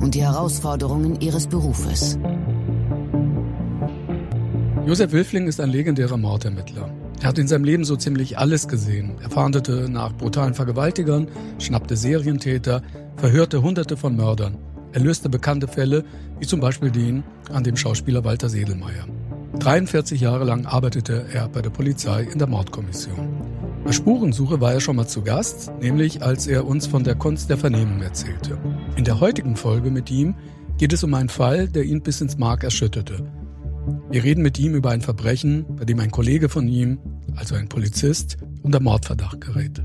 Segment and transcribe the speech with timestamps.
[0.00, 2.18] und die Herausforderungen ihres Berufes.
[4.86, 6.90] Josef Wilfling ist ein legendärer Mordermittler.
[7.22, 9.16] Er hat in seinem Leben so ziemlich alles gesehen.
[9.22, 11.28] Er fahndete nach brutalen Vergewaltigern,
[11.58, 12.82] schnappte Serientäter,
[13.16, 14.58] verhörte Hunderte von Mördern.
[14.92, 16.04] Er löste bekannte Fälle,
[16.38, 19.06] wie zum Beispiel den an dem Schauspieler Walter Sedelmeier.
[19.58, 23.53] 43 Jahre lang arbeitete er bei der Polizei in der Mordkommission.
[23.84, 27.50] Bei Spurensuche war er schon mal zu Gast, nämlich als er uns von der Kunst
[27.50, 28.58] der Vernehmung erzählte.
[28.96, 30.34] In der heutigen Folge mit ihm
[30.78, 33.30] geht es um einen Fall, der ihn bis ins Mark erschütterte.
[34.10, 36.98] Wir reden mit ihm über ein Verbrechen, bei dem ein Kollege von ihm,
[37.36, 39.82] also ein Polizist, unter Mordverdacht gerät.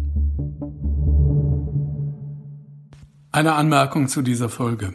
[3.33, 4.93] Eine Anmerkung zu dieser Folge.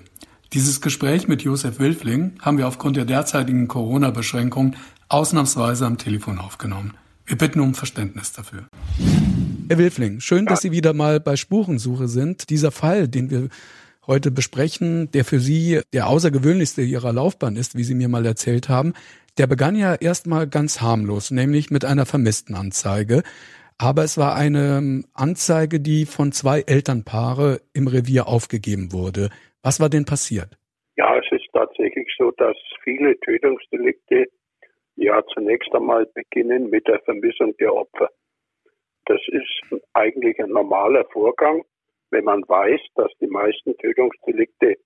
[0.54, 4.76] Dieses Gespräch mit Josef Wilfling haben wir aufgrund der derzeitigen Corona-Beschränkungen
[5.08, 6.94] ausnahmsweise am Telefon aufgenommen.
[7.26, 8.68] Wir bitten um Verständnis dafür.
[9.68, 12.50] Herr Wilfling, schön, dass Sie wieder mal bei Spurensuche sind.
[12.50, 13.48] Dieser Fall, den wir
[14.06, 18.68] heute besprechen, der für Sie der außergewöhnlichste Ihrer Laufbahn ist, wie Sie mir mal erzählt
[18.68, 18.92] haben,
[19.38, 23.22] der begann ja erstmal ganz harmlos, nämlich mit einer Vermisstenanzeige.
[23.78, 29.30] Aber es war eine Anzeige, die von zwei Elternpaare im Revier aufgegeben wurde.
[29.62, 30.58] Was war denn passiert?
[30.96, 34.26] Ja, es ist tatsächlich so, dass viele Tötungsdelikte
[34.96, 38.10] ja zunächst einmal beginnen mit der Vermissung der Opfer.
[39.06, 41.64] Das ist eigentlich ein normaler Vorgang,
[42.10, 44.76] wenn man weiß, dass die meisten Tötungsdelikte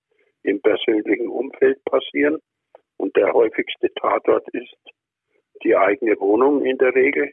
[0.42, 2.38] im persönlichen Umfeld passieren.
[2.96, 4.76] Und der häufigste Tatort ist
[5.62, 7.32] die eigene Wohnung in der Regel.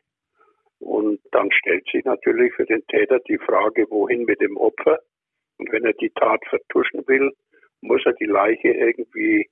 [0.80, 5.00] Und dann stellt sich natürlich für den Täter die Frage, wohin mit dem Opfer?
[5.58, 7.32] Und wenn er die Tat vertuschen will,
[7.82, 9.50] muss er die Leiche irgendwie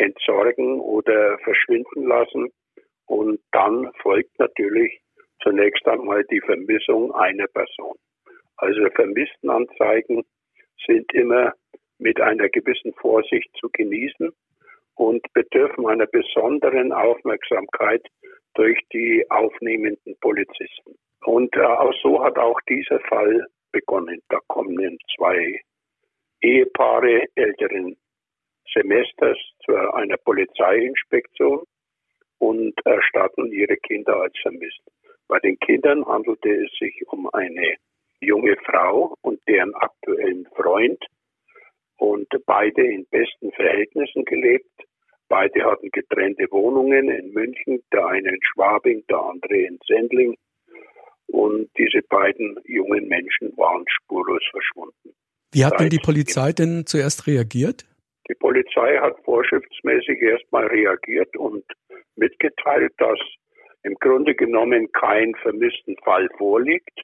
[0.00, 2.50] entsorgen oder verschwinden lassen.
[3.06, 5.00] Und dann folgt natürlich
[5.42, 7.96] zunächst einmal die Vermissung einer Person.
[8.56, 10.24] Also Vermisstenanzeigen
[10.86, 11.52] sind immer
[11.98, 14.30] mit einer gewissen Vorsicht zu genießen
[14.94, 18.06] und bedürfen einer besonderen Aufmerksamkeit
[18.54, 20.94] durch die aufnehmenden Polizisten.
[21.24, 24.20] Und äh, auch so hat auch dieser Fall begonnen.
[24.28, 25.60] Da kommen zwei
[26.42, 27.96] Ehepaare älteren
[28.72, 31.64] Semesters zu einer Polizeiinspektion
[32.38, 34.80] und erstatten ihre Kinder als vermisst.
[35.28, 37.76] Bei den Kindern handelte es sich um eine
[38.20, 41.04] junge Frau und deren aktuellen Freund
[41.98, 44.70] und beide in besten Verhältnissen gelebt.
[45.28, 50.36] Beide hatten getrennte Wohnungen in München, der eine in Schwabing, der andere in Sendling.
[51.28, 55.14] Und diese beiden jungen Menschen waren spurlos verschwunden.
[55.52, 57.84] Wie hat denn die Polizei denn zuerst reagiert?
[58.30, 61.64] Die Polizei hat vorschriftsmäßig erstmal reagiert und
[62.14, 63.18] mitgeteilt, dass
[63.82, 67.00] im Grunde genommen kein vermissten Fall vorliegt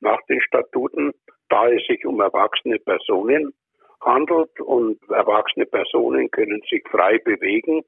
[0.00, 1.12] nach den Statuten,
[1.50, 3.52] da es sich um erwachsene Personen
[4.00, 7.82] handelt und erwachsene Personen können sich frei bewegen.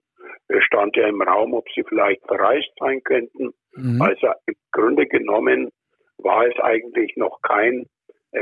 [0.48, 3.54] Es stand ja im Raum, ob sie vielleicht verreist sein könnten.
[3.76, 4.02] Mhm.
[4.02, 5.70] Also im Grunde genommen
[6.18, 7.86] war es eigentlich noch kein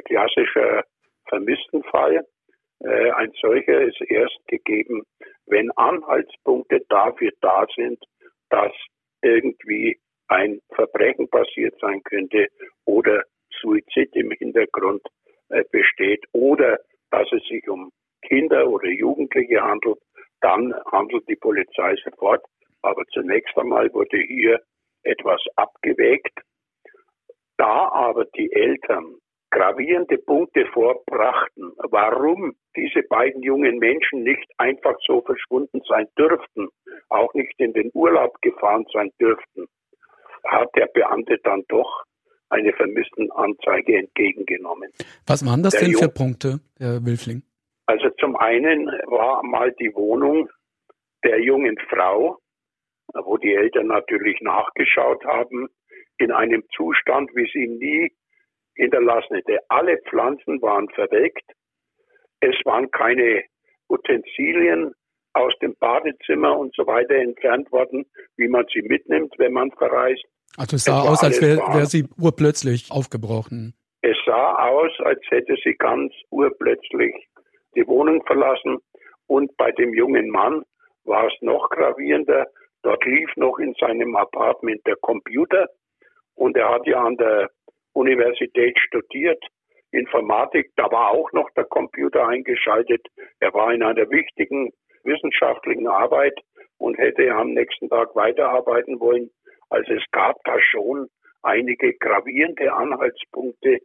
[0.04, 0.82] klassischer
[1.28, 2.26] vermissten Fall.
[2.84, 5.02] Äh, ein solcher ist erst gegeben,
[5.46, 8.02] wenn Anhaltspunkte dafür da sind,
[8.50, 8.72] dass
[9.22, 9.98] irgendwie
[10.28, 12.48] ein Verbrechen passiert sein könnte
[12.84, 13.22] oder
[13.60, 15.02] Suizid im Hintergrund
[15.50, 16.78] äh, besteht oder
[17.10, 19.98] dass es sich um Kinder oder Jugendliche handelt,
[20.40, 22.44] dann handelt die Polizei sofort.
[22.82, 24.60] Aber zunächst einmal wurde hier
[25.04, 26.40] etwas abgewägt.
[27.58, 29.16] Da aber die Eltern
[29.52, 36.68] gravierende Punkte vorbrachten, warum diese beiden jungen Menschen nicht einfach so verschwunden sein dürften,
[37.10, 39.66] auch nicht in den Urlaub gefahren sein dürften,
[40.48, 42.04] hat der Beamte dann doch
[42.48, 44.90] eine Vermisstenanzeige entgegengenommen.
[45.26, 47.42] Was waren das der denn für Punkte, Herr Wilfling?
[47.86, 50.48] Also zum einen war mal die Wohnung
[51.24, 52.38] der jungen Frau,
[53.14, 55.68] wo die Eltern natürlich nachgeschaut haben,
[56.18, 58.12] in einem Zustand, wie sie nie
[58.74, 59.58] hinterlassen hätte.
[59.68, 61.44] Alle Pflanzen waren verdeckt.
[62.40, 63.44] Es waren keine
[63.88, 64.92] Utensilien
[65.34, 68.04] aus dem Badezimmer und so weiter entfernt worden,
[68.36, 70.24] wie man sie mitnimmt, wenn man verreist.
[70.56, 73.74] Also es sah es aus, als wäre wär sie urplötzlich aufgebrochen.
[74.02, 77.14] Es sah aus, als hätte sie ganz urplötzlich
[77.74, 78.78] die Wohnung verlassen
[79.26, 80.62] Und bei dem jungen Mann
[81.04, 82.46] war es noch gravierender.
[82.82, 85.68] Dort lief noch in seinem Apartment der Computer
[86.34, 87.48] und er hat ja an der
[87.92, 89.42] Universität studiert,
[89.90, 93.06] Informatik, da war auch noch der Computer eingeschaltet.
[93.40, 94.72] Er war in einer wichtigen
[95.04, 96.38] wissenschaftlichen Arbeit
[96.78, 99.30] und hätte am nächsten Tag weiterarbeiten wollen.
[99.68, 101.08] Also es gab da schon
[101.42, 103.80] einige gravierende Anhaltspunkte,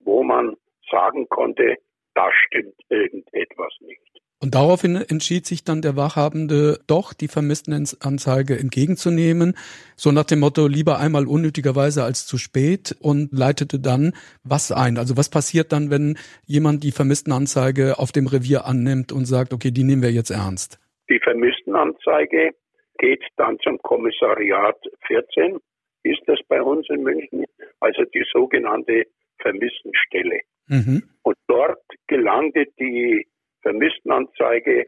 [0.00, 0.56] wo man
[0.90, 1.76] sagen konnte,
[2.14, 4.11] da stimmt irgendetwas nicht.
[4.42, 9.54] Und daraufhin entschied sich dann der Wachhabende doch, die Vermisstenanzeige entgegenzunehmen,
[9.94, 14.98] so nach dem Motto, lieber einmal unnötigerweise als zu spät und leitete dann was ein?
[14.98, 19.70] Also was passiert dann, wenn jemand die Vermisstenanzeige auf dem Revier annimmt und sagt, okay,
[19.70, 20.80] die nehmen wir jetzt ernst?
[21.08, 22.50] Die Vermisstenanzeige
[22.98, 25.58] geht dann zum Kommissariat 14,
[26.02, 27.44] ist das bei uns in München,
[27.78, 29.04] also die sogenannte
[29.38, 30.40] Vermisstenstelle.
[30.66, 31.04] Mhm.
[31.22, 31.78] Und dort
[32.08, 33.24] gelangte die
[33.62, 34.86] Vermisstenanzeige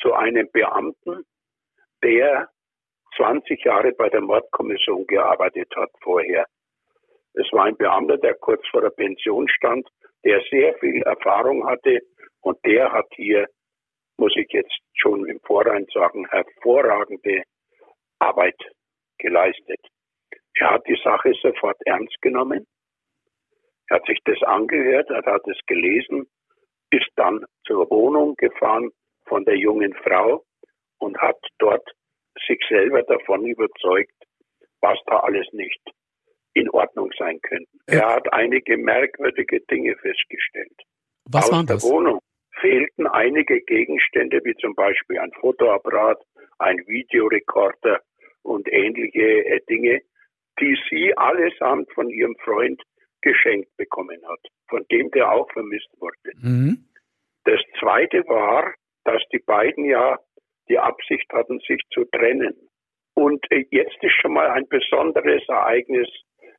[0.00, 1.24] zu einem Beamten,
[2.02, 2.48] der
[3.16, 6.46] 20 Jahre bei der Mordkommission gearbeitet hat vorher.
[7.34, 9.88] Es war ein Beamter, der kurz vor der Pension stand,
[10.24, 12.00] der sehr viel Erfahrung hatte
[12.40, 13.46] und der hat hier,
[14.18, 17.42] muss ich jetzt schon im Vorrein sagen, hervorragende
[18.18, 18.56] Arbeit
[19.18, 19.80] geleistet.
[20.58, 22.66] Er hat die Sache sofort ernst genommen.
[23.88, 26.26] Er hat sich das angehört, er hat es gelesen
[26.90, 28.90] ist dann zur Wohnung gefahren
[29.26, 30.44] von der jungen Frau
[30.98, 31.88] und hat dort
[32.46, 34.14] sich selber davon überzeugt,
[34.80, 35.80] was da alles nicht
[36.54, 37.68] in Ordnung sein könnte.
[37.86, 40.76] Er hat einige merkwürdige Dinge festgestellt.
[41.30, 41.82] Was Aus waren das?
[41.82, 42.20] der Wohnung
[42.60, 46.18] fehlten einige Gegenstände, wie zum Beispiel ein Fotoapparat,
[46.58, 48.00] ein Videorekorder
[48.42, 50.00] und ähnliche äh, Dinge,
[50.60, 52.82] die sie allesamt von ihrem Freund
[53.22, 56.32] geschenkt bekommen hat, von dem der auch vermisst wurde.
[56.36, 56.88] Mhm.
[57.44, 58.74] Das Zweite war,
[59.04, 60.18] dass die beiden ja
[60.68, 62.54] die Absicht hatten, sich zu trennen.
[63.14, 66.08] Und äh, jetzt ist schon mal ein besonderes Ereignis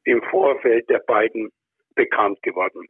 [0.06, 1.50] im Vorfeld der beiden
[1.96, 2.88] bekannt geworden.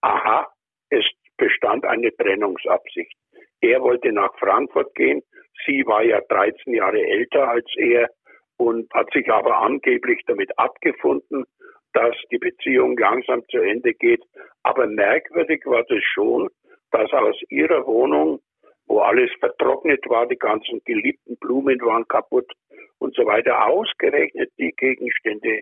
[0.00, 0.48] Aha,
[0.90, 1.04] es
[1.36, 3.14] bestand eine Trennungsabsicht.
[3.60, 5.22] Er wollte nach Frankfurt gehen.
[5.66, 8.08] Sie war ja 13 Jahre älter als er
[8.56, 11.44] und hat sich aber angeblich damit abgefunden,
[11.92, 14.22] dass die Beziehung langsam zu Ende geht.
[14.62, 16.48] Aber merkwürdig war das schon,
[16.90, 18.40] dass aus ihrer Wohnung,
[18.86, 22.50] wo alles vertrocknet war, die ganzen geliebten Blumen waren kaputt
[22.98, 25.60] und so weiter, ausgerechnet die Gegenstände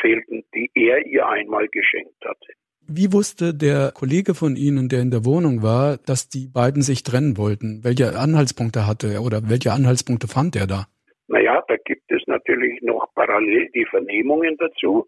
[0.00, 2.52] fehlten, die er ihr einmal geschenkt hatte.
[2.86, 7.02] Wie wusste der Kollege von Ihnen, der in der Wohnung war, dass die beiden sich
[7.02, 7.82] trennen wollten?
[7.82, 10.86] Welche Anhaltspunkte hatte er oder welche Anhaltspunkte fand er da?
[11.28, 15.06] Naja, da gibt es natürlich noch parallel die Vernehmungen dazu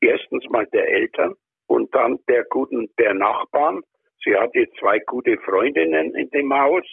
[0.00, 1.34] erstens mal der Eltern
[1.66, 3.82] und dann der guten, der Nachbarn.
[4.24, 6.84] Sie hatte zwei gute Freundinnen in dem Haus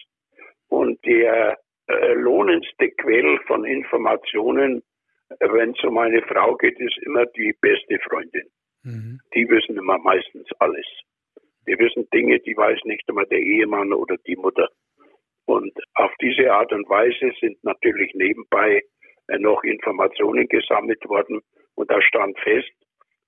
[0.69, 1.57] und der
[1.88, 4.84] äh, lohnendste Quell von Informationen,
[5.40, 8.48] wenn es um eine Frau geht, ist immer die beste Freundin.
[8.84, 9.19] Mhm.
[9.34, 10.86] Die wissen immer meistens alles.
[11.68, 14.69] Die wissen Dinge, die weiß nicht immer der Ehemann oder die Mutter.
[15.46, 18.81] Und auf diese Art und Weise sind natürlich nebenbei
[19.28, 21.42] äh, noch Informationen gesammelt worden.
[21.75, 22.72] Und da stand fest,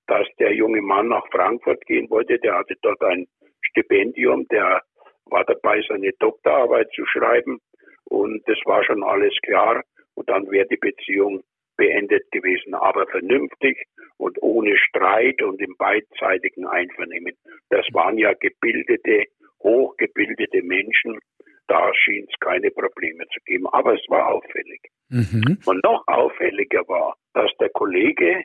[0.08, 2.40] dass der junge Mann nach Frankfurt gehen wollte.
[2.40, 3.28] Der hatte dort ein
[3.62, 4.82] Stipendium, der
[5.26, 7.60] war dabei, seine Doktorarbeit zu schreiben.
[8.06, 9.84] Und das war schon alles klar.
[10.16, 11.44] Und dann wäre die Beziehung
[11.76, 13.84] beendet gewesen, aber vernünftig
[14.18, 17.36] und ohne Streit und im beidseitigen Einvernehmen.
[17.70, 19.26] Das waren ja gebildete,
[19.62, 21.20] hochgebildete Menschen.
[21.68, 23.68] Da schien es keine Probleme zu geben.
[23.68, 24.82] Aber es war auffällig.
[25.10, 25.60] Mhm.
[25.66, 28.44] Und noch auffälliger war, dass der Kollege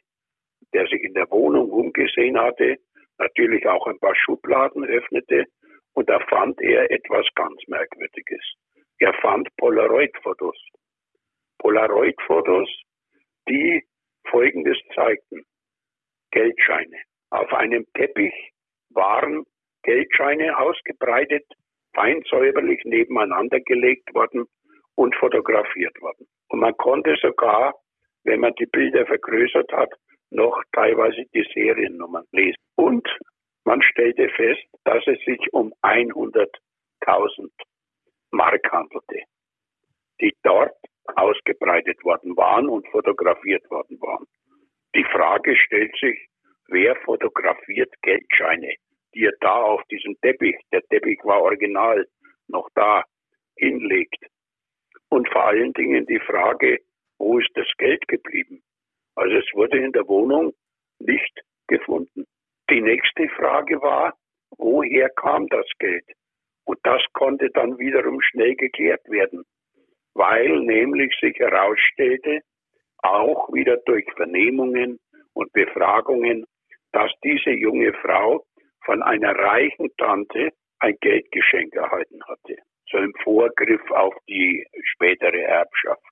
[0.73, 2.77] der sich in der Wohnung umgesehen hatte,
[3.19, 5.47] natürlich auch ein paar Schubladen öffnete
[5.95, 8.43] und da fand er etwas ganz Merkwürdiges.
[8.99, 10.57] Er fand Polaroid-Fotos.
[11.59, 12.69] Polaroid-Fotos,
[13.49, 13.85] die
[14.29, 15.45] Folgendes zeigten.
[16.31, 16.99] Geldscheine.
[17.31, 18.33] Auf einem Teppich
[18.91, 19.45] waren
[19.83, 21.45] Geldscheine ausgebreitet,
[21.95, 24.47] fein säuberlich nebeneinander gelegt worden
[24.95, 26.27] und fotografiert worden.
[26.49, 27.75] Und man konnte sogar,
[28.25, 29.93] wenn man die Bilder vergrößert hat,
[30.33, 32.57] noch teilweise die Seriennummern lesen.
[32.77, 33.07] Und
[33.65, 37.51] man stellte fest, dass es sich um 100.000
[38.31, 39.23] Mark handelte,
[40.21, 40.77] die dort
[41.15, 44.27] ausgebreitet worden waren und fotografiert worden waren.
[44.95, 46.29] Die Frage stellt sich,
[46.69, 48.75] wer fotografiert Geldscheine,
[49.15, 52.07] die er da auf diesem Teppich, der Teppich war original,
[52.49, 53.05] noch da
[53.57, 54.25] hinlegt.
[55.09, 56.79] Und vor allen Dingen die Frage,
[57.19, 58.63] wo ist das Geld geblieben?
[59.15, 60.53] Also es wurde in der Wohnung
[60.99, 62.25] nicht gefunden.
[62.71, 64.15] Die nächste Frage war,
[64.59, 66.05] woher kam das Geld?
[66.65, 69.45] Und das konnte dann wiederum schnell geklärt werden,
[70.15, 72.41] weil nämlich sich herausstellte,
[72.99, 74.99] auch wieder durch Vernehmungen
[75.35, 76.45] und Befragungen,
[76.93, 78.45] dass diese junge Frau
[78.85, 82.57] von einer reichen Tante ein Geldgeschenk erhalten hatte.
[82.91, 86.12] So im Vorgriff auf die spätere Erbschaft.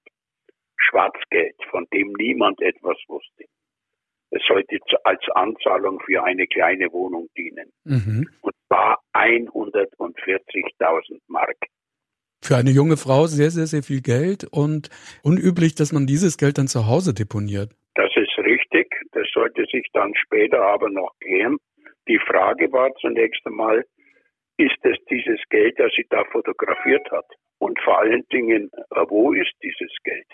[0.89, 3.45] Schwarzgeld, von dem niemand etwas wusste.
[4.31, 7.73] Es sollte als Anzahlung für eine kleine Wohnung dienen.
[7.85, 8.29] Mhm.
[8.43, 11.57] Und zwar 140.000 Mark.
[12.43, 14.89] Für eine junge Frau sehr, sehr, sehr viel Geld und
[15.23, 17.71] unüblich, dass man dieses Geld dann zu Hause deponiert.
[17.97, 18.89] Das ist richtig.
[19.13, 21.59] Das sollte sich dann später aber noch klären.
[22.09, 23.85] Die Frage war zunächst einmal,
[24.57, 27.27] ist es dieses Geld, das sie da fotografiert hat?
[27.59, 28.71] Und vor allen Dingen,
[29.09, 30.27] wo ist dieses Geld?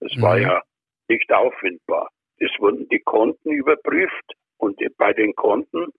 [0.00, 0.22] Das mhm.
[0.22, 0.62] war ja
[1.08, 2.08] nicht auffindbar.
[2.38, 5.92] Es wurden die Konten überprüft und bei den Konten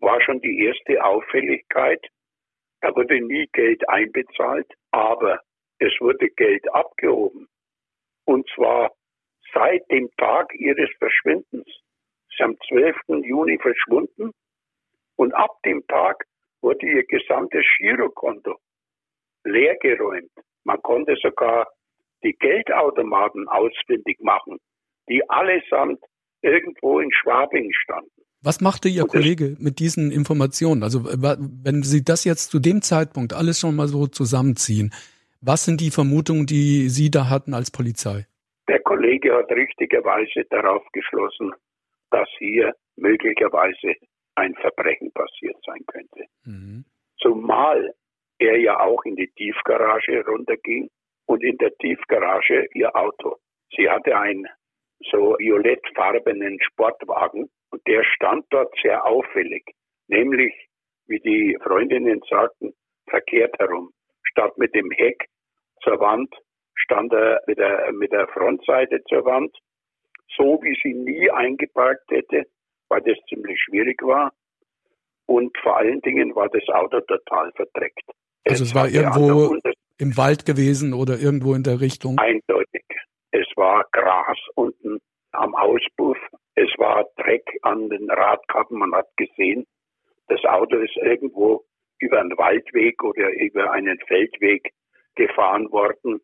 [0.00, 2.04] war schon die erste Auffälligkeit.
[2.80, 5.40] Da wurde nie Geld einbezahlt, aber
[5.78, 7.48] es wurde Geld abgehoben.
[8.24, 8.92] Und zwar
[9.52, 11.66] seit dem Tag ihres Verschwindens.
[11.66, 12.96] Sie ist am 12.
[13.24, 14.32] Juni verschwunden
[15.16, 16.24] und ab dem Tag
[16.60, 18.56] wurde ihr gesamtes Girokonto
[19.44, 20.30] leergeräumt.
[20.64, 21.66] Man konnte sogar
[22.24, 24.58] die Geldautomaten ausfindig machen,
[25.08, 26.00] die allesamt
[26.42, 28.10] irgendwo in Schwabing standen.
[28.42, 30.84] Was machte Ihr Kollege mit diesen Informationen?
[30.84, 34.92] Also wenn Sie das jetzt zu dem Zeitpunkt alles schon mal so zusammenziehen,
[35.40, 38.26] was sind die Vermutungen, die Sie da hatten als Polizei?
[38.68, 41.52] Der Kollege hat richtigerweise darauf geschlossen,
[42.10, 43.94] dass hier möglicherweise
[44.36, 46.24] ein Verbrechen passiert sein könnte.
[46.44, 46.84] Mhm.
[47.20, 47.92] Zumal
[48.38, 50.88] er ja auch in die Tiefgarage runterging
[51.28, 53.36] und in der Tiefgarage ihr Auto.
[53.76, 54.46] Sie hatte einen
[55.10, 59.64] so violettfarbenen Sportwagen und der stand dort sehr auffällig,
[60.08, 60.54] nämlich,
[61.06, 62.72] wie die Freundinnen sagten,
[63.08, 63.90] verkehrt herum.
[64.22, 65.26] Statt mit dem Heck
[65.82, 66.34] zur Wand
[66.74, 69.54] stand er mit der, mit der Frontseite zur Wand,
[70.36, 72.46] so wie sie nie eingeparkt hätte,
[72.88, 74.32] weil das ziemlich schwierig war.
[75.26, 78.04] Und vor allen Dingen war das Auto total verdreckt.
[78.46, 79.58] Also es, war irgendwo
[79.98, 82.18] im Wald gewesen oder irgendwo in der Richtung?
[82.18, 82.84] Eindeutig.
[83.30, 84.98] Es war Gras unten
[85.32, 86.18] am Auspuff.
[86.54, 88.78] Es war Dreck an den Radkappen.
[88.78, 89.66] Man hat gesehen,
[90.28, 91.64] das Auto ist irgendwo
[91.98, 94.72] über einen Waldweg oder über einen Feldweg
[95.16, 96.20] gefahren worden.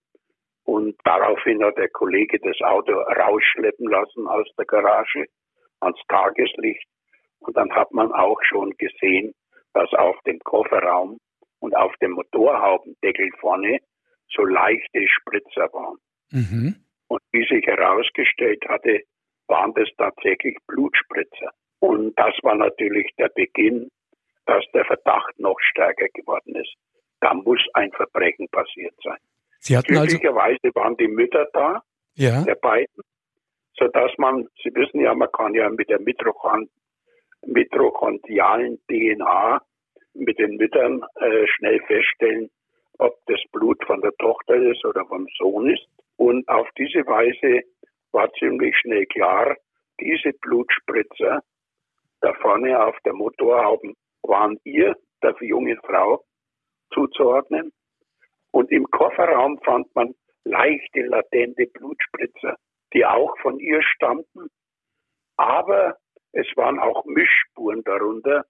[0.64, 5.26] Und daraufhin hat der Kollege das Auto rausschleppen lassen aus der Garage
[5.80, 6.86] ans Tageslicht.
[7.40, 9.34] Und dann hat man auch schon gesehen,
[9.74, 11.18] dass auf dem Kofferraum
[11.64, 13.78] und auf dem Motorhaubendeckel vorne
[14.28, 15.96] so leichte Spritzer waren.
[16.30, 16.76] Mhm.
[17.08, 19.00] Und wie sich herausgestellt hatte,
[19.46, 21.52] waren das tatsächlich Blutspritzer.
[21.78, 23.88] Und das war natürlich der Beginn,
[24.44, 26.74] dass der Verdacht noch stärker geworden ist.
[27.20, 29.18] Da muss ein Verbrechen passiert sein.
[29.60, 31.82] Sie hatten also Glücklicherweise also waren die Mütter da,
[32.14, 32.44] ja.
[32.44, 33.02] der beiden,
[33.78, 36.68] so dass man, Sie wissen ja, man kann ja mit der Mitochond
[37.46, 39.62] mitochondrialen DNA
[40.14, 42.50] mit den Müttern äh, schnell feststellen,
[42.98, 45.86] ob das Blut von der Tochter ist oder vom Sohn ist.
[46.16, 47.62] Und auf diese Weise
[48.12, 49.56] war ziemlich schnell klar,
[50.00, 51.42] diese Blutspritzer
[52.24, 53.92] da vorne auf der Motorhaube
[54.22, 56.24] waren ihr, der jungen Frau,
[56.94, 57.70] zuzuordnen.
[58.50, 62.56] Und im Kofferraum fand man leichte, latente Blutspritzer,
[62.94, 64.48] die auch von ihr stammten.
[65.36, 65.98] Aber
[66.32, 68.46] es waren auch Mischspuren darunter,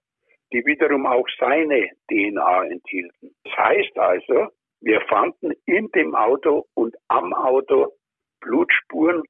[0.51, 3.35] die wiederum auch seine DNA enthielten.
[3.43, 4.47] Das heißt also,
[4.81, 7.93] wir fanden in dem Auto und am Auto
[8.41, 9.23] Blutspuren,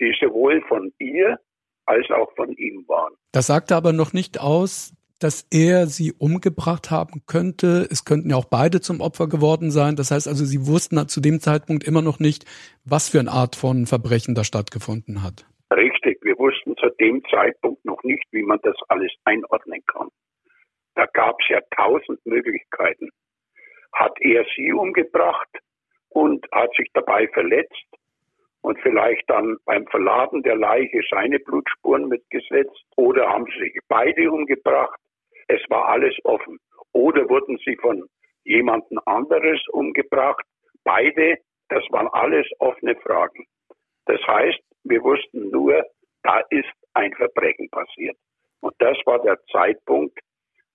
[0.00, 1.38] die sowohl von ihr
[1.86, 3.14] als auch von ihm waren.
[3.32, 7.86] Das sagte aber noch nicht aus, dass er sie umgebracht haben könnte.
[7.90, 9.96] Es könnten ja auch beide zum Opfer geworden sein.
[9.96, 12.44] Das heißt also, sie wussten zu dem Zeitpunkt immer noch nicht,
[12.84, 15.46] was für eine Art von Verbrechen da stattgefunden hat.
[15.72, 20.08] Richtig, wir wussten zu dem Zeitpunkt noch nicht, wie man das alles einordnen kann.
[20.96, 23.10] Da gab es ja tausend Möglichkeiten.
[23.92, 25.48] Hat er sie umgebracht
[26.10, 27.86] und hat sich dabei verletzt
[28.62, 34.30] und vielleicht dann beim Verladen der Leiche seine Blutspuren mitgesetzt oder haben sie sich beide
[34.30, 34.98] umgebracht
[35.48, 36.58] es war alles offen.
[36.92, 38.08] Oder wurden sie von
[38.44, 40.44] jemandem anderes umgebracht?
[40.84, 41.38] Beide,
[41.68, 43.46] das waren alles offene Fragen.
[44.06, 45.84] Das heißt, wir wussten nur,
[46.22, 48.16] da ist ein Verbrechen passiert.
[48.60, 50.18] Und das war der Zeitpunkt,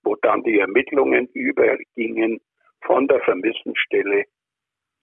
[0.02, 2.40] wo dann die Ermittlungen übergingen
[2.84, 4.24] von der Vermissenstelle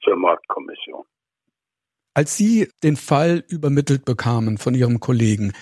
[0.03, 1.05] zur Mordkommission.
[2.13, 5.53] Als Sie den Fall übermittelt bekamen von Ihrem Kollegen,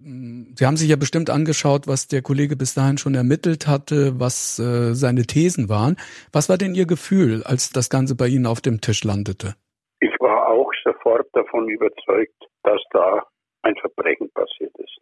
[0.00, 4.58] Sie haben sich ja bestimmt angeschaut, was der Kollege bis dahin schon ermittelt hatte, was
[4.60, 5.96] äh, seine Thesen waren.
[6.32, 9.56] Was war denn Ihr Gefühl, als das Ganze bei Ihnen auf dem Tisch landete?
[9.98, 13.26] Ich war auch sofort davon überzeugt, dass da
[13.62, 14.97] ein Verbrechen passiert ist.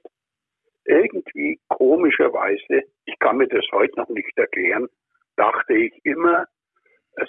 [0.87, 4.89] Irgendwie komischerweise, ich kann mir das heute noch nicht erklären,
[5.37, 6.47] dachte ich immer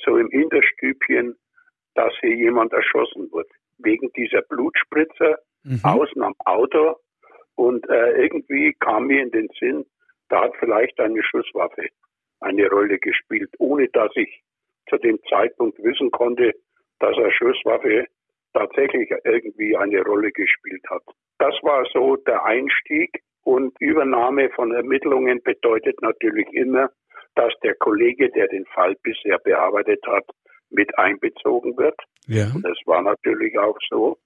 [0.05, 1.35] so im Hinterstübchen,
[1.95, 3.47] dass hier jemand erschossen wird.
[3.79, 5.79] Wegen dieser Blutspritzer mhm.
[5.83, 6.95] außen am Auto
[7.55, 9.85] und äh, irgendwie kam mir in den Sinn,
[10.29, 11.87] da hat vielleicht eine Schusswaffe
[12.39, 14.41] eine Rolle gespielt, ohne dass ich
[14.89, 16.53] zu dem Zeitpunkt wissen konnte,
[16.99, 18.05] dass eine Schusswaffe
[18.53, 21.03] tatsächlich irgendwie eine Rolle gespielt hat.
[21.39, 26.89] Das war so der Einstieg und Übernahme von Ermittlungen bedeutet natürlich immer,
[27.35, 30.25] dass der Kollege, der den Fall bisher bearbeitet hat,
[30.69, 31.97] mit einbezogen wird.
[32.25, 32.47] Ja.
[32.61, 34.17] Das war natürlich auch so.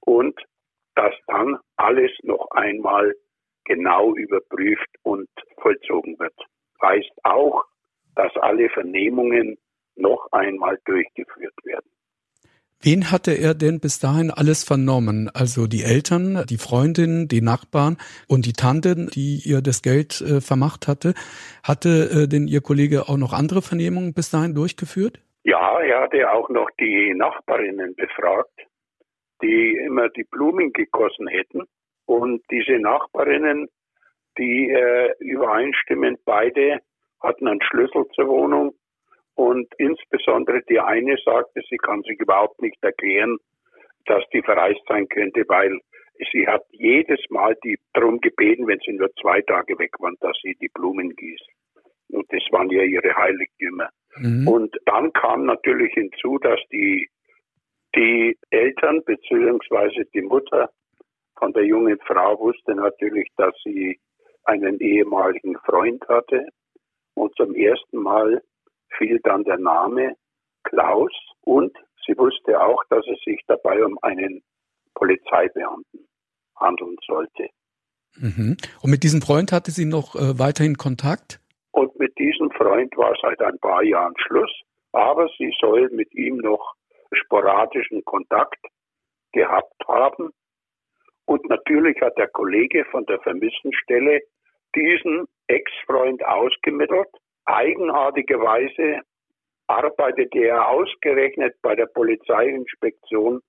[0.00, 0.38] Und
[0.94, 3.14] dass dann alles noch einmal
[3.64, 5.30] genau überprüft und
[5.62, 6.36] vollzogen wird.
[6.82, 7.64] Heißt auch,
[8.14, 9.56] dass alle Vernehmungen
[9.96, 11.90] noch einmal durchgeführt werden.
[12.82, 15.30] Wen hatte er denn bis dahin alles vernommen?
[15.34, 20.40] Also die Eltern, die Freundin, die Nachbarn und die Tante, die ihr das Geld äh,
[20.40, 21.14] vermacht hatte.
[21.62, 25.20] Hatte äh, denn Ihr Kollege auch noch andere Vernehmungen bis dahin durchgeführt?
[25.44, 28.60] Ja, er hatte auch noch die Nachbarinnen befragt
[29.42, 31.62] die immer die Blumen gegossen hätten.
[32.06, 33.68] Und diese Nachbarinnen,
[34.38, 36.80] die äh, übereinstimmend beide
[37.22, 38.74] hatten einen Schlüssel zur Wohnung.
[39.40, 43.38] Und insbesondere die eine sagte, sie kann sich überhaupt nicht erklären,
[44.04, 45.80] dass die verreist sein könnte, weil
[46.30, 50.36] sie hat jedes Mal die darum gebeten, wenn sie nur zwei Tage weg waren, dass
[50.42, 51.48] sie die Blumen gießt.
[52.10, 53.88] Und das waren ja ihre Heiligtümer.
[54.16, 54.46] Mhm.
[54.46, 57.08] Und dann kam natürlich hinzu, dass die
[57.96, 60.04] die Eltern bzw.
[60.12, 60.68] die Mutter
[61.38, 63.98] von der jungen Frau wusste natürlich, dass sie
[64.44, 66.46] einen ehemaligen Freund hatte.
[67.14, 68.42] Und zum ersten Mal
[68.96, 70.16] fiel dann der Name
[70.64, 74.42] Klaus und sie wusste auch, dass es sich dabei um einen
[74.94, 76.06] Polizeibeamten
[76.56, 77.48] handeln sollte.
[78.16, 78.56] Mhm.
[78.82, 81.40] Und mit diesem Freund hatte sie noch äh, weiterhin Kontakt?
[81.72, 84.50] Und mit diesem Freund war seit ein paar Jahren Schluss,
[84.92, 86.74] aber sie soll mit ihm noch
[87.12, 88.58] sporadischen Kontakt
[89.32, 90.30] gehabt haben.
[91.26, 94.20] Und natürlich hat der Kollege von der Vermissenstelle
[94.74, 97.08] diesen Ex-Freund ausgemittelt.
[97.44, 99.00] Eigenartigerweise
[99.66, 103.40] arbeitete er ausgerechnet bei der Polizeiinspektion,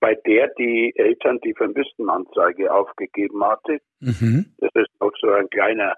[0.00, 3.78] bei der die Eltern die Vermisstenanzeige aufgegeben hatte.
[4.00, 4.54] Mhm.
[4.58, 5.94] Das ist noch so ein kleiner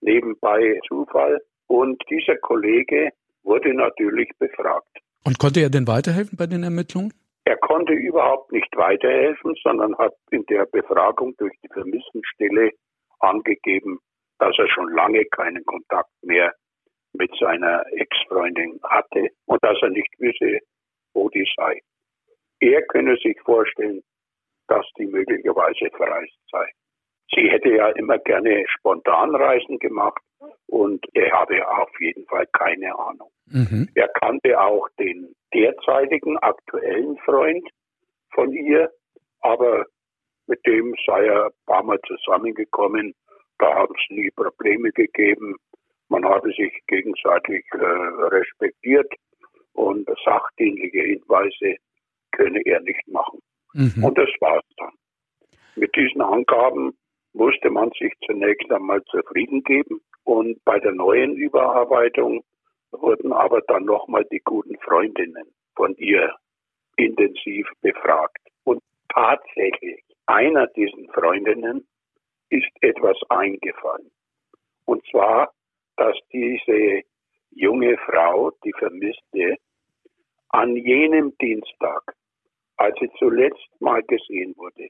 [0.00, 1.40] nebenbei Zufall.
[1.66, 3.10] Und dieser Kollege
[3.42, 4.98] wurde natürlich befragt.
[5.24, 7.12] Und konnte er denn weiterhelfen bei den Ermittlungen?
[7.44, 12.70] Er konnte überhaupt nicht weiterhelfen, sondern hat in der Befragung durch die Vermisstenstelle
[13.20, 13.98] angegeben,
[14.38, 16.52] dass er schon lange keinen Kontakt mehr
[17.12, 20.60] mit seiner Ex-Freundin hatte und dass er nicht wisse,
[21.14, 21.80] wo die sei.
[22.60, 24.02] Er könne sich vorstellen,
[24.68, 26.66] dass die möglicherweise verreist sei.
[27.34, 30.22] Sie hätte ja immer gerne Spontanreisen gemacht
[30.66, 33.30] und er habe auf jeden Fall keine Ahnung.
[33.46, 33.88] Mhm.
[33.94, 37.68] Er kannte auch den derzeitigen aktuellen Freund
[38.32, 38.90] von ihr,
[39.40, 39.86] aber
[40.46, 43.14] mit dem sei er ein paar Mal zusammengekommen.
[43.58, 45.56] Da haben es nie Probleme gegeben.
[46.10, 49.10] Man habe sich gegenseitig äh, respektiert
[49.72, 51.76] und sachdienliche Hinweise
[52.32, 53.40] könne er nicht machen.
[53.74, 54.04] Mhm.
[54.04, 54.92] Und das war's dann.
[55.76, 56.96] Mit diesen Angaben
[57.32, 62.42] musste man sich zunächst einmal zufrieden geben und bei der neuen Überarbeitung
[62.90, 65.46] wurden aber dann nochmal die guten Freundinnen
[65.76, 66.34] von ihr
[66.96, 68.38] intensiv befragt.
[68.64, 68.82] Und
[69.14, 71.86] tatsächlich, einer diesen Freundinnen
[72.48, 74.10] ist etwas eingefallen.
[74.86, 75.52] Und zwar,
[76.00, 77.02] dass diese
[77.50, 79.58] junge Frau, die Vermisste,
[80.48, 82.14] an jenem Dienstag,
[82.78, 84.88] als sie zuletzt mal gesehen wurde,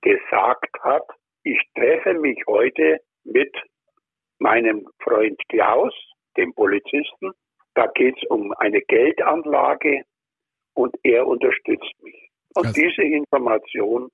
[0.00, 1.06] gesagt hat,
[1.42, 3.54] ich treffe mich heute mit
[4.38, 5.92] meinem Freund Klaus,
[6.38, 7.32] dem Polizisten.
[7.74, 10.04] Da geht es um eine Geldanlage
[10.72, 12.30] und er unterstützt mich.
[12.54, 14.08] Und also, diese Information,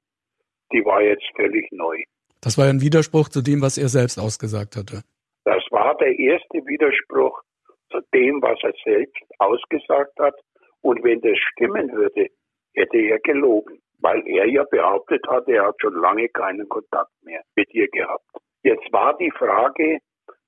[0.73, 2.03] die war jetzt völlig neu.
[2.41, 5.05] Das war ein Widerspruch zu dem, was er selbst ausgesagt hatte.
[5.51, 7.43] Das war der erste Widerspruch
[7.91, 10.35] zu dem, was er selbst ausgesagt hat.
[10.81, 12.29] Und wenn das stimmen würde,
[12.73, 17.43] hätte er gelogen, weil er ja behauptet hat, er hat schon lange keinen Kontakt mehr
[17.57, 18.25] mit ihr gehabt.
[18.63, 19.99] Jetzt war die Frage,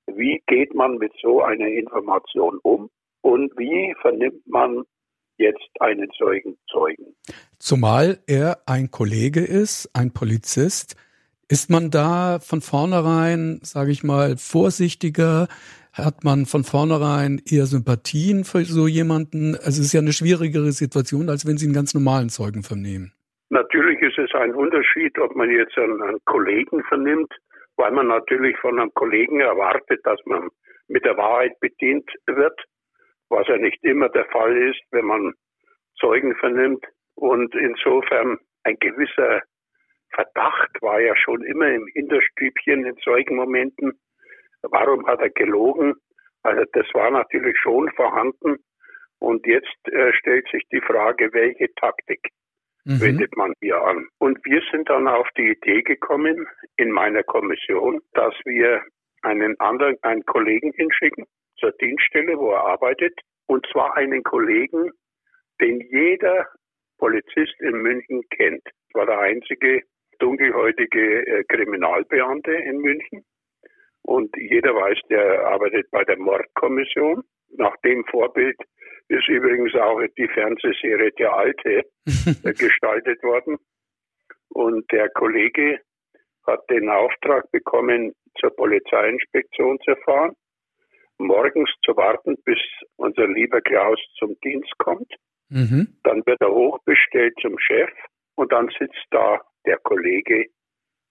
[0.07, 2.89] wie geht man mit so einer Information um
[3.19, 4.83] und wie vernimmt man
[5.35, 7.13] jetzt einen solchen Zeugen.
[7.59, 10.95] Zumal er ein Kollege ist, ein Polizist,
[11.49, 15.47] Ist man da von vornherein, sage ich mal, vorsichtiger?
[15.93, 19.55] Hat man von vornherein eher Sympathien für so jemanden?
[19.55, 23.13] Also es ist ja eine schwierigere Situation, als wenn Sie einen ganz normalen Zeugen vernehmen.
[23.49, 27.31] Natürlich ist es ein Unterschied, ob man jetzt einen, einen Kollegen vernimmt,
[27.75, 30.49] weil man natürlich von einem Kollegen erwartet, dass man
[30.87, 32.59] mit der Wahrheit bedient wird,
[33.29, 35.33] was ja nicht immer der Fall ist, wenn man
[35.99, 36.83] Zeugen vernimmt.
[37.15, 39.41] Und insofern ein gewisser
[40.13, 43.99] Verdacht war ja schon immer im Hinterstübchen in solchen Momenten.
[44.61, 45.95] Warum hat er gelogen?
[46.43, 48.57] Also das war natürlich schon vorhanden.
[49.19, 52.19] Und jetzt äh, stellt sich die Frage, welche Taktik
[52.83, 53.01] mhm.
[53.01, 54.07] wendet man hier an?
[54.19, 56.45] Und wir sind dann auf die Idee gekommen
[56.77, 58.81] in meiner Kommission, dass wir
[59.21, 61.25] einen anderen, einen Kollegen hinschicken
[61.57, 63.17] zur Dienststelle, wo er arbeitet.
[63.47, 64.91] Und zwar einen Kollegen,
[65.61, 66.47] den jeder
[66.97, 68.63] Polizist in München kennt.
[68.65, 69.83] Das war der einzige
[70.33, 73.25] dunkelhäutige äh, Kriminalbeamte in München.
[74.03, 77.23] Und jeder weiß, der arbeitet bei der Mordkommission.
[77.57, 78.57] Nach dem Vorbild
[79.07, 83.57] ist übrigens auch die Fernsehserie Der Alte äh, gestaltet worden.
[84.49, 85.79] Und der Kollege
[86.45, 90.33] hat den Auftrag bekommen, zur Polizeiinspektion zu fahren,
[91.17, 92.57] morgens zu warten, bis
[92.97, 95.13] unser lieber Klaus zum Dienst kommt.
[95.49, 95.95] Mhm.
[96.03, 97.89] Dann wird er hochbestellt zum Chef
[98.35, 100.47] und dann sitzt da der Kollege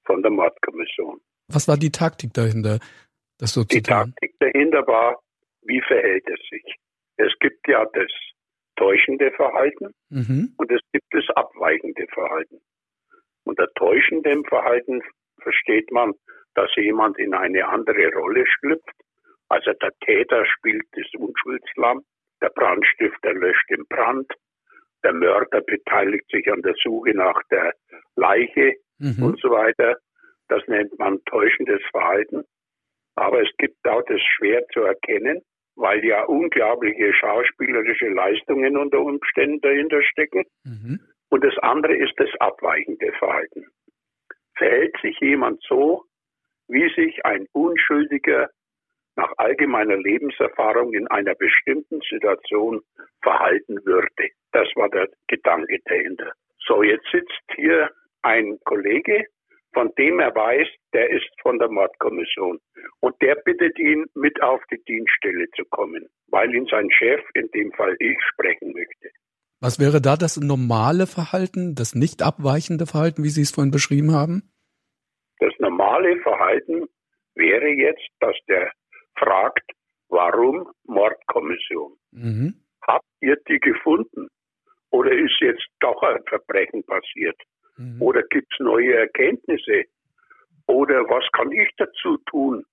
[0.05, 1.21] von der Mordkommission.
[1.49, 2.79] Was war die Taktik dahinter,
[3.38, 5.21] das so Die Taktik dahinter war,
[5.62, 6.77] wie verhält es sich?
[7.17, 8.11] Es gibt ja das
[8.77, 10.55] täuschende Verhalten mhm.
[10.57, 12.61] und es gibt das abweichende Verhalten.
[13.45, 15.03] Unter täuschendem Verhalten
[15.41, 16.12] versteht man,
[16.55, 18.97] dass jemand in eine andere Rolle schlüpft.
[19.49, 22.03] Also der Täter spielt das Unschuldslamm,
[22.41, 24.33] der Brandstifter löscht den Brand,
[25.05, 27.75] der Mörder beteiligt sich an der Suche nach der
[28.17, 29.23] Leiche mhm.
[29.23, 29.97] und so weiter.
[30.49, 32.45] Das nennt man täuschendes Verhalten.
[33.15, 35.43] Aber es gibt auch das schwer zu erkennen,
[35.77, 40.45] weil ja unglaubliche schauspielerische Leistungen unter Umständen dahinter stecken.
[40.65, 41.01] Mhm.
[41.31, 43.67] Und das andere ist das abweichende Verhalten.
[44.57, 46.05] Verhält sich jemand so,
[46.69, 48.51] wie sich ein Unschuldiger
[49.16, 52.81] nach allgemeiner Lebenserfahrung in einer bestimmten Situation
[53.22, 54.31] verhalten würde.
[54.53, 56.33] Das war der Gedanke dahinter.
[56.66, 57.90] So, jetzt sitzt hier
[58.22, 59.27] ein Kollege,
[59.75, 62.59] von dem er weiß, der ist von der Mordkommission.
[63.01, 67.48] Und der bittet ihn, mit auf die Dienststelle zu kommen, weil ihn sein Chef, in
[67.55, 69.11] dem Fall ich, sprechen möchte.
[69.61, 74.12] Was wäre da das normale Verhalten, das nicht abweichende Verhalten, wie Sie es vorhin beschrieben
[74.12, 74.51] haben?
[75.38, 76.87] Das normale Verhalten
[77.35, 78.72] wäre jetzt, dass der
[79.23, 79.71] fragt,
[80.09, 81.97] warum Mordkommission?
[82.11, 82.55] Mhm.
[82.87, 84.29] Habt ihr die gefunden?
[84.91, 87.41] Oder ist jetzt doch ein Verbrechen passiert?
[87.77, 88.03] Mhm.
[88.03, 89.85] Oder gibt es neue Erkenntnisse?
[90.67, 92.65] Oder was kann ich dazu tun?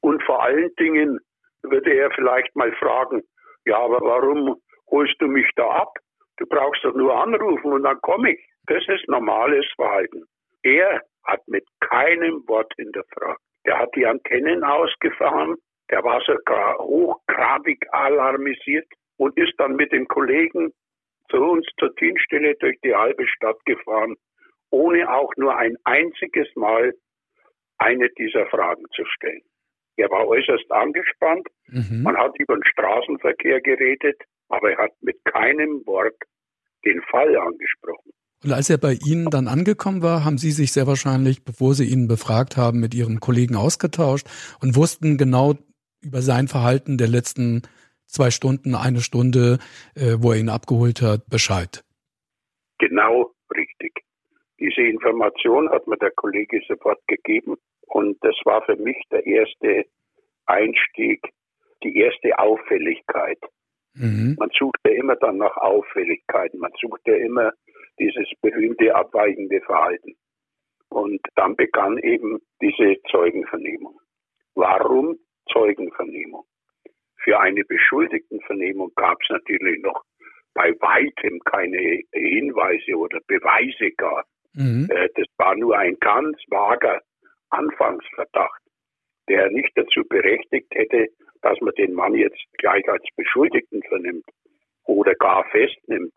[0.00, 1.18] Und vor allen Dingen
[1.62, 3.22] würde er vielleicht mal fragen,
[3.64, 4.56] ja, aber warum
[4.90, 5.92] holst du mich da ab?
[6.36, 8.40] Du brauchst doch nur anrufen und dann komme ich.
[8.66, 10.24] Das ist normales Verhalten.
[10.62, 13.40] Er hat mit keinem Wort hinterfragt.
[13.66, 15.56] Der hat die Antennen ausgefahren,
[15.90, 20.72] der war sogar hochgradig alarmisiert und ist dann mit dem Kollegen
[21.30, 24.14] zu uns zur Dienststelle durch die halbe Stadt gefahren,
[24.70, 26.92] ohne auch nur ein einziges Mal
[27.78, 29.42] eine dieser Fragen zu stellen.
[29.96, 32.02] Er war äußerst angespannt, mhm.
[32.02, 36.16] man hat über den Straßenverkehr geredet, aber er hat mit keinem Wort
[36.84, 38.12] den Fall angesprochen.
[38.46, 41.84] Und als er bei Ihnen dann angekommen war, haben Sie sich sehr wahrscheinlich, bevor Sie
[41.84, 44.28] ihn befragt haben, mit Ihrem Kollegen ausgetauscht
[44.62, 45.54] und wussten genau
[46.00, 47.62] über sein Verhalten der letzten
[48.06, 49.58] zwei Stunden, eine Stunde,
[49.96, 51.82] äh, wo er ihn abgeholt hat, Bescheid.
[52.78, 54.04] Genau richtig.
[54.60, 57.56] Diese Information hat mir der Kollege sofort gegeben
[57.88, 59.86] und das war für mich der erste
[60.46, 61.20] Einstieg,
[61.82, 63.40] die erste Auffälligkeit.
[63.94, 64.36] Mhm.
[64.38, 67.52] Man sucht ja immer dann nach Auffälligkeiten, man sucht ja immer
[67.98, 70.16] dieses berühmte abweichende Verhalten.
[70.88, 73.98] Und dann begann eben diese Zeugenvernehmung.
[74.54, 75.18] Warum
[75.52, 76.44] Zeugenvernehmung?
[77.22, 80.04] Für eine Beschuldigtenvernehmung gab es natürlich noch
[80.54, 84.24] bei weitem keine Hinweise oder Beweise gar.
[84.54, 84.88] Mhm.
[84.90, 87.02] Äh, das war nur ein ganz vager
[87.50, 88.62] Anfangsverdacht,
[89.28, 91.08] der nicht dazu berechtigt hätte,
[91.42, 94.24] dass man den Mann jetzt gleich als Beschuldigten vernimmt
[94.84, 96.14] oder gar festnimmt.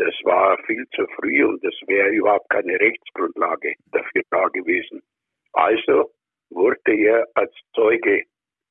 [0.00, 5.02] Das war viel zu früh und es wäre überhaupt keine Rechtsgrundlage dafür da gewesen.
[5.52, 6.10] Also
[6.48, 8.24] wurde er als Zeuge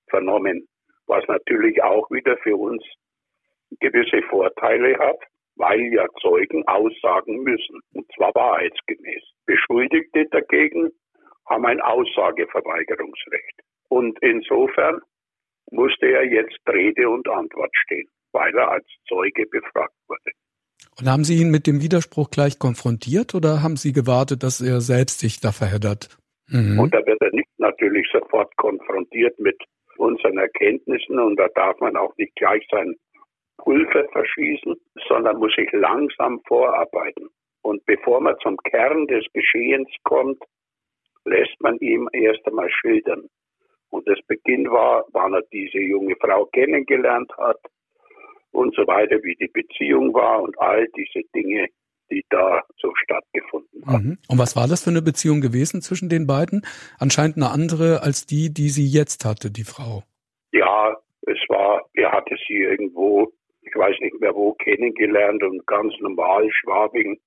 [0.10, 0.68] vernommen,
[1.06, 2.84] was natürlich auch wieder für uns
[3.80, 5.20] gewisse Vorteile hat,
[5.56, 9.22] weil ja Zeugen aussagen müssen, und zwar wahrheitsgemäß.
[9.46, 10.90] Beschuldigte dagegen
[11.48, 13.62] haben ein Aussageverweigerungsrecht.
[13.90, 15.00] Und insofern
[15.70, 20.32] musste er jetzt Rede und Antwort stehen, weil er als Zeuge befragt wurde.
[21.00, 24.82] Und haben Sie ihn mit dem Widerspruch gleich konfrontiert oder haben Sie gewartet, dass er
[24.82, 26.10] selbst sich da verheddert?
[26.50, 26.80] Mhm.
[26.80, 29.58] Und da wird er nicht natürlich sofort konfrontiert mit
[29.98, 32.96] unseren Erkenntnissen und da darf man auch nicht gleich sein
[33.58, 34.76] Pulver verschießen,
[35.08, 37.30] sondern muss sich langsam vorarbeiten.
[37.62, 40.42] Und bevor man zum Kern des Geschehens kommt,
[41.26, 43.28] lässt man ihm erst einmal schildern.
[43.90, 47.60] Und das Beginn war, wann er diese junge Frau kennengelernt hat
[48.52, 51.68] und so weiter, wie die Beziehung war und all diese Dinge,
[52.10, 54.04] die da so stattgefunden haben.
[54.04, 54.18] Mhm.
[54.28, 56.66] Und was war das für eine Beziehung gewesen zwischen den beiden?
[56.98, 60.04] Anscheinend eine andere als die, die sie jetzt hatte, die Frau.
[60.52, 63.32] Ja, es war, er hatte sie irgendwo,
[63.62, 67.20] ich weiß nicht mehr wo, kennengelernt und ganz normal Schwabing.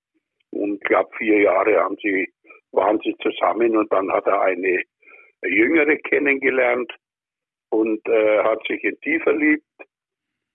[0.51, 2.29] Und ich glaube, vier Jahre haben sie,
[2.73, 4.83] waren sie zusammen und dann hat er eine
[5.45, 6.93] Jüngere kennengelernt
[7.71, 9.65] und äh, hat sich in die verliebt.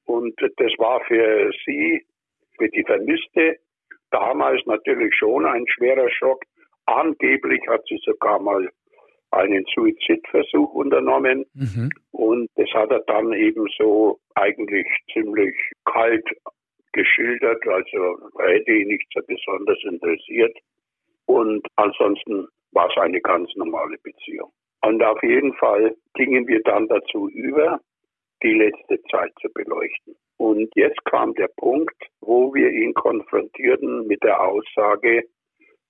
[0.08, 2.04] Und das war für sie,
[2.58, 3.58] für die Vermisste,
[4.10, 6.44] damals natürlich schon ein schwerer Schock.
[6.86, 8.70] Angeblich hat sie sogar mal
[9.32, 11.90] einen Suizidversuch unternommen mhm.
[12.12, 16.26] und das hat er dann eben so eigentlich ziemlich kalt
[16.94, 20.58] geschildert, also hätte ihn nicht so besonders interessiert
[21.26, 24.52] und ansonsten war es eine ganz normale Beziehung.
[24.82, 27.82] Und auf jeden Fall gingen wir dann dazu über,
[28.44, 30.16] die letzte Zeit zu beleuchten.
[30.38, 35.24] Und jetzt kam der Punkt, wo wir ihn konfrontierten mit der Aussage,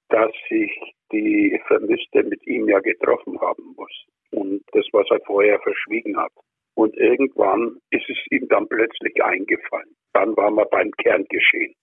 [0.10, 0.72] dass sich
[1.12, 4.06] die Vermisste mit ihm ja getroffen haben muss.
[4.32, 6.32] Und das, was er vorher verschwiegen hat.
[6.76, 9.96] Und irgendwann ist es ihm dann plötzlich eingefallen.
[10.14, 11.74] Dann waren wir beim Kerngeschehen.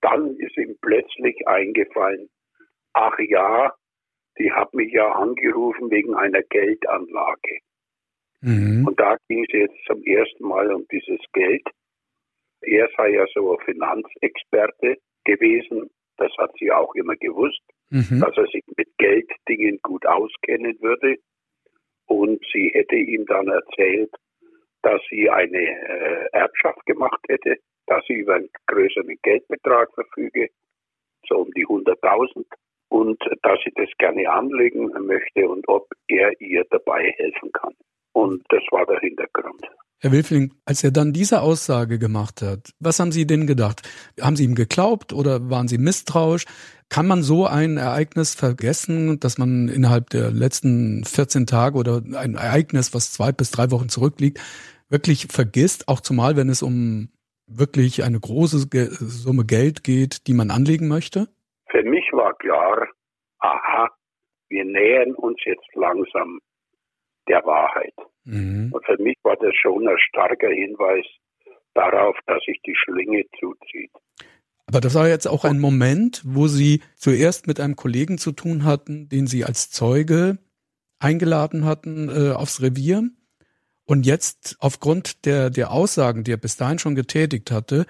[0.00, 2.28] Dann ist ihm plötzlich eingefallen,
[2.94, 3.74] ach ja,
[4.38, 7.58] die hat mich ja angerufen wegen einer Geldanlage.
[8.40, 8.86] Mhm.
[8.86, 11.66] Und da ging es jetzt zum ersten Mal um dieses Geld.
[12.60, 15.90] Er sei ja so ein Finanzexperte gewesen.
[16.16, 18.20] Das hat sie auch immer gewusst, mhm.
[18.20, 21.16] dass er sich mit Gelddingen gut auskennen würde.
[22.06, 24.10] Und sie hätte ihm dann erzählt,
[24.82, 30.48] dass sie eine äh, Erbschaft gemacht hätte, dass sie über einen größeren Geldbetrag verfüge,
[31.28, 32.44] so um die 100.000
[32.90, 37.74] und dass sie das gerne anlegen möchte und ob er ihr dabei helfen kann.
[38.18, 39.62] Und das war der Hintergrund.
[40.00, 43.88] Herr Wilfling, als er dann diese Aussage gemacht hat, was haben Sie denn gedacht?
[44.20, 46.44] Haben Sie ihm geglaubt oder waren Sie misstrauisch?
[46.88, 52.34] Kann man so ein Ereignis vergessen, dass man innerhalb der letzten 14 Tage oder ein
[52.34, 54.40] Ereignis, was zwei bis drei Wochen zurückliegt,
[54.88, 57.10] wirklich vergisst, auch zumal wenn es um
[57.46, 58.66] wirklich eine große
[58.98, 61.28] Summe Geld geht, die man anlegen möchte?
[61.70, 62.88] Für mich war klar,
[63.38, 63.90] aha,
[64.48, 66.40] wir nähern uns jetzt langsam
[67.28, 67.94] der Wahrheit.
[68.24, 68.70] Mhm.
[68.72, 71.04] Und für mich war das schon ein starker Hinweis
[71.74, 73.90] darauf, dass sich die Schlinge zuzieht.
[74.66, 78.64] Aber das war jetzt auch ein Moment, wo Sie zuerst mit einem Kollegen zu tun
[78.64, 80.38] hatten, den Sie als Zeuge
[80.98, 83.08] eingeladen hatten äh, aufs Revier.
[83.84, 87.86] Und jetzt aufgrund der, der Aussagen, die er bis dahin schon getätigt hatte,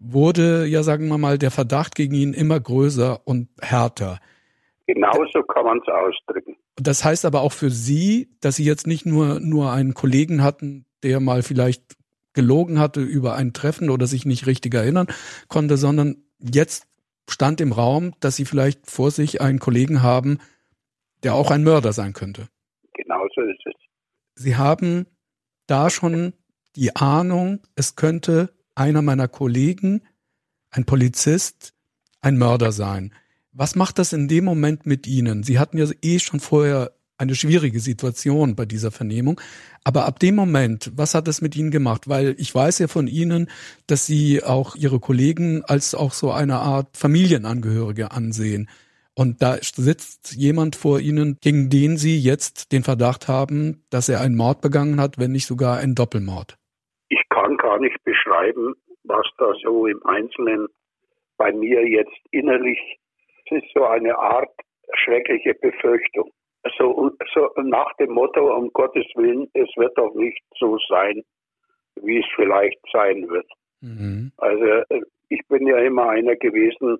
[0.00, 4.18] wurde ja, sagen wir mal, der Verdacht gegen ihn immer größer und härter.
[4.92, 6.56] Genauso kann man es ausdrücken.
[6.74, 10.84] Das heißt aber auch für Sie, dass Sie jetzt nicht nur, nur einen Kollegen hatten,
[11.04, 11.96] der mal vielleicht
[12.32, 15.06] gelogen hatte über ein Treffen oder sich nicht richtig erinnern
[15.46, 16.88] konnte, sondern jetzt
[17.28, 20.38] stand im Raum, dass Sie vielleicht vor sich einen Kollegen haben,
[21.22, 22.48] der auch ein Mörder sein könnte.
[22.94, 23.74] Genauso ist es.
[24.34, 25.06] Sie haben
[25.68, 26.32] da schon
[26.74, 30.02] die Ahnung, es könnte einer meiner Kollegen,
[30.70, 31.74] ein Polizist,
[32.20, 33.14] ein Mörder sein.
[33.52, 35.42] Was macht das in dem Moment mit Ihnen?
[35.42, 39.40] Sie hatten ja eh schon vorher eine schwierige Situation bei dieser Vernehmung.
[39.84, 42.08] Aber ab dem Moment, was hat es mit Ihnen gemacht?
[42.08, 43.50] Weil ich weiß ja von Ihnen,
[43.86, 48.68] dass Sie auch Ihre Kollegen als auch so eine Art Familienangehörige ansehen.
[49.14, 54.20] Und da sitzt jemand vor Ihnen, gegen den Sie jetzt den Verdacht haben, dass er
[54.20, 56.56] einen Mord begangen hat, wenn nicht sogar einen Doppelmord
[57.50, 60.68] kann gar nicht beschreiben, was da so im Einzelnen
[61.36, 62.78] bei mir jetzt innerlich,
[63.50, 64.50] ist so eine Art
[64.94, 66.30] schreckliche Befürchtung.
[66.78, 71.22] So, so nach dem Motto, um Gottes Willen, es wird doch nicht so sein,
[72.02, 73.50] wie es vielleicht sein wird.
[73.80, 74.32] Mhm.
[74.36, 74.82] Also
[75.28, 76.98] ich bin ja immer einer gewesen,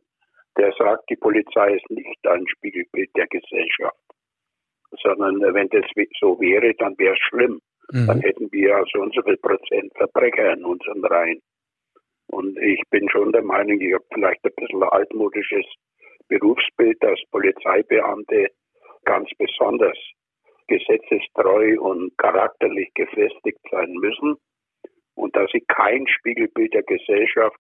[0.56, 4.00] der sagt, die Polizei ist nicht ein Spiegelbild der Gesellschaft,
[5.02, 5.84] sondern wenn das
[6.20, 7.60] so wäre, dann wäre es schlimm.
[7.92, 8.06] Mhm.
[8.06, 11.40] Dann hätten wir ja so und so viel Prozent Verbrecher in unseren Reihen.
[12.28, 15.66] Und ich bin schon der Meinung, ich habe vielleicht ein bisschen altmodisches
[16.30, 18.48] Berufsbild, dass Polizeibeamte
[19.04, 19.98] ganz besonders
[20.68, 24.36] gesetzestreu und charakterlich gefestigt sein müssen
[25.14, 27.58] und dass sie kein Spiegelbild der Gesellschaft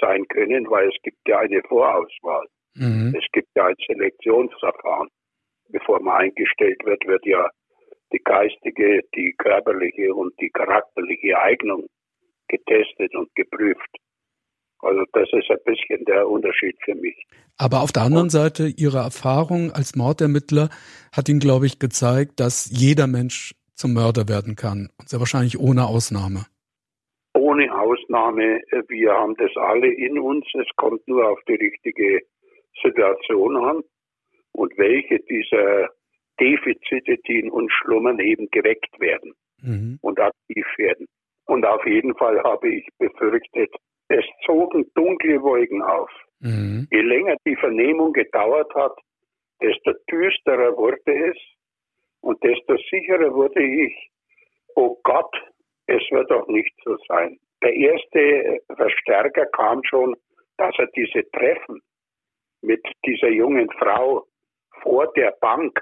[0.00, 2.46] sein können, weil es gibt ja eine Vorauswahl.
[2.74, 3.14] Mhm.
[3.16, 5.08] Es gibt ja ein Selektionsverfahren.
[5.70, 7.48] Bevor man eingestellt wird, wird ja
[8.12, 11.86] die geistige, die körperliche und die charakterliche Eignung
[12.48, 13.90] getestet und geprüft.
[14.80, 17.16] Also das ist ein bisschen der Unterschied für mich.
[17.56, 20.68] Aber auf der anderen Seite, Ihre Erfahrung als Mordermittler
[21.12, 24.90] hat Ihnen, glaube ich, gezeigt, dass jeder Mensch zum Mörder werden kann.
[24.98, 26.46] Und sehr wahrscheinlich ohne Ausnahme.
[27.34, 28.60] Ohne Ausnahme.
[28.88, 30.46] Wir haben das alle in uns.
[30.54, 32.20] Es kommt nur auf die richtige
[32.82, 33.82] Situation an
[34.52, 35.88] und welche dieser
[36.40, 39.98] Defizite, die in uns schlummern, eben geweckt werden mhm.
[40.02, 41.06] und aktiv werden.
[41.46, 43.74] Und auf jeden Fall habe ich befürchtet,
[44.08, 46.10] es zogen dunkle Wolken auf.
[46.40, 46.86] Mhm.
[46.90, 48.96] Je länger die Vernehmung gedauert hat,
[49.60, 51.36] desto düsterer wurde es
[52.20, 54.10] und desto sicherer wurde ich,
[54.74, 55.34] oh Gott,
[55.86, 57.38] es wird doch nicht so sein.
[57.62, 60.14] Der erste Verstärker kam schon,
[60.58, 61.80] dass er diese Treffen
[62.62, 64.26] mit dieser jungen Frau
[64.82, 65.80] vor der Bank,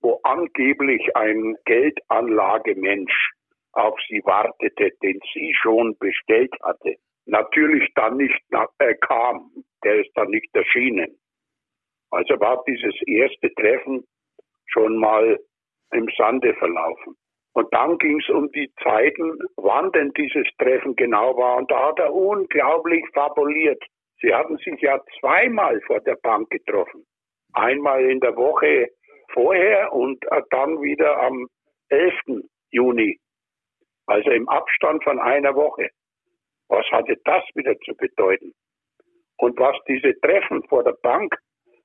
[0.00, 3.32] wo angeblich ein Geldanlagemensch
[3.72, 6.96] auf sie wartete, den sie schon bestellt hatte,
[7.28, 8.40] natürlich dann nicht
[8.78, 9.50] äh, kam.
[9.84, 11.18] Der ist dann nicht erschienen.
[12.10, 14.04] Also war dieses erste Treffen
[14.66, 15.38] schon mal
[15.92, 17.16] im Sande verlaufen.
[17.52, 21.56] Und dann ging es um die Zeiten, wann denn dieses Treffen genau war.
[21.56, 23.82] Und da hat er unglaublich fabuliert.
[24.20, 27.04] Sie hatten sich ja zweimal vor der Bank getroffen.
[27.52, 28.88] Einmal in der Woche
[29.32, 31.46] vorher und dann wieder am
[31.88, 32.14] 11.
[32.70, 33.18] Juni.
[34.06, 35.90] Also im Abstand von einer Woche.
[36.68, 38.52] Was hatte das wieder zu bedeuten?
[39.38, 41.34] Und was diese Treffen vor der Bank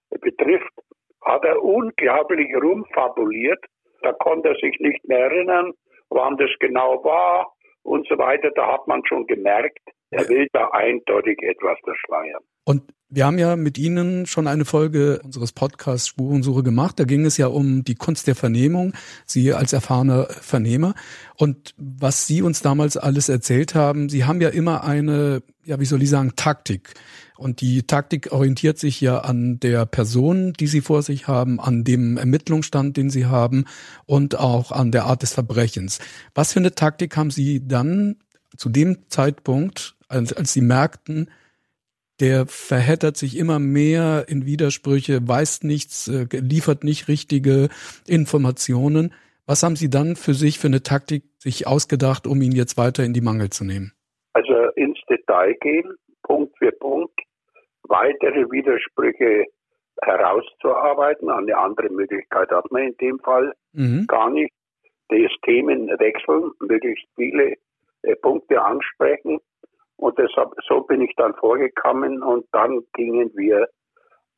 [0.10, 0.74] betrifft,
[1.22, 3.64] hat er unglaublich rumfabuliert.
[4.02, 5.74] Da konnte er sich nicht mehr erinnern,
[6.10, 8.52] wann das genau war und so weiter.
[8.52, 9.80] Da hat man schon gemerkt,
[10.12, 12.44] er will da eindeutig etwas verschleiern.
[12.66, 12.84] Und
[13.16, 17.00] wir haben ja mit Ihnen schon eine Folge unseres Podcasts Spurensuche gemacht.
[17.00, 18.94] Da ging es ja um die Kunst der Vernehmung,
[19.28, 20.96] Sie als erfahrener Vernehmer.
[21.36, 25.86] Und was Sie uns damals alles erzählt haben, Sie haben ja immer eine, ja, wie
[25.86, 26.96] soll ich sagen, Taktik.
[27.38, 31.84] Und die Taktik orientiert sich ja an der Person, die Sie vor sich haben, an
[31.84, 33.66] dem Ermittlungsstand, den Sie haben
[34.08, 36.00] und auch an der Art des Verbrechens.
[36.34, 38.16] Was für eine Taktik haben Sie dann
[38.58, 41.28] zu dem Zeitpunkt, als, als Sie merkten,
[42.24, 47.68] der verheddert sich immer mehr in Widersprüche, weiß nichts, äh, liefert nicht richtige
[48.08, 49.14] Informationen.
[49.46, 53.04] Was haben Sie dann für sich für eine Taktik sich ausgedacht, um ihn jetzt weiter
[53.04, 53.92] in die Mangel zu nehmen?
[54.32, 57.20] Also ins Detail gehen, Punkt für Punkt,
[57.90, 59.44] weitere Widersprüche
[60.02, 61.30] herauszuarbeiten.
[61.30, 64.08] Eine andere Möglichkeit hat man in dem Fall mhm.
[64.08, 64.54] gar nicht.
[65.10, 67.56] Das Themen wechseln, möglichst viele
[68.04, 69.42] äh, Punkte ansprechen
[70.04, 73.68] und deshalb, so bin ich dann vorgekommen und dann gingen wir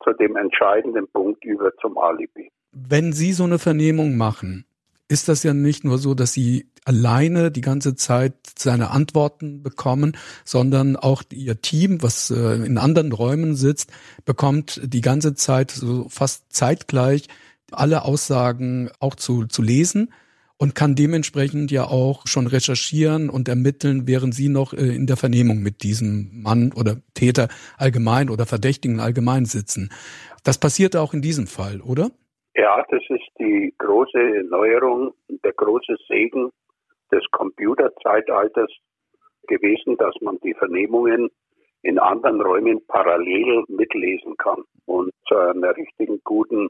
[0.04, 2.50] zu dem entscheidenden Punkt über zum Alibi.
[2.72, 4.64] Wenn Sie so eine Vernehmung machen,
[5.08, 10.16] ist das ja nicht nur so, dass Sie alleine die ganze Zeit seine Antworten bekommen,
[10.44, 13.90] sondern auch Ihr Team, was äh, in anderen Räumen sitzt,
[14.24, 17.28] bekommt die ganze Zeit so fast zeitgleich
[17.72, 20.12] alle Aussagen auch zu, zu lesen
[20.58, 25.16] und kann dementsprechend ja auch schon recherchieren und ermitteln, während Sie noch äh, in der
[25.16, 29.90] Vernehmung mit diesem Mann oder Täter allgemein oder Verdächtigen allgemein sitzen.
[30.44, 32.10] Das passiert auch in diesem Fall, oder?
[32.54, 35.12] Ja, das ist die große Neuerung,
[35.44, 36.50] der große Segen
[37.12, 38.70] des Computerzeitalters
[39.46, 41.28] gewesen, dass man die Vernehmungen
[41.82, 44.62] in anderen Räumen parallel mitlesen kann.
[44.86, 46.68] Und zu einer richtigen guten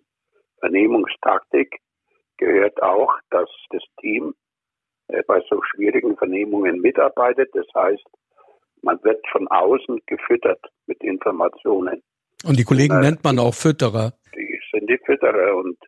[0.58, 1.78] Vernehmungstaktik
[2.38, 4.34] gehört auch, dass das Team
[5.08, 7.50] äh, bei so schwierigen Vernehmungen mitarbeitet.
[7.54, 8.04] Das heißt,
[8.82, 12.02] man wird von außen gefüttert mit Informationen.
[12.44, 14.12] Und die Kollegen äh, nennt man auch Fütterer.
[14.34, 15.78] Die sind die Fütterer und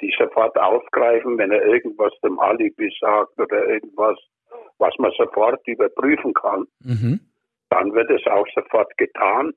[0.00, 4.18] die sofort aufgreifen, wenn er irgendwas zum Alibi sagt oder irgendwas,
[4.78, 6.66] was man sofort überprüfen kann.
[6.80, 7.20] Mhm.
[7.70, 9.52] Dann wird es auch sofort getan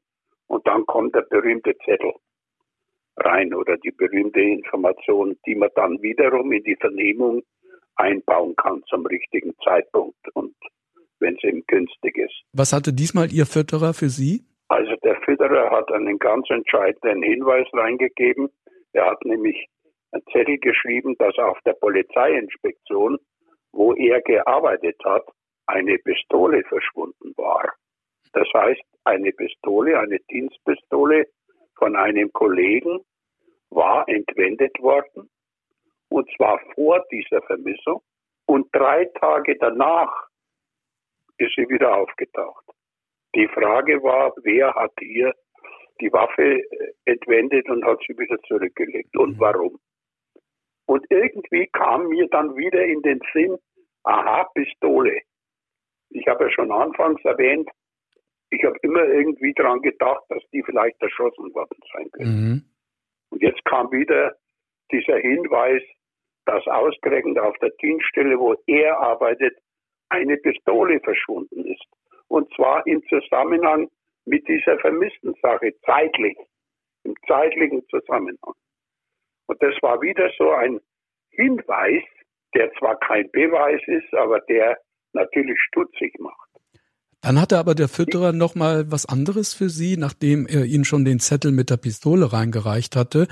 [0.47, 2.14] und dann kommt der berühmte Zettel
[3.18, 7.43] rein oder die berühmte Information, die man dann wiederum in die Vernehmung
[7.95, 10.53] einbauen kann zum richtigen Zeitpunkt und
[11.20, 12.43] wenn es ihm günstig ist.
[12.53, 14.45] Was hatte diesmal Ihr Fütterer für Sie?
[14.68, 18.49] Also der Fütterer hat einen ganz entscheidenden Hinweis reingegeben.
[18.93, 19.68] Er hat nämlich
[20.11, 23.18] einen Zettel geschrieben, dass auf der Polizeiinspektion,
[23.72, 25.24] wo er gearbeitet hat,
[25.65, 27.74] eine Pistole verschwunden war.
[28.34, 31.28] Das heißt, eine Pistole, eine Dienstpistole
[31.78, 32.99] von einem Kollegen
[33.69, 35.30] war entwendet worden
[36.09, 38.01] und zwar vor dieser Vermissung.
[38.45, 40.28] Und drei Tage danach
[41.38, 42.63] ist sie wieder aufgetaucht.
[43.36, 45.34] Die Frage war, wer hat ihr
[45.99, 49.39] die Waffe äh, entwendet und hat sie wieder zurückgelegt und mhm.
[49.39, 49.80] warum?
[50.86, 53.57] Und irgendwie kam mir dann wieder in den Sinn,
[54.03, 55.21] aha, Pistole.
[56.09, 57.69] Ich habe ja schon anfangs erwähnt,
[58.50, 62.30] ich habe immer irgendwie daran gedacht, dass die vielleicht erschossen worden sein können.
[62.30, 62.64] Mhm.
[63.30, 64.36] Und jetzt kam wieder
[64.91, 65.82] dieser Hinweis,
[66.45, 69.58] dass ausgerechnet auf der Dienststelle, wo er arbeitet,
[70.10, 71.86] eine Pistole verschwunden ist.
[72.30, 73.89] Und zwar im Zusammenhang
[74.26, 76.38] mit dieser vermissten Sache, zeitlich,
[77.04, 78.54] im zeitlichen Zusammenhang.
[79.48, 80.80] Und das war wieder so ein
[81.32, 82.04] Hinweis,
[82.54, 84.78] der zwar kein Beweis ist, aber der
[85.14, 86.47] natürlich stutzig macht.
[87.28, 91.03] Dann hatte aber der Fütterer noch mal was anderes für Sie, nachdem er Ihnen schon
[91.03, 93.28] den Zettel mit der Pistole reingereicht hatte,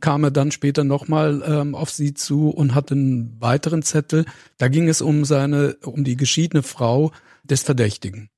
[0.00, 4.24] kam er dann später noch mal ähm, auf Sie zu und hatte einen weiteren Zettel.
[4.60, 7.10] Da ging es um seine, um die geschiedene Frau
[7.42, 8.30] des Verdächtigen.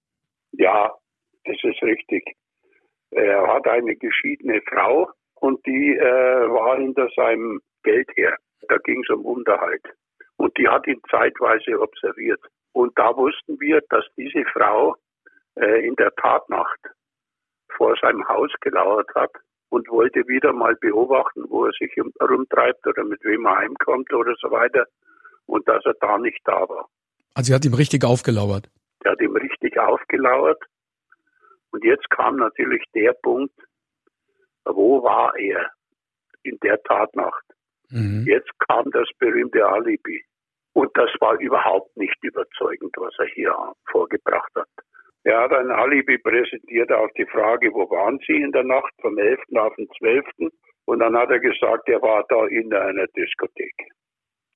[0.52, 0.94] Ja,
[1.44, 2.24] das ist richtig.
[3.10, 8.34] Er hat eine geschiedene Frau und die äh, war hinter seinem Geld her.
[8.70, 9.84] Da ging es um Unterhalt.
[10.38, 12.40] Und die hat ihn zeitweise observiert.
[12.74, 14.96] Und da wussten wir, dass diese Frau
[15.54, 16.80] äh, in der Tatnacht
[17.76, 19.30] vor seinem Haus gelauert hat
[19.68, 24.34] und wollte wieder mal beobachten, wo er sich herumtreibt oder mit wem er heimkommt oder
[24.40, 24.86] so weiter.
[25.46, 26.88] Und dass er da nicht da war.
[27.34, 28.68] Also sie hat ihm richtig aufgelauert.
[29.02, 30.62] Sie hat ihm richtig aufgelauert.
[31.70, 33.54] Und jetzt kam natürlich der Punkt,
[34.64, 35.70] wo war er
[36.42, 37.44] in der Tatnacht?
[37.90, 38.24] Mhm.
[38.26, 40.24] Jetzt kam das berühmte Alibi.
[40.74, 43.54] Und das war überhaupt nicht überzeugend, was er hier
[43.90, 44.68] vorgebracht hat.
[45.22, 49.16] Er hat ein Alibi präsentiert auf die Frage, wo waren Sie in der Nacht vom
[49.16, 49.40] 11.
[49.56, 50.26] auf den 12.
[50.84, 53.74] Und dann hat er gesagt, er war da in einer Diskothek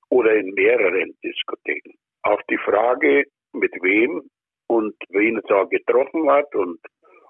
[0.09, 1.95] oder in mehreren Diskotheken.
[2.23, 4.29] Auf die Frage, mit wem
[4.67, 6.79] und wen er da getroffen hat und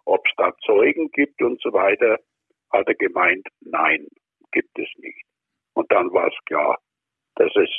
[0.05, 2.17] ob es da Zeugen gibt und so weiter,
[2.71, 4.07] hat er gemeint, nein,
[4.51, 5.23] gibt es nicht.
[5.75, 6.77] Und dann war es klar,
[7.35, 7.69] dass es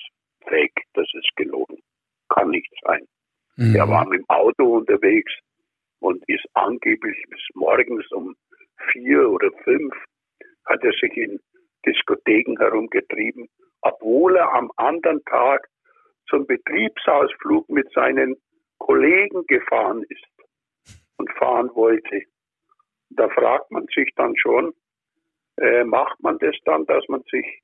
[0.49, 1.79] fake, das ist gelogen.
[2.29, 3.07] Kann nicht sein.
[3.57, 3.75] Mhm.
[3.75, 5.33] Er war mit dem Auto unterwegs
[6.01, 8.35] und ist angeblich bis morgens um
[8.93, 9.95] vier oder fünf
[10.67, 11.41] hat er sich in
[11.87, 13.49] Diskotheken herumgetrieben,
[13.83, 15.69] obwohl er am anderen Tag
[16.29, 18.37] zum Betriebsausflug mit seinen
[18.79, 22.23] Kollegen gefahren ist und fahren wollte.
[23.11, 24.73] Da fragt man sich dann schon,
[25.57, 27.63] äh, macht man das dann, dass man sich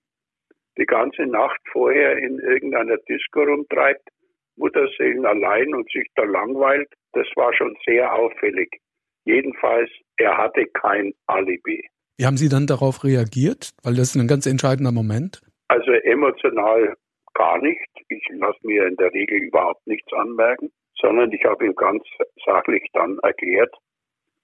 [0.78, 4.08] die ganze Nacht vorher in irgendeiner Disco rumtreibt,
[4.56, 8.80] Mutterseelen allein und sich da langweilt, das war schon sehr auffällig.
[9.24, 11.84] Jedenfalls, er hatte kein Alibi.
[12.18, 13.72] Wie haben Sie dann darauf reagiert?
[13.82, 15.42] Weil das ist ein ganz entscheidender Moment.
[15.68, 16.94] Also emotional
[17.34, 17.86] gar nicht.
[18.08, 22.02] Ich lasse mir in der Regel überhaupt nichts anmerken, sondern ich habe ihm ganz
[22.44, 23.74] sachlich dann erklärt,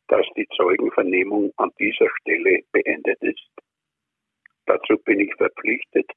[0.08, 3.48] dass die Zeugenvernehmung an dieser Stelle beendet ist.
[4.66, 6.10] Dazu bin ich verpflichtet,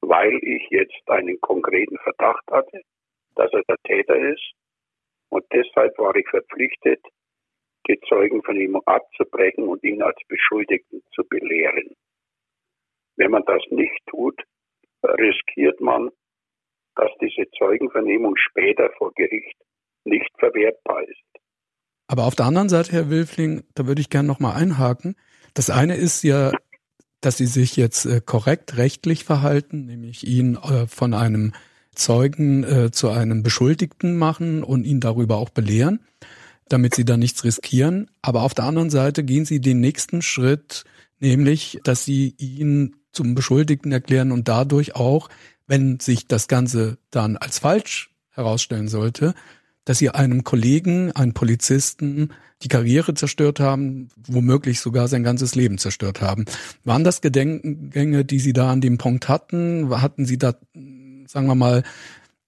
[0.00, 2.82] weil ich jetzt einen konkreten Verdacht hatte,
[3.34, 4.52] dass er der Täter ist.
[5.30, 7.00] Und deshalb war ich verpflichtet,
[7.88, 11.94] die Zeugenvernehmung abzubrechen und ihn als Beschuldigten zu belehren.
[13.16, 14.40] Wenn man das nicht tut,
[15.02, 16.10] riskiert man,
[16.94, 19.56] dass diese Zeugenvernehmung später vor Gericht
[20.04, 21.22] nicht verwertbar ist.
[22.08, 25.14] Aber auf der anderen Seite, Herr Wilfling, da würde ich gerne nochmal einhaken.
[25.54, 26.52] Das eine ist ja
[27.20, 31.52] dass sie sich jetzt äh, korrekt rechtlich verhalten, nämlich ihn äh, von einem
[31.94, 36.00] Zeugen äh, zu einem Beschuldigten machen und ihn darüber auch belehren,
[36.68, 38.08] damit sie da nichts riskieren.
[38.22, 40.84] Aber auf der anderen Seite gehen sie den nächsten Schritt,
[41.18, 45.28] nämlich, dass sie ihn zum Beschuldigten erklären und dadurch auch,
[45.66, 49.34] wenn sich das Ganze dann als falsch herausstellen sollte,
[49.88, 55.78] dass sie einem Kollegen, einem Polizisten die Karriere zerstört haben, womöglich sogar sein ganzes Leben
[55.78, 56.44] zerstört haben.
[56.84, 59.88] Waren das Gedenkgänge, die Sie da an dem Punkt hatten?
[60.02, 60.54] Hatten Sie da,
[61.26, 61.84] sagen wir mal,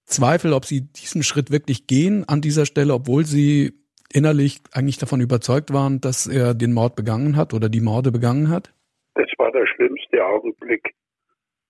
[0.05, 3.73] Zweifel, ob Sie diesen Schritt wirklich gehen an dieser Stelle, obwohl Sie
[4.13, 8.49] innerlich eigentlich davon überzeugt waren, dass er den Mord begangen hat oder die Morde begangen
[8.49, 8.71] hat?
[9.15, 10.93] Das war der schlimmste Augenblick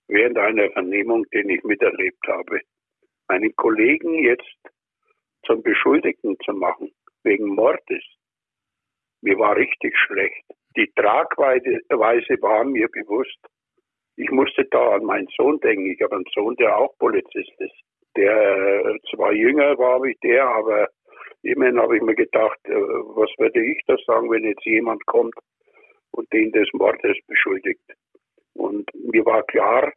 [0.08, 2.60] während einer Vernehmung, den ich miterlebt habe.
[3.28, 4.71] Einen Kollegen jetzt
[5.46, 8.04] zum Beschuldigten zu machen, wegen Mordes.
[9.22, 10.44] Mir war richtig schlecht.
[10.76, 11.80] Die Tragweise
[12.40, 13.38] war mir bewusst.
[14.16, 15.90] Ich musste da an meinen Sohn denken.
[15.90, 17.80] Ich habe einen Sohn, der auch Polizist ist.
[18.16, 20.88] Der äh, zwar jünger war wie der, aber
[21.42, 25.34] immerhin habe ich mir gedacht, äh, was würde ich da sagen, wenn jetzt jemand kommt
[26.10, 27.80] und den des Mordes beschuldigt.
[28.54, 29.92] Und mir war klar,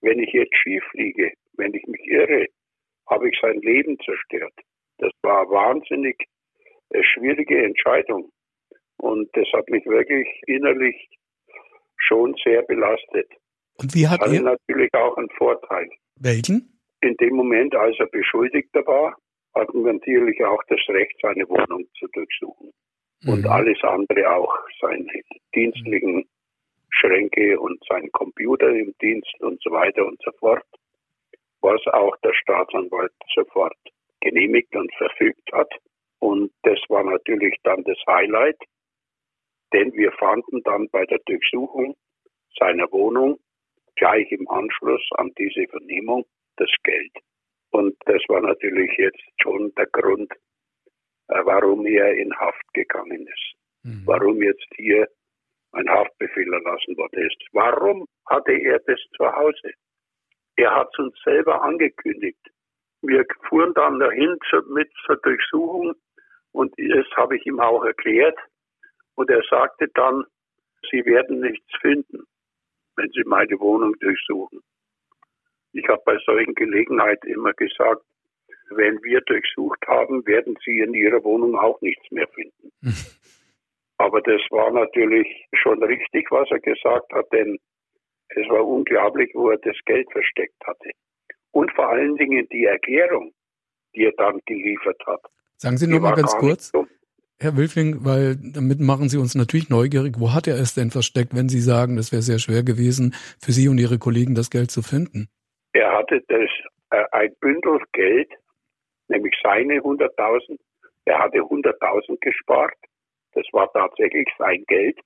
[0.00, 2.46] wenn ich jetzt schief liege, wenn ich mich irre,
[3.08, 4.54] habe ich sein Leben zerstört.
[5.02, 6.16] Das war eine wahnsinnig
[6.90, 8.30] äh, schwierige Entscheidung.
[8.98, 10.96] Und das hat mich wirklich innerlich
[11.96, 13.28] schon sehr belastet.
[13.78, 15.88] Und wie hat Hatte er natürlich auch einen Vorteil.
[16.20, 16.78] welchen?
[17.00, 19.16] In dem Moment, als er Beschuldigter war,
[19.56, 22.70] hatten wir natürlich auch das Recht, seine Wohnung zu durchsuchen.
[23.26, 23.50] Und Mhm.
[23.50, 25.04] alles andere auch, seine
[25.52, 26.28] dienstlichen
[26.90, 30.64] Schränke und sein Computer im Dienst und so weiter und so fort,
[31.60, 33.76] was auch der Staatsanwalt sofort
[34.22, 35.70] genehmigt und verfügt hat.
[36.20, 38.58] Und das war natürlich dann das Highlight,
[39.72, 41.96] denn wir fanden dann bei der Durchsuchung
[42.58, 43.38] seiner Wohnung
[43.96, 46.24] gleich im Anschluss an diese Vernehmung
[46.56, 47.12] das Geld.
[47.70, 50.32] Und das war natürlich jetzt schon der Grund,
[51.28, 53.54] äh, warum er in Haft gegangen ist.
[53.82, 54.02] Mhm.
[54.04, 55.08] Warum jetzt hier
[55.72, 57.38] ein Haftbefehl erlassen worden ist.
[57.52, 59.72] Warum hatte er das zu Hause?
[60.56, 62.38] Er hat es uns selber angekündigt.
[63.02, 64.38] Wir fuhren dann dahin
[64.68, 65.94] mit zur Durchsuchung
[66.52, 68.38] und das habe ich ihm auch erklärt.
[69.14, 70.24] Und er sagte dann,
[70.90, 72.24] Sie werden nichts finden,
[72.96, 74.60] wenn Sie meine Wohnung durchsuchen.
[75.72, 78.02] Ich habe bei solchen Gelegenheiten immer gesagt,
[78.70, 82.72] wenn wir durchsucht haben, werden Sie in Ihrer Wohnung auch nichts mehr finden.
[83.98, 87.58] Aber das war natürlich schon richtig, was er gesagt hat, denn
[88.28, 90.90] es war unglaublich, wo er das Geld versteckt hatte.
[91.52, 93.32] Und vor allen Dingen die Erklärung,
[93.94, 95.20] die er dann geliefert hat.
[95.56, 96.86] Sagen Sie noch mal ganz kurz, so.
[97.38, 100.14] Herr Wilfling, weil damit machen Sie uns natürlich neugierig.
[100.18, 103.52] Wo hat er es denn versteckt, wenn Sie sagen, es wäre sehr schwer gewesen, für
[103.52, 105.28] Sie und Ihre Kollegen das Geld zu finden?
[105.72, 106.50] Er hatte das,
[106.90, 108.30] äh, ein Bündel Geld,
[109.08, 110.56] nämlich seine 100.000.
[111.04, 112.74] Er hatte 100.000 gespart.
[113.32, 115.00] Das war tatsächlich sein Geld.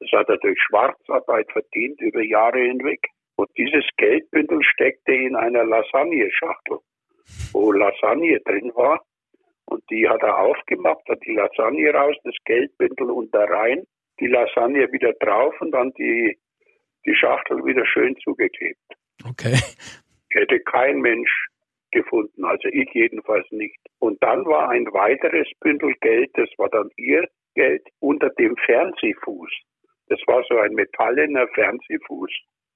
[0.00, 3.00] Das hat er durch Schwarzarbeit verdient über Jahre hinweg.
[3.38, 6.78] Und dieses Geldbündel steckte in einer Lasagne-Schachtel,
[7.52, 9.00] wo Lasagne drin war.
[9.66, 13.84] Und die hat er aufgemacht, hat die Lasagne raus, das Geldbündel unter rein,
[14.18, 16.36] die Lasagne wieder drauf und dann die,
[17.06, 18.80] die Schachtel wieder schön zugeklebt
[19.24, 19.54] Okay.
[20.30, 21.30] hätte kein Mensch
[21.92, 23.78] gefunden, also ich jedenfalls nicht.
[24.00, 27.24] Und dann war ein weiteres Bündel Geld, das war dann ihr
[27.54, 29.50] Geld, unter dem Fernsehfuß.
[30.08, 32.30] Das war so ein metallener Fernsehfuß,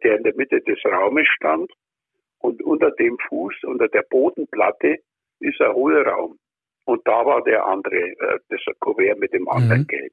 [0.04, 1.70] der in der Mitte des Raumes stand.
[2.38, 4.98] Und unter dem Fuß, unter der Bodenplatte,
[5.40, 6.38] ist ein Hohlraum.
[6.84, 9.86] Und da war der andere, äh, das Kuvert mit dem anderen Mhm.
[9.86, 10.12] Geld.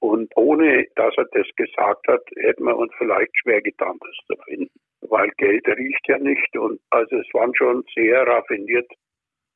[0.00, 4.42] Und ohne dass er das gesagt hat, hätten wir uns vielleicht schwer getan, das zu
[4.44, 4.70] finden.
[5.02, 6.56] Weil Geld riecht ja nicht.
[6.56, 8.90] Und also es waren schon sehr raffiniert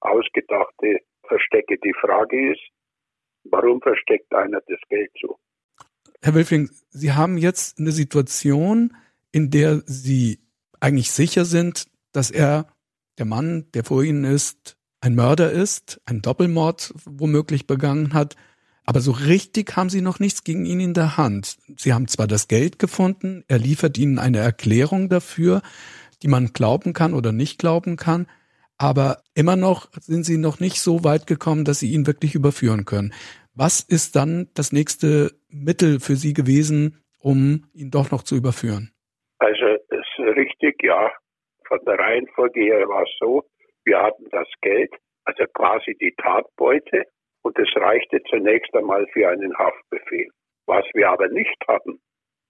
[0.01, 1.79] ausgedachte Verstecke.
[1.79, 2.63] Die Frage ist,
[3.45, 5.39] warum versteckt einer das Geld so?
[6.23, 8.95] Herr Wilfling, Sie haben jetzt eine Situation,
[9.35, 10.39] in der Sie
[10.79, 12.69] eigentlich sicher sind, dass er,
[13.19, 18.37] der Mann, der vor Ihnen ist, ein Mörder ist, einen Doppelmord womöglich begangen hat.
[18.85, 21.59] Aber so richtig haben Sie noch nichts gegen ihn in der Hand.
[21.77, 25.63] Sie haben zwar das Geld gefunden, er liefert Ihnen eine Erklärung dafür,
[26.23, 28.29] die man glauben kann oder nicht glauben kann,
[28.79, 32.85] aber immer noch sind Sie noch nicht so weit gekommen, dass Sie ihn wirklich überführen
[32.85, 33.13] können.
[33.53, 38.94] Was ist dann das nächste Mittel für Sie gewesen, um ihn doch noch zu überführen?
[40.25, 41.13] Richtig, ja.
[41.67, 43.45] Von der Reihenfolge her war es so,
[43.85, 44.95] wir hatten das Geld,
[45.25, 47.05] also quasi die Tatbeute,
[47.43, 50.31] und es reichte zunächst einmal für einen Haftbefehl.
[50.67, 52.01] Was wir aber nicht hatten,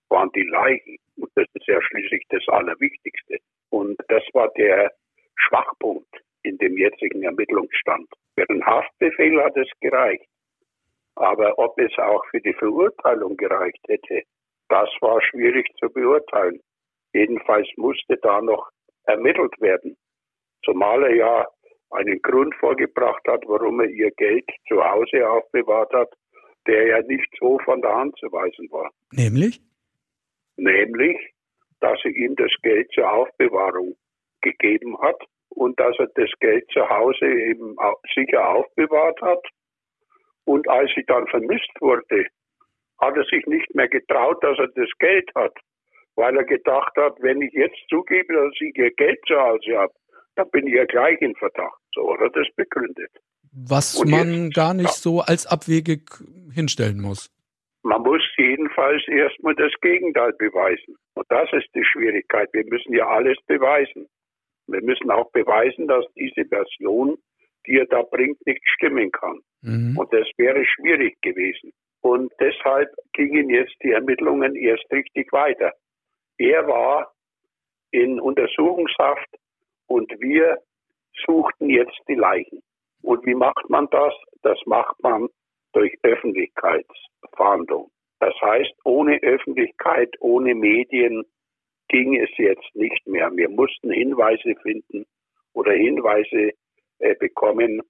[0.08, 0.96] waren die Leichen.
[1.16, 3.38] Und das ist ja schließlich das Allerwichtigste.
[3.70, 4.92] Und das war der
[5.36, 6.08] Schwachpunkt
[6.44, 8.08] in dem jetzigen Ermittlungsstand.
[8.38, 10.28] Für den Haftbefehl hat es gereicht.
[11.16, 14.22] Aber ob es auch für die Verurteilung gereicht hätte,
[14.68, 16.60] das war schwierig zu beurteilen.
[17.14, 18.68] Jedenfalls musste da noch
[19.04, 19.96] ermittelt werden.
[20.64, 21.46] Zumal er ja
[21.90, 26.12] einen Grund vorgebracht hat, warum er ihr Geld zu Hause aufbewahrt hat,
[26.66, 28.90] der ja nicht so von der Hand zu weisen war.
[29.12, 29.60] Nämlich?
[30.56, 31.16] Nämlich,
[31.80, 33.96] dass sie ihm das Geld zur Aufbewahrung
[34.40, 37.76] gegeben hat und dass er das Geld zu Hause eben
[38.14, 39.46] sicher aufbewahrt hat.
[40.46, 42.26] Und als sie dann vermisst wurde,
[42.98, 45.56] hat er sich nicht mehr getraut, dass er das Geld hat,
[46.16, 49.92] weil er gedacht hat, wenn ich jetzt zugebe, dass ich ihr Geld zu Hause habe,
[50.36, 51.78] dann bin ich ja gleich in Verdacht.
[51.94, 53.10] So hat er das begründet.
[53.52, 54.92] Was Und man jetzt- gar nicht ja.
[54.92, 56.02] so als abwegig
[56.52, 57.30] hinstellen muss.
[57.82, 60.96] Man muss jedenfalls erstmal das Gegenteil beweisen.
[61.14, 62.48] Und das ist die Schwierigkeit.
[62.52, 64.08] Wir müssen ja alles beweisen.
[64.66, 67.18] Wir müssen auch beweisen, dass diese Version,
[67.66, 69.40] die er da bringt, nicht stimmen kann.
[69.60, 69.98] Mhm.
[69.98, 71.72] Und das wäre schwierig gewesen.
[72.00, 75.72] Und deshalb gingen jetzt die Ermittlungen erst richtig weiter.
[76.38, 77.12] Er war
[77.90, 79.28] in Untersuchungshaft
[79.86, 80.58] und wir
[81.26, 82.62] suchten jetzt die Leichen.
[83.02, 84.12] Und wie macht man das?
[84.42, 85.28] Das macht man
[85.72, 87.90] durch Öffentlichkeitsfahndung.
[88.20, 91.24] Das heißt, ohne Öffentlichkeit, ohne Medien
[91.88, 93.30] ging es jetzt nicht mehr.
[93.34, 95.04] Wir mussten Hinweise finden
[95.52, 96.52] oder Hinweise
[96.98, 97.82] äh, bekommen,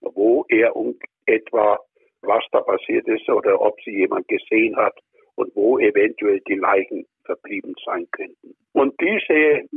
[0.00, 1.78] wo er um etwa
[2.22, 4.98] was da passiert ist oder ob sie jemand gesehen hat
[5.36, 8.56] und wo eventuell die Leichen verblieben sein könnten.
[8.72, 9.68] Und diese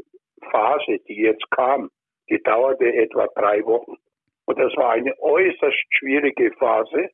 [0.52, 1.90] Phase, die jetzt kam,
[2.30, 3.98] die dauerte etwa drei Wochen.
[4.46, 7.10] Und das war eine äußerst schwierige Phase,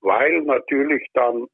[0.00, 1.46] weil natürlich dann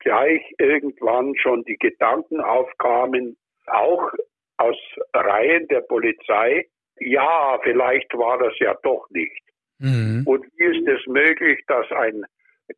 [0.00, 4.12] gleich irgendwann schon die Gedanken aufkamen, auch
[4.56, 4.76] aus
[5.14, 6.66] Reihen der Polizei,
[6.98, 9.42] ja, vielleicht war das ja doch nicht.
[9.78, 10.22] Mhm.
[10.26, 12.24] Und wie ist es möglich, dass ein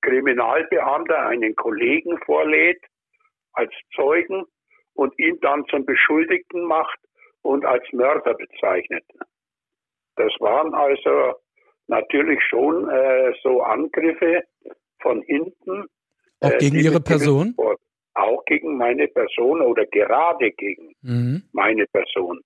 [0.00, 2.82] Kriminalbeamter einen Kollegen vorlädt
[3.52, 4.44] als Zeugen
[4.96, 6.98] und ihn dann zum Beschuldigten macht
[7.42, 9.04] und als Mörder bezeichnet?
[10.16, 11.34] Das waren also
[11.86, 14.42] natürlich schon äh, so Angriffe
[15.00, 15.84] von hinten.
[16.40, 17.54] Auch äh, gegen Ihre Person?
[18.14, 21.42] Auch gegen meine Person oder gerade gegen mhm.
[21.52, 22.40] meine Person.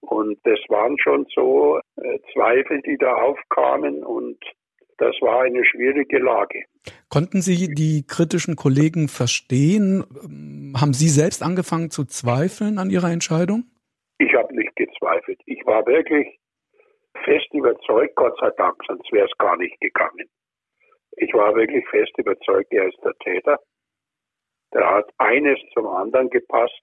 [0.00, 4.38] Und das waren schon so äh, Zweifel, die da aufkamen und
[4.98, 6.64] das war eine schwierige Lage.
[7.08, 10.04] Konnten Sie die kritischen Kollegen verstehen?
[10.76, 13.64] Haben Sie selbst angefangen zu zweifeln an Ihrer Entscheidung?
[14.18, 15.40] Ich habe nicht gezweifelt.
[15.46, 16.38] Ich war wirklich
[17.24, 20.28] fest überzeugt, Gott sei Dank, sonst wäre es gar nicht gegangen.
[21.16, 23.58] Ich war wirklich fest überzeugt, er ist der Täter.
[24.70, 26.82] Da hat eines zum anderen gepasst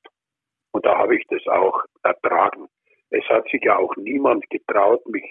[0.72, 2.68] und da habe ich das auch ertragen.
[3.10, 5.26] Es hat sich ja auch niemand getraut, mich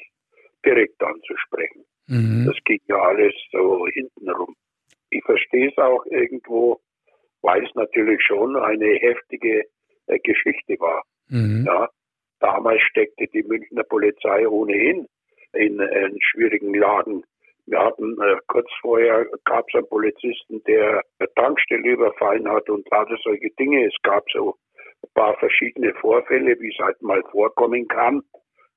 [0.64, 1.84] direkt anzusprechen.
[2.08, 2.46] Mhm.
[2.46, 4.54] Das ging ja alles so hintenrum.
[5.10, 6.80] Ich verstehe es auch irgendwo,
[7.42, 9.64] weil es natürlich schon eine heftige
[10.06, 11.02] äh, Geschichte war.
[11.28, 11.64] Mhm.
[11.66, 11.88] Ja,
[12.40, 15.06] Damals steckte die Münchner Polizei ohnehin
[15.52, 17.24] in, in schwierigen Lagen.
[17.66, 22.88] Wir hatten äh, kurz vorher gab es einen Polizisten, der eine Tankstelle überfallen hat und
[22.90, 23.86] hatte solche Dinge.
[23.86, 24.54] Es gab so
[25.02, 28.22] ein paar verschiedene Vorfälle, wie es halt mal vorkommen kann,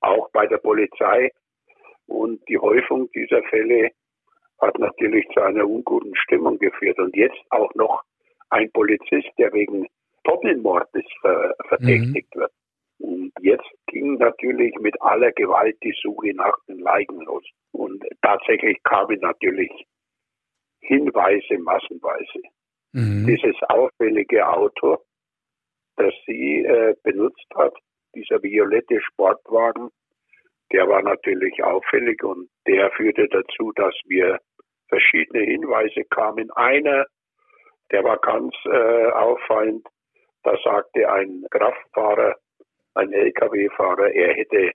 [0.01, 1.29] auch bei der Polizei.
[2.11, 3.91] Und die Häufung dieser Fälle
[4.59, 6.99] hat natürlich zu einer unguten Stimmung geführt.
[6.99, 8.03] Und jetzt auch noch
[8.49, 9.87] ein Polizist, der wegen
[10.23, 12.41] Doppelmordes ver verdächtigt mhm.
[12.41, 12.51] wird.
[12.99, 17.43] Und jetzt ging natürlich mit aller Gewalt die Suche nach den Leichen los.
[17.71, 19.71] Und tatsächlich kamen natürlich
[20.81, 22.41] Hinweise massenweise.
[22.93, 23.25] Mhm.
[23.25, 24.97] Dieses auffällige Auto,
[25.95, 27.73] das sie äh, benutzt hat,
[28.13, 29.89] dieser violette Sportwagen,
[30.71, 34.39] der war natürlich auffällig und der führte dazu, dass wir
[34.87, 36.49] verschiedene Hinweise kamen.
[36.51, 37.05] Einer,
[37.91, 39.85] der war ganz äh, auffallend,
[40.43, 42.35] da sagte ein Kraftfahrer,
[42.95, 44.71] ein Lkw-Fahrer, er hätte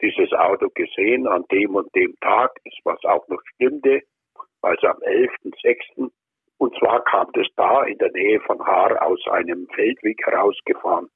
[0.00, 2.50] dieses Auto gesehen an dem und dem Tag,
[2.84, 4.00] was auch noch stimmte,
[4.62, 6.10] also am 11.06.
[6.58, 11.08] Und zwar kam das da in der Nähe von Haar aus einem Feldweg herausgefahren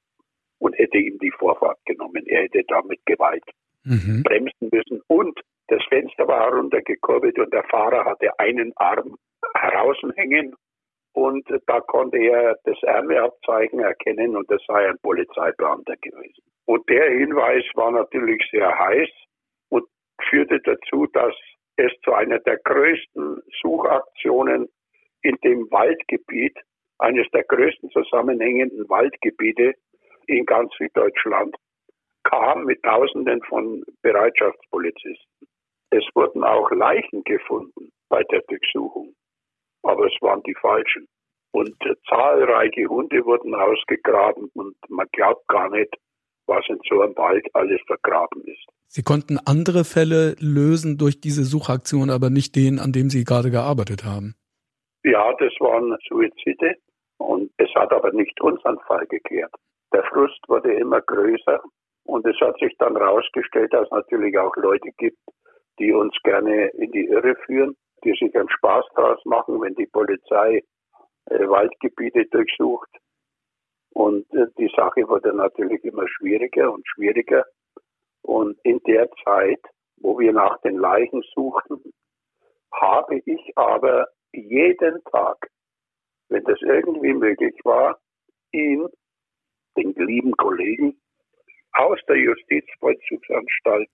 [0.59, 2.25] und hätte ihm die Vorfahrt genommen.
[2.27, 3.43] Er hätte damit Gewalt
[3.87, 4.23] mhm.
[4.23, 9.15] bremsen müssen und das Fenster war heruntergekurbelt und der Fahrer hatte einen Arm
[9.55, 10.55] heraushängen
[11.13, 16.43] und da konnte er das Ärmelabzeichen erkennen und das sei ein Polizeibeamter gewesen.
[16.65, 19.09] Und der Hinweis war natürlich sehr heiß
[19.69, 19.85] und
[20.29, 21.33] führte dazu, dass
[21.77, 24.67] es zu einer der größten Suchaktionen
[25.21, 26.57] in dem Waldgebiet,
[26.99, 29.73] eines der größten zusammenhängenden Waldgebiete
[30.27, 31.55] in ganz Süddeutschland,
[32.29, 35.47] kam mit Tausenden von Bereitschaftspolizisten.
[35.89, 39.13] Es wurden auch Leichen gefunden bei der Durchsuchung
[39.87, 41.07] aber es waren die falschen.
[41.51, 45.93] Und äh, zahlreiche Hunde wurden ausgegraben und man glaubt gar nicht,
[46.45, 48.65] was in so einem Wald alles vergraben ist.
[48.87, 53.49] Sie konnten andere Fälle lösen durch diese Suchaktion, aber nicht den, an dem Sie gerade
[53.49, 54.35] gearbeitet haben.
[55.03, 56.75] Ja, das waren Suizide
[57.17, 59.53] und es hat aber nicht unseren Fall geklärt.
[59.93, 61.61] Der Frust wurde immer größer
[62.07, 65.19] und es hat sich dann herausgestellt, dass es natürlich auch Leute gibt,
[65.79, 69.87] die uns gerne in die Irre führen die sich einen Spaß draus machen, wenn die
[69.87, 70.63] Polizei
[71.25, 72.89] äh, Waldgebiete durchsucht.
[73.93, 77.45] Und äh, die Sache wurde natürlich immer schwieriger und schwieriger.
[78.21, 79.61] Und in der Zeit,
[79.97, 81.81] wo wir nach den Leichen suchten,
[82.71, 85.49] habe ich aber jeden Tag,
[86.29, 87.97] wenn das irgendwie möglich war,
[88.51, 88.87] ihn,
[89.77, 90.99] den lieben Kollegen,
[91.77, 93.89] aus der Justizvollzugsanstalt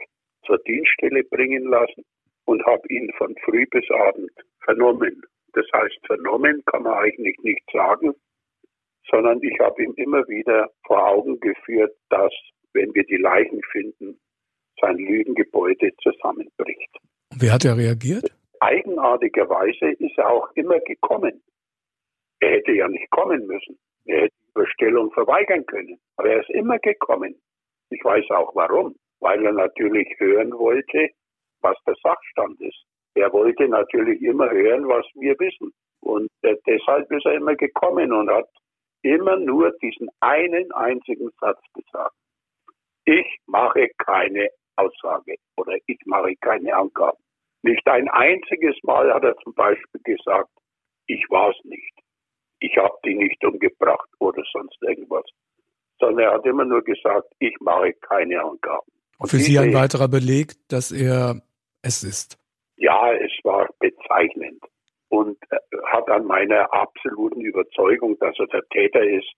[0.46, 2.04] zur Dienststelle bringen lassen
[2.46, 4.32] und habe ihn von früh bis abend
[4.64, 5.22] vernommen.
[5.54, 8.14] Das heißt, vernommen kann man eigentlich nicht sagen,
[9.10, 12.34] sondern ich habe ihm immer wieder vor Augen geführt, dass
[12.74, 14.20] wenn wir die Leichen finden,
[14.82, 16.90] sein Lügengebäude zusammenbricht.
[17.40, 18.32] Wie hat er reagiert?
[18.60, 21.44] Eigenartigerweise ist er auch immer gekommen.
[22.40, 23.78] Er hätte ja nicht kommen müssen.
[24.06, 26.00] Er hätte die Überstellung verweigern können.
[26.18, 27.36] Aber er ist immer gekommen.
[27.90, 28.96] Ich weiß auch warum.
[29.20, 31.10] Weil er natürlich hören wollte,
[31.62, 32.84] was der Sachstand ist.
[33.16, 35.72] Er wollte natürlich immer hören, was wir wissen.
[36.02, 38.50] Und äh, deshalb ist er immer gekommen und hat
[39.02, 42.16] immer nur diesen einen einzigen Satz gesagt.
[43.06, 47.22] Ich mache keine Aussage oder ich mache keine Angaben.
[47.62, 50.50] Nicht ein einziges Mal hat er zum Beispiel gesagt,
[51.08, 51.94] ich war es nicht.
[52.60, 55.26] Ich habe die nicht umgebracht oder sonst irgendwas.
[56.04, 58.92] Sondern er hat immer nur gesagt, ich mache keine Angaben.
[59.20, 61.42] Und für Sie ein weiterer Beleg, dass er
[61.82, 62.38] es ist.
[62.76, 64.62] Ja, es war bezeichnend
[65.08, 69.32] und äh, hat an meiner absoluten Überzeugung, dass er der Täter ist,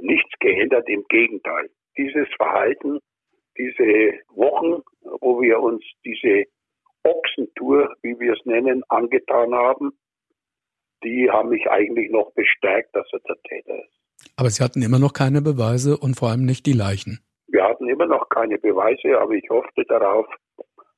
[0.00, 0.88] nichts geändert.
[0.88, 1.70] Im Gegenteil.
[1.96, 2.98] Dieses Verhalten,
[3.56, 4.82] diese Wochen,
[5.20, 6.46] wo wir uns diese
[7.04, 9.92] Ochsentour, wie wir es nennen, angetan haben,
[11.04, 13.99] die haben mich eigentlich noch bestärkt, dass er der Täter ist.
[14.36, 17.20] Aber Sie hatten immer noch keine Beweise und vor allem nicht die Leichen.
[17.48, 20.26] Wir hatten immer noch keine Beweise, aber ich hoffte darauf,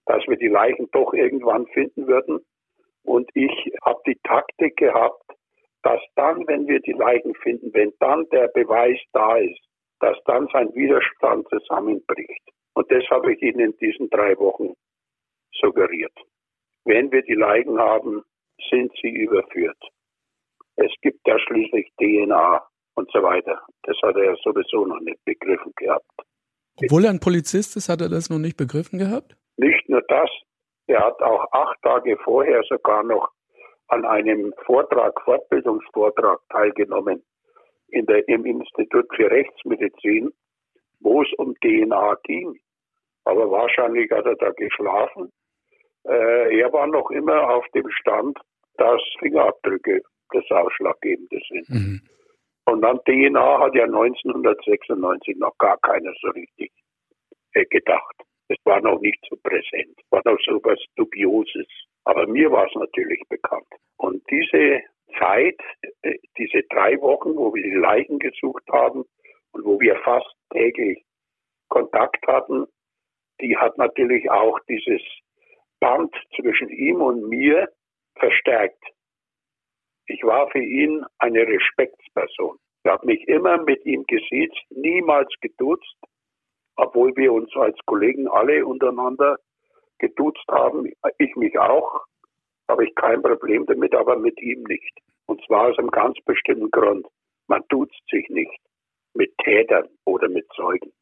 [0.07, 2.41] dass wir die Leichen doch irgendwann finden würden.
[3.05, 5.23] Und ich habe die Taktik gehabt,
[5.83, 9.61] dass dann, wenn wir die Leichen finden, wenn dann der Beweis da ist,
[10.01, 12.43] dass dann sein Widerstand zusammenbricht.
[12.75, 14.75] Und das habe ich Ihnen in diesen drei Wochen
[15.61, 16.16] suggeriert.
[16.85, 18.23] Wenn wir die Leichen haben,
[18.70, 19.79] sind sie überführt.
[20.77, 22.62] Es gibt ja schließlich DNA
[22.95, 23.61] und so weiter.
[23.84, 26.07] Das hat er ja sowieso noch nicht begriffen gehabt.
[26.82, 29.36] Obwohl er ein Polizist ist, hat er das noch nicht begriffen gehabt?
[29.57, 30.30] Nicht nur das,
[30.86, 33.30] er hat auch acht Tage vorher sogar noch
[33.88, 37.22] an einem Vortrag, Fortbildungsvortrag teilgenommen
[37.88, 40.32] in der, im Institut für Rechtsmedizin,
[41.01, 42.59] wo es um DNA ging.
[43.24, 45.30] Aber wahrscheinlich hat er da geschlafen.
[46.05, 48.38] Äh, er war noch immer auf dem Stand,
[48.78, 50.01] dass Fingerabdrücke
[50.32, 51.68] das Ausschlaggebende sind.
[51.68, 52.01] Mhm.
[52.83, 56.72] Und dann DNA hat ja 1996 noch gar keiner so richtig
[57.53, 58.16] äh, gedacht.
[58.49, 61.68] Es war noch nicht so präsent, war noch so was Dubioses.
[62.03, 63.68] Aber mir war es natürlich bekannt.
[63.99, 64.80] Und diese
[65.16, 65.61] Zeit,
[66.03, 69.05] äh, diese drei Wochen, wo wir die Leichen gesucht haben
[69.53, 71.05] und wo wir fast täglich
[71.68, 72.66] Kontakt hatten,
[73.41, 75.03] die hat natürlich auch dieses
[75.78, 77.68] Band zwischen ihm und mir
[78.16, 78.83] verstärkt.
[80.07, 82.59] Ich war für ihn eine Respektsperson.
[82.85, 85.97] Ich habe mich immer mit ihm gesiezt, niemals geduzt,
[86.76, 89.37] obwohl wir uns als Kollegen alle untereinander
[89.99, 90.91] geduzt haben.
[91.18, 92.01] Ich mich auch,
[92.68, 94.99] habe ich kein Problem damit, aber mit ihm nicht.
[95.26, 97.07] Und zwar aus einem ganz bestimmten Grund.
[97.47, 98.61] Man duzt sich nicht
[99.14, 100.93] mit Tätern oder mit Zeugen.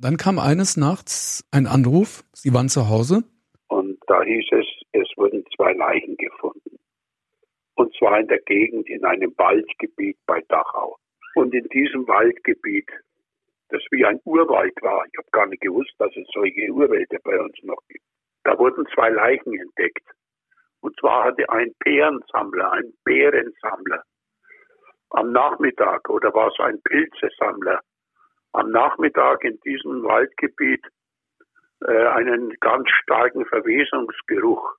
[0.00, 3.24] Dann kam eines Nachts ein Anruf, Sie waren zu Hause.
[3.68, 6.78] Und da hieß es, es wurden zwei Leichen gefunden.
[7.78, 10.96] Und zwar in der Gegend in einem Waldgebiet bei Dachau.
[11.36, 12.90] Und in diesem Waldgebiet
[13.68, 15.04] das wie ein Urwald war.
[15.06, 18.04] Ich habe gar nicht gewusst, dass es solche Urwälder bei uns noch gibt.
[18.44, 20.06] Da wurden zwei Leichen entdeckt.
[20.80, 24.02] Und zwar hatte ein Bärensammler, ein Bärensammler,
[25.10, 27.80] am Nachmittag, oder war es ein Pilzesammler,
[28.52, 30.84] am Nachmittag in diesem Waldgebiet
[31.86, 34.76] äh, einen ganz starken Verwesungsgeruch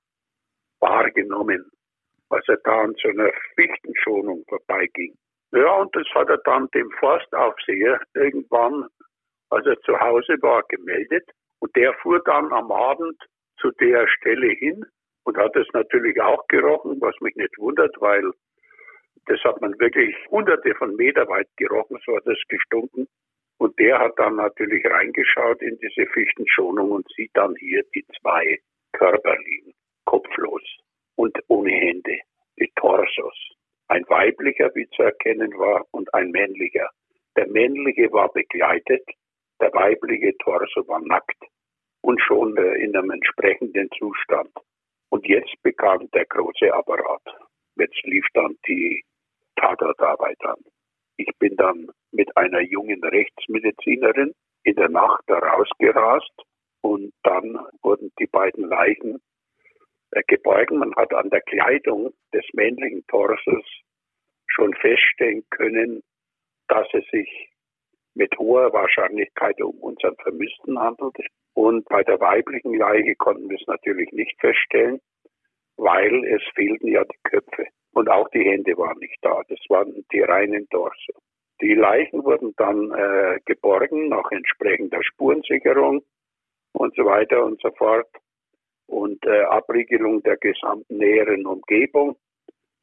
[0.80, 1.70] wahrgenommen,
[2.30, 5.16] als er da an so einer Fichtenschonung vorbeiging.
[5.52, 8.88] Ja, und das hat er dann dem Forstaufseher irgendwann,
[9.50, 11.28] als er zu Hause war, gemeldet.
[11.60, 13.18] Und der fuhr dann am Abend
[13.60, 14.86] zu der Stelle hin
[15.24, 18.32] und hat es natürlich auch gerochen, was mich nicht wundert, weil
[19.26, 23.08] das hat man wirklich hunderte von Meter weit gerochen, so hat es gestunken.
[23.58, 28.60] Und der hat dann natürlich reingeschaut in diese Fichtenschonung und sieht dann hier die zwei
[28.94, 29.74] Körper liegen,
[30.06, 30.64] kopflos
[31.20, 32.18] und ohne Hände,
[32.58, 33.38] die Torsos.
[33.90, 36.90] Ein weiblicher, wie zu erkennen war, und ein männlicher.
[37.36, 39.06] Der männliche war begleitet,
[39.60, 41.44] der weibliche Torso war nackt
[42.00, 44.52] und schon äh, in einem entsprechenden Zustand.
[45.10, 47.26] Und jetzt begann der große Apparat.
[47.76, 49.04] Jetzt lief dann die
[49.58, 50.64] Tatortarbeit an.
[51.18, 54.32] Ich bin dann mit einer jungen Rechtsmedizinerin
[54.64, 56.44] in der Nacht rausgerast
[56.80, 59.20] und dann wurden die beiden Leichen
[60.12, 60.80] äh, geborgen.
[60.80, 63.66] Man hat an der Kleidung des männlichen Torsos
[64.48, 66.02] schon feststellen können,
[66.68, 67.50] dass es sich
[68.16, 71.18] mit hoher Wahrscheinlichkeit um unseren Vermissten handelt.
[71.54, 75.00] Und bei der weiblichen Leiche konnten wir es natürlich nicht feststellen,
[75.78, 77.68] weil es fehlten ja die Köpfe.
[77.94, 79.42] Und auch die Hände waren nicht da.
[79.48, 81.14] Das waren die reinen Dorse.
[81.62, 86.04] Die Leichen wurden dann äh, geborgen nach entsprechender Spurensicherung
[86.74, 88.08] und so weiter und so fort
[88.90, 92.18] und äh, Abriegelung der gesamten näheren Umgebung.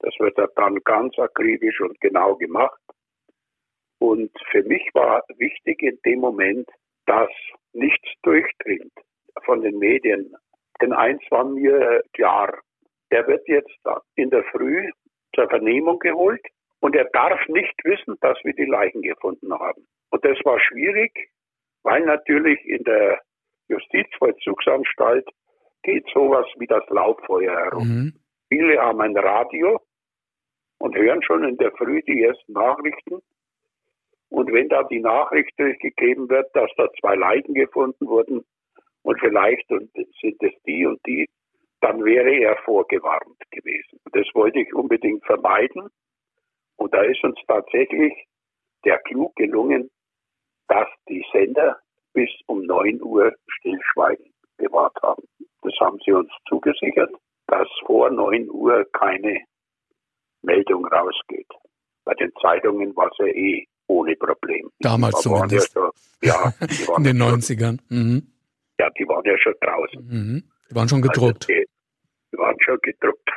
[0.01, 2.81] Das wird dann ganz akribisch und genau gemacht.
[3.99, 6.69] Und für mich war wichtig in dem Moment,
[7.07, 7.31] dass
[7.73, 8.93] nichts durchdringt
[9.45, 10.35] von den Medien.
[10.81, 12.61] Denn eins war mir klar,
[13.11, 13.79] der wird jetzt
[14.17, 14.91] in der Früh
[15.35, 16.45] zur Vernehmung geholt
[16.81, 19.87] und er darf nicht wissen, dass wir die Leichen gefunden haben.
[20.11, 21.31] Und das war schwierig,
[21.83, 23.21] weil natürlich in der
[23.69, 25.29] Justizvollzugsanstalt
[25.87, 27.89] geht sowas wie das Lauffeuer herum.
[27.89, 28.13] Mhm.
[28.49, 29.81] Viele haben ein Radio
[30.79, 33.21] und hören schon in der Früh die ersten Nachrichten.
[34.29, 38.45] Und wenn da die Nachricht durchgegeben wird, dass da zwei Leichen gefunden wurden
[39.03, 41.29] und vielleicht sind es die und die,
[41.81, 44.01] dann wäre er vorgewarnt gewesen.
[44.13, 45.89] Das wollte ich unbedingt vermeiden.
[46.77, 48.13] Und da ist uns tatsächlich
[48.85, 49.89] der Clou gelungen,
[50.67, 51.79] dass die Sender
[52.13, 55.23] bis um 9 Uhr Stillschweigen bewahrt haben.
[55.63, 57.11] Das haben sie uns zugesichert,
[57.47, 59.41] dass vor 9 Uhr keine
[60.43, 61.49] Meldung rausgeht.
[62.05, 64.71] Bei den Zeitungen war es ja eh ohne Problem.
[64.81, 65.75] Damals zumindest.
[65.75, 67.79] Ja, so, ja In den 90ern.
[67.89, 68.27] Mhm.
[68.79, 70.07] Ja, die waren ja schon draußen.
[70.07, 70.45] Mhm.
[70.71, 71.49] Die waren schon gedruckt.
[71.49, 71.67] Also die,
[72.33, 73.31] die waren schon gedruckt.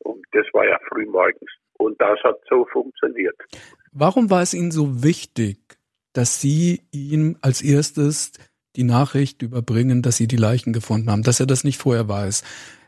[0.00, 1.50] Und das war ja früh morgens.
[1.78, 3.36] Und das hat so funktioniert.
[3.92, 5.58] Warum war es Ihnen so wichtig,
[6.12, 8.32] dass Sie ihm als erstes
[8.76, 12.44] die Nachricht überbringen, dass Sie die Leichen gefunden haben, dass er das nicht vorher weiß?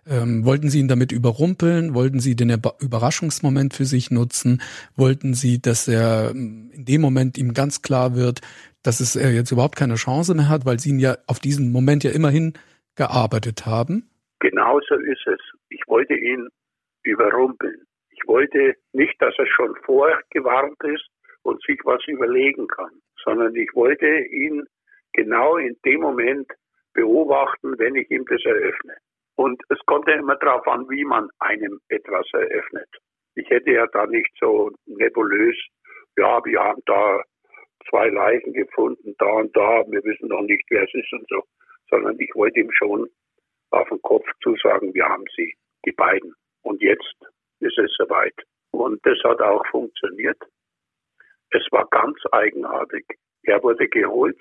[0.09, 1.95] Ähm, wollten Sie ihn damit überrumpeln?
[1.95, 4.61] Wollten Sie den Überraschungsmoment für sich nutzen?
[4.97, 8.41] Wollten Sie, dass er ähm, in dem Moment ihm ganz klar wird,
[8.83, 11.71] dass es er jetzt überhaupt keine Chance mehr hat, weil Sie ihn ja auf diesen
[11.71, 12.55] Moment ja immerhin
[12.97, 14.11] gearbeitet haben?
[14.41, 15.41] Genauso ist es.
[15.69, 16.49] Ich wollte ihn
[17.05, 17.83] überrumpeln.
[18.11, 21.07] Ich wollte nicht, dass er schon vorgewarnt ist
[21.43, 22.91] und sich was überlegen kann,
[23.25, 24.65] sondern ich wollte ihn
[25.13, 26.51] genau in dem Moment
[26.95, 28.97] beobachten, wenn ich ihm das eröffne.
[29.37, 32.89] Und es kommt ja immer darauf an, wie man einem etwas eröffnet.
[33.35, 35.57] Ich hätte ja da nicht so nebulös,
[36.17, 37.23] ja, wir haben da
[37.89, 41.43] zwei Leichen gefunden, da und da, wir wissen noch nicht, wer es ist und so,
[41.91, 43.09] sondern ich wollte ihm schon
[43.71, 45.55] auf den Kopf zusagen, wir haben sie,
[45.87, 46.35] die beiden.
[46.63, 47.15] Und jetzt
[47.61, 48.35] ist es soweit.
[48.71, 50.39] Und das hat auch funktioniert.
[51.51, 53.05] Es war ganz eigenartig.
[53.45, 54.41] Er wurde geholt,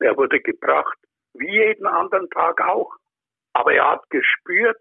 [0.00, 0.98] er wurde gebracht,
[1.34, 2.92] wie jeden anderen Tag auch.
[3.52, 4.80] Aber er hat gespürt,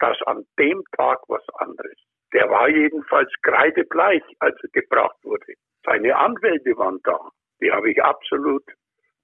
[0.00, 1.96] dass an dem Tag was anderes.
[2.32, 5.54] Der war jedenfalls kreidebleich, als er gebracht wurde.
[5.84, 7.18] Seine Anwälte waren da.
[7.60, 8.64] Die habe ich absolut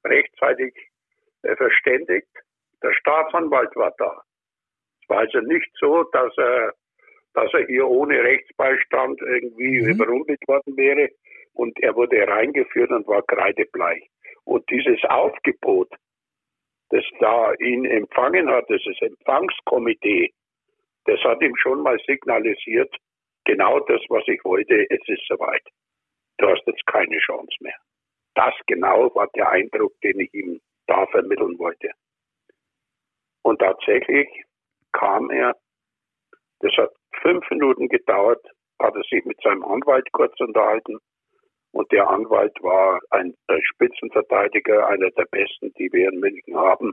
[0.04, 0.74] rechtzeitig
[1.42, 2.28] äh, verständigt.
[2.82, 4.22] Der Staatsanwalt war da.
[5.02, 6.72] Es war also nicht so, dass er,
[7.34, 9.88] dass er hier ohne Rechtsbeistand irgendwie mhm.
[9.88, 11.10] überrumpelt worden wäre.
[11.52, 14.08] Und er wurde reingeführt und war kreidebleich.
[14.44, 15.90] Und dieses Aufgebot,
[16.90, 20.32] das da ihn empfangen hat, dieses Empfangskomitee,
[21.06, 22.94] das hat ihm schon mal signalisiert,
[23.44, 25.62] genau das, was ich wollte, es ist soweit.
[26.38, 27.76] Du hast jetzt keine Chance mehr.
[28.34, 31.90] Das genau war der Eindruck, den ich ihm da vermitteln wollte.
[33.42, 34.28] Und tatsächlich
[34.92, 35.54] kam er,
[36.60, 36.90] das hat
[37.22, 38.44] fünf Minuten gedauert,
[38.80, 40.98] hat er sich mit seinem Anwalt kurz unterhalten
[41.74, 46.92] und der Anwalt war ein Spitzenverteidiger, einer der besten, die wir in München haben.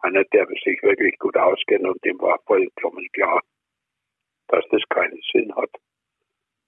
[0.00, 3.40] Einer, der sich wirklich gut auskennt und dem war vollkommen klar,
[4.48, 5.70] dass das keinen Sinn hat.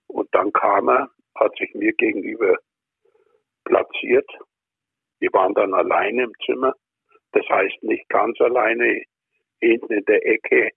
[0.07, 2.57] Und dann kam er, hat sich mir gegenüber
[3.65, 4.31] platziert.
[5.21, 6.73] Wir waren dann alleine im Zimmer.
[7.33, 9.03] Das heißt nicht ganz alleine.
[9.61, 10.71] Hinten in der Ecke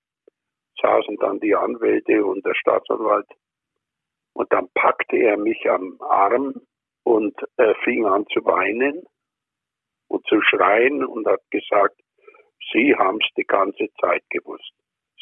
[0.81, 3.27] saßen dann die Anwälte und der Staatsanwalt.
[4.35, 6.53] Und dann packte er mich am Arm
[7.03, 9.03] und er fing an zu weinen
[10.09, 11.95] und zu schreien und hat gesagt,
[12.73, 14.73] Sie haben es die ganze Zeit gewusst.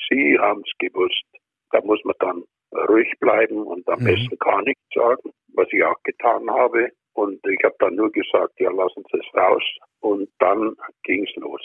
[0.09, 1.25] Sie haben es gewusst.
[1.71, 2.43] Da muss man dann
[2.89, 4.05] ruhig bleiben und am mhm.
[4.05, 6.89] besten gar nichts sagen, was ich auch getan habe.
[7.13, 9.63] Und ich habe dann nur gesagt, ja, lassen Sie es raus.
[9.99, 11.61] Und dann ging es los.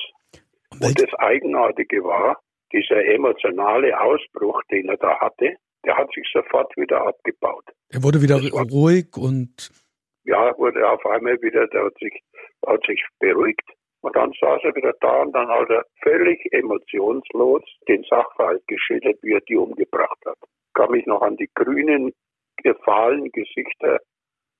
[0.81, 2.39] Und das Eigenartige war,
[2.73, 5.57] dieser emotionale Ausbruch, den er da hatte,
[5.89, 7.65] der hat sich sofort wieder abgebaut.
[7.89, 9.71] Er wurde wieder ruhig und.
[10.25, 12.13] Ja, wurde auf einmal wieder, der hat sich,
[12.67, 13.67] hat sich beruhigt.
[14.03, 19.19] Und dann saß er wieder da und dann hat er völlig emotionslos den Sachverhalt geschildert,
[19.23, 20.37] wie er die umgebracht hat.
[20.43, 22.13] Ich kann mich noch an die grünen,
[22.63, 23.99] gefallenen Gesichter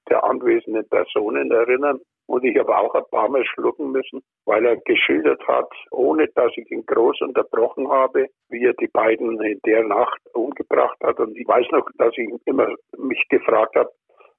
[0.09, 2.01] der anwesenden Personen erinnern.
[2.29, 6.53] Und ich habe auch ein paar Mal schlucken müssen, weil er geschildert hat, ohne dass
[6.57, 11.19] ich ihn groß unterbrochen habe, wie er die beiden in der Nacht umgebracht hat.
[11.21, 12.69] Und ich weiß noch, dass ich immer
[12.99, 13.91] mich gefragt habe,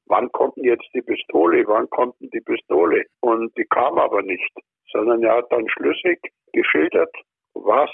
[0.06, 3.06] wann kommt denn jetzt die Pistole, wann kommt denn die Pistole?
[3.22, 4.54] Und die kam aber nicht,
[4.92, 6.20] sondern er hat dann schlüssig
[6.54, 7.16] geschildert,
[7.56, 7.90] was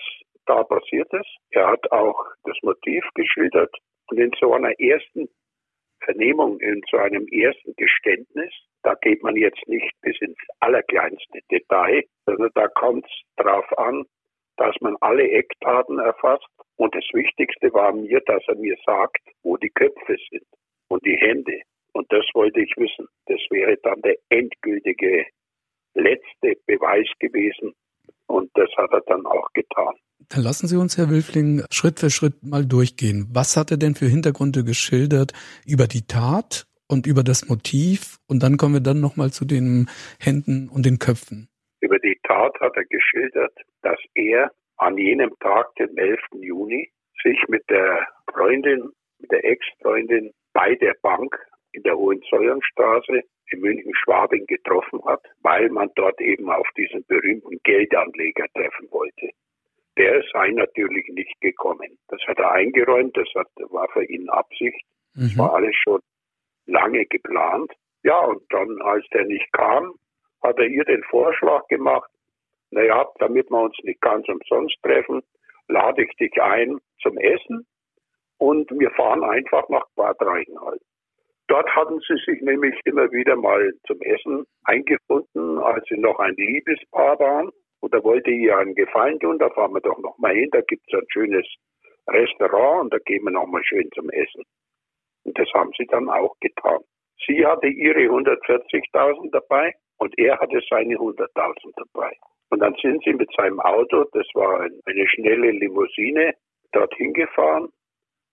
[0.46, 1.38] da passiert ist.
[1.52, 3.74] Er hat auch das Motiv geschildert.
[4.08, 5.30] Und in so einer ersten
[6.04, 8.54] Vernehmung, in so einem ersten Geständnis,
[8.86, 14.04] da geht man jetzt nicht bis ins allerkleinste Detail, sondern da kommt es darauf an,
[14.58, 16.46] dass man alle Eckdaten erfasst.
[16.78, 20.46] Und das Wichtigste war mir, dass er mir sagt, wo die Köpfe sind
[20.88, 21.62] und die Hände.
[21.94, 23.08] Und das wollte ich wissen.
[23.26, 25.26] Das wäre dann der endgültige
[25.96, 27.74] letzte Beweis gewesen.
[28.28, 29.96] Und das hat er dann auch getan.
[30.30, 33.28] Dann lassen Sie uns, Herr Wilfling, Schritt für Schritt mal durchgehen.
[33.32, 35.34] Was hat er denn für Hintergründe geschildert
[35.66, 38.18] über die Tat und über das Motiv?
[38.28, 41.48] Und dann kommen wir dann nochmal zu den Händen und den Köpfen.
[41.82, 46.20] Über die Tat hat er geschildert, dass er an jenem Tag, dem 11.
[46.42, 46.90] Juni,
[47.24, 51.36] sich mit der Freundin, mit der Ex-Freundin bei der Bank
[51.72, 53.22] in der Hohenzollernstraße
[53.52, 59.30] in München-Schwabing getroffen hat, weil man dort eben auf diesen berühmten Geldanleger treffen wollte.
[59.98, 61.98] Der sei natürlich nicht gekommen.
[62.08, 64.86] Das hat er eingeräumt, das hat, war für ihn Absicht.
[65.14, 65.22] Mhm.
[65.22, 66.02] Das war alles schon
[66.66, 67.72] lange geplant.
[68.04, 69.94] Ja, und dann, als der nicht kam,
[70.44, 72.10] hat er ihr den Vorschlag gemacht,
[72.72, 75.22] naja, damit wir uns nicht ganz umsonst treffen,
[75.68, 77.66] lade ich dich ein zum Essen
[78.38, 80.80] und wir fahren einfach nach Bad Reichenhall.
[81.48, 86.34] Dort hatten sie sich nämlich immer wieder mal zum Essen eingefunden, als sie noch ein
[86.36, 87.52] Liebespaar waren.
[87.82, 90.62] Und da wollte ihr einen Gefallen tun, da fahren wir doch noch mal hin, da
[90.62, 91.46] gibt es ein schönes
[92.08, 94.44] Restaurant und da gehen wir noch mal schön zum Essen.
[95.26, 96.80] Und das haben sie dann auch getan.
[97.26, 102.16] Sie hatte ihre 140.000 dabei und er hatte seine 100.000 dabei.
[102.50, 106.34] Und dann sind sie mit seinem Auto, das war eine schnelle Limousine,
[106.72, 107.70] dorthin gefahren,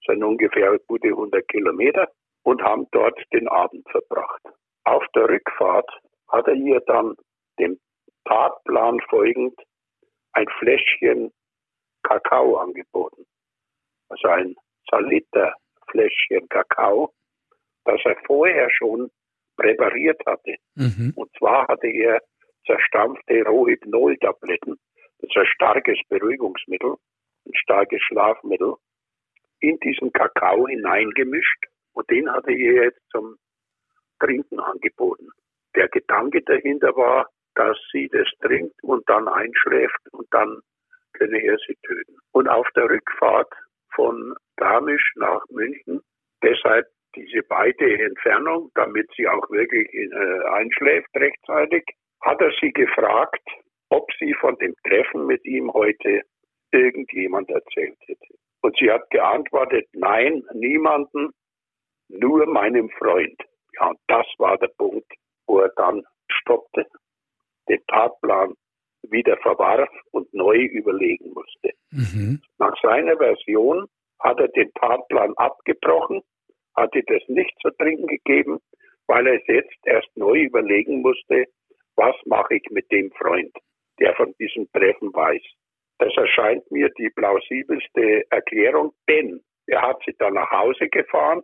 [0.07, 2.09] sind ungefähr gute 100 Kilometer
[2.43, 4.43] und haben dort den Abend verbracht.
[4.84, 5.88] Auf der Rückfahrt
[6.28, 7.14] hat er ihr dann
[7.59, 7.78] dem
[8.24, 9.59] Tatplan folgend
[10.32, 11.32] ein Fläschchen
[12.03, 13.24] Kakao angeboten.
[14.09, 14.57] Also ein
[14.90, 15.55] Saliter
[15.91, 17.12] Fläschchen Kakao,
[17.85, 19.11] das er vorher schon
[19.57, 20.57] präpariert hatte.
[20.74, 21.12] Mhm.
[21.16, 22.20] Und zwar hatte er
[22.66, 24.78] zerstampfte Rohypnol-Tabletten,
[25.18, 26.95] das ist ein starkes Beruhigungsmittel,
[27.47, 28.74] ein starkes Schlafmittel,
[29.61, 33.37] in diesen Kakao hineingemischt und den hatte er jetzt zum
[34.18, 35.28] Trinken angeboten.
[35.74, 40.61] Der Gedanke dahinter war, dass sie das trinkt und dann einschläft und dann
[41.12, 42.16] könne er sie töten.
[42.33, 43.53] Und auf der Rückfahrt
[43.95, 46.01] von Garmisch nach München,
[46.43, 51.84] deshalb diese beide Entfernung, damit sie auch wirklich äh, einschläft rechtzeitig,
[52.22, 53.43] hat er sie gefragt,
[53.90, 56.22] ob sie von dem Treffen mit ihm heute
[56.70, 58.34] irgendjemand erzählt hätte.
[58.62, 61.30] Und sie hat geantwortet, nein, niemanden,
[62.09, 63.40] nur meinem Freund.
[63.74, 65.11] Ja, und das war der Punkt,
[65.47, 66.86] wo er dann stoppte,
[67.68, 68.55] den Tatplan
[69.13, 71.73] wieder verwarf und neu überlegen musste.
[71.91, 72.43] Mhm.
[72.59, 73.87] Nach seiner Version
[74.21, 76.23] hat er den Tatplan abgebrochen,
[76.75, 78.59] hatte das nicht zu trinken gegeben,
[79.07, 81.47] weil er es jetzt erst neu überlegen musste,
[81.97, 83.53] was mache ich mit dem Freund,
[84.01, 85.43] der von diesem Treffen weiß.
[85.99, 91.43] Das erscheint mir die plausibelste Erklärung, denn er hat sie dann nach Hause gefahren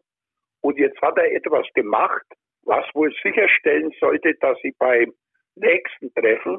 [0.61, 2.27] und jetzt hat er etwas gemacht,
[2.63, 5.13] was wohl sicherstellen sollte, dass sie beim
[5.55, 6.59] nächsten Treffen,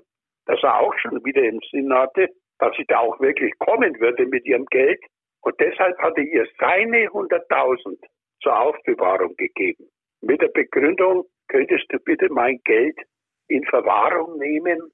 [0.49, 2.27] das er auch schon wieder im Sinn hatte,
[2.57, 4.99] dass sie da auch wirklich kommen würde mit ihrem Geld.
[5.41, 7.97] Und deshalb hat er ihr seine 100.000
[8.41, 9.87] zur Aufbewahrung gegeben.
[10.21, 12.97] Mit der Begründung, könntest du bitte mein Geld
[13.47, 14.91] in Verwahrung nehmen,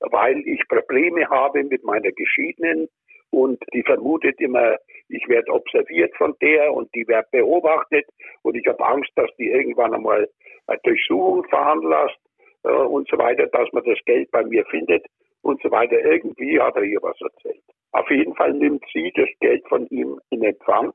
[0.00, 2.88] weil ich Probleme habe mit meiner Geschiedenen
[3.30, 4.76] und die vermutet immer,
[5.08, 8.06] ich werde observiert von der und die wird beobachtet
[8.42, 10.28] und ich habe Angst, dass die irgendwann einmal
[10.66, 12.18] eine Durchsuchung veranlasst
[12.64, 15.06] äh, und so weiter, dass man das Geld bei mir findet
[15.42, 15.98] und so weiter.
[15.98, 17.62] Irgendwie hat er ihr was erzählt.
[17.92, 20.92] Auf jeden Fall nimmt sie das Geld von ihm in Empfang.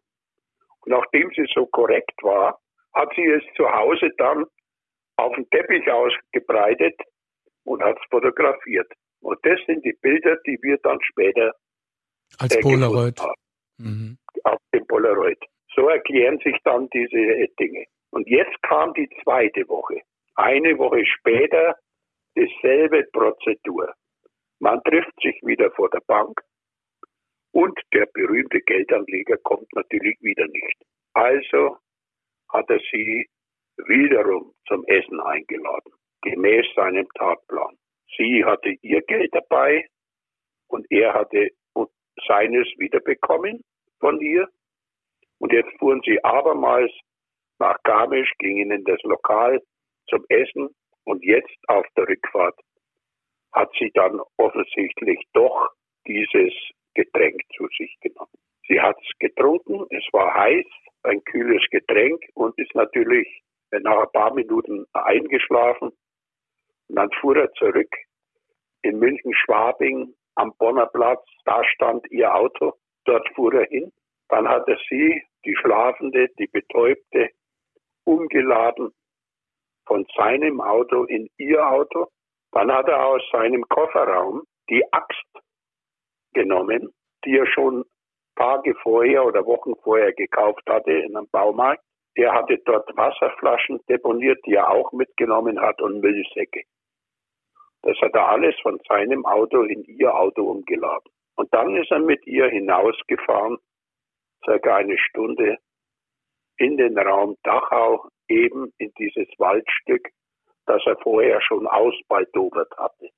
[0.81, 2.59] Und nachdem sie so korrekt war,
[2.93, 4.45] hat sie es zu Hause dann
[5.17, 6.95] auf den Teppich ausgebreitet
[7.63, 8.91] und hat es fotografiert.
[9.21, 11.53] Und das sind die Bilder, die wir dann später
[12.37, 13.21] als äh, Polaroid
[13.77, 14.17] mhm.
[14.43, 15.39] auf dem Polaroid.
[15.75, 17.85] So erklären sich dann diese Dinge.
[18.11, 20.01] Und jetzt kam die zweite Woche.
[20.39, 21.75] Eine Woche später
[22.37, 23.93] dieselbe Prozedur.
[24.59, 26.39] Man trifft sich wieder vor der Bank
[27.51, 30.81] und der berühmte Geldanleger kommt natürlich wieder nicht.
[31.13, 31.75] Also
[32.53, 33.27] hat er sie
[33.87, 37.75] wiederum zum Essen eingeladen, gemäß seinem Tatplan.
[38.15, 39.87] Sie hatte ihr Geld dabei
[40.69, 41.49] und er hatte
[42.27, 43.61] seines wiederbekommen
[43.99, 44.47] von ihr.
[45.39, 46.93] Und jetzt fuhren sie abermals
[47.57, 49.61] nach Garmisch, gingen in das Lokal
[50.09, 50.69] zum Essen
[51.05, 52.59] und jetzt auf der Rückfahrt
[53.53, 55.69] hat sie dann offensichtlich doch
[56.07, 56.53] dieses
[56.93, 58.37] Getränk zu sich genommen.
[58.67, 60.65] Sie hat es getrunken, es war heiß,
[61.03, 63.27] ein kühles Getränk und ist natürlich
[63.71, 65.89] nach ein paar Minuten eingeschlafen.
[66.87, 67.89] Und dann fuhr er zurück
[68.81, 71.23] in München-Schwabing am Bonner Platz.
[71.45, 72.73] Da stand ihr Auto.
[73.05, 73.91] Dort fuhr er hin.
[74.29, 77.29] Dann hat er sie, die Schlafende, die Betäubte,
[78.03, 78.91] umgeladen
[79.89, 82.07] von seinem Auto in ihr Auto.
[82.51, 85.27] Dann hat er aus seinem Kofferraum die Axt
[86.33, 86.93] genommen,
[87.25, 87.83] die er schon
[88.35, 91.83] Tage vorher oder Wochen vorher gekauft hatte in einem Baumarkt.
[92.15, 96.63] Er hatte dort Wasserflaschen deponiert, die er auch mitgenommen hat und Müllsäcke.
[97.81, 101.11] Das hat er alles von seinem Auto in ihr Auto umgeladen.
[101.35, 103.57] Und dann ist er mit ihr hinausgefahren,
[104.43, 105.57] circa eine Stunde,
[106.59, 110.09] in den Raum Dachau, eben in dieses Waldstück,
[110.65, 113.09] das er vorher schon ausbaldobert hatte.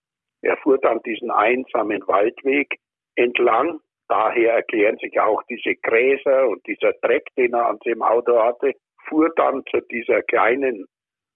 [0.41, 2.77] Er fuhr dann diesen einsamen Waldweg
[3.15, 3.79] entlang.
[4.07, 8.73] Daher erklären sich auch diese Gräser und dieser Dreck, den er an dem Auto hatte,
[9.07, 10.85] fuhr dann zu dieser kleinen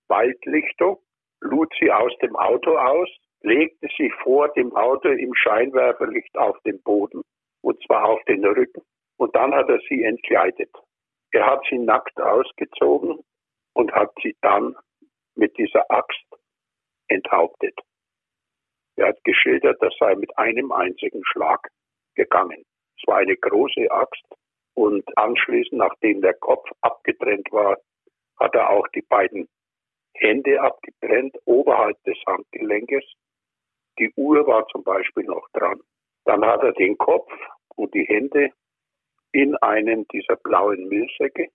[0.07, 0.99] Waldlichtung,
[1.41, 3.09] lud sie aus dem Auto aus,
[3.41, 7.21] legte sie vor dem Auto im Scheinwerferlicht auf den Boden,
[7.61, 8.81] und zwar auf den Rücken,
[9.17, 10.69] und dann hat er sie entkleidet.
[11.35, 13.19] Er hat sie nackt ausgezogen
[13.73, 14.73] und hat sie dann
[15.35, 16.25] mit dieser Axt
[17.09, 17.77] enthauptet.
[18.95, 21.67] Er hat geschildert, das sei mit einem einzigen Schlag
[22.15, 22.63] gegangen.
[22.97, 24.23] Es war eine große Axt
[24.75, 27.79] und anschließend, nachdem der Kopf abgetrennt war,
[28.39, 29.49] hat er auch die beiden
[30.13, 33.03] Hände abgetrennt oberhalb des Handgelenkes.
[33.99, 35.81] Die Uhr war zum Beispiel noch dran.
[36.23, 37.29] Dann hat er den Kopf
[37.75, 38.51] und die Hände
[39.35, 41.49] in einen dieser blauen Müllsäcke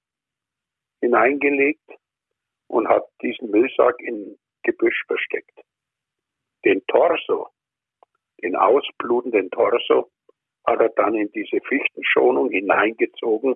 [1.00, 1.90] hineingelegt
[2.68, 5.58] und hat diesen Müllsack in Gebüsch versteckt.
[6.66, 7.48] Den Torso,
[8.42, 10.10] den ausblutenden Torso,
[10.66, 13.54] hat er dann in diese Fichtenschonung hineingezogen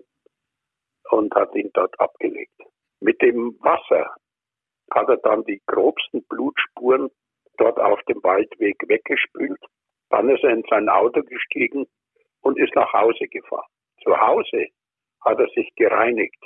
[1.11, 2.59] und hat ihn dort abgelegt.
[3.01, 4.17] Mit dem Wasser
[4.91, 7.11] hat er dann die grobsten Blutspuren
[7.59, 9.61] dort auf dem Waldweg weggespült.
[10.09, 11.87] Dann ist er in sein Auto gestiegen
[12.41, 13.69] und ist nach Hause gefahren.
[14.05, 14.69] Zu Hause
[15.23, 16.39] hat er sich gereinigt.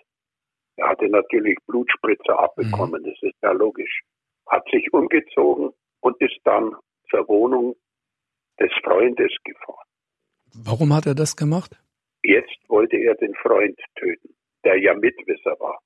[0.77, 3.07] Er hatte natürlich Blutspritzer abbekommen, mhm.
[3.07, 4.03] das ist ja logisch.
[4.47, 6.75] Hat sich umgezogen und ist dann
[7.11, 7.75] zur Wohnung
[8.61, 9.87] des Freundes gefahren.
[10.55, 11.77] Warum hat er das gemacht?
[12.23, 14.35] Jetzt wollte er den Freund töten,
[14.65, 15.79] der ja Mitwisser war.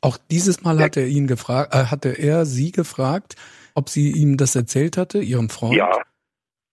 [0.00, 3.34] Auch dieses Mal hat er ihn gefragt, äh, hatte er sie gefragt,
[3.74, 5.74] ob sie ihm das erzählt hatte, ihrem Freund.
[5.74, 6.00] Ja.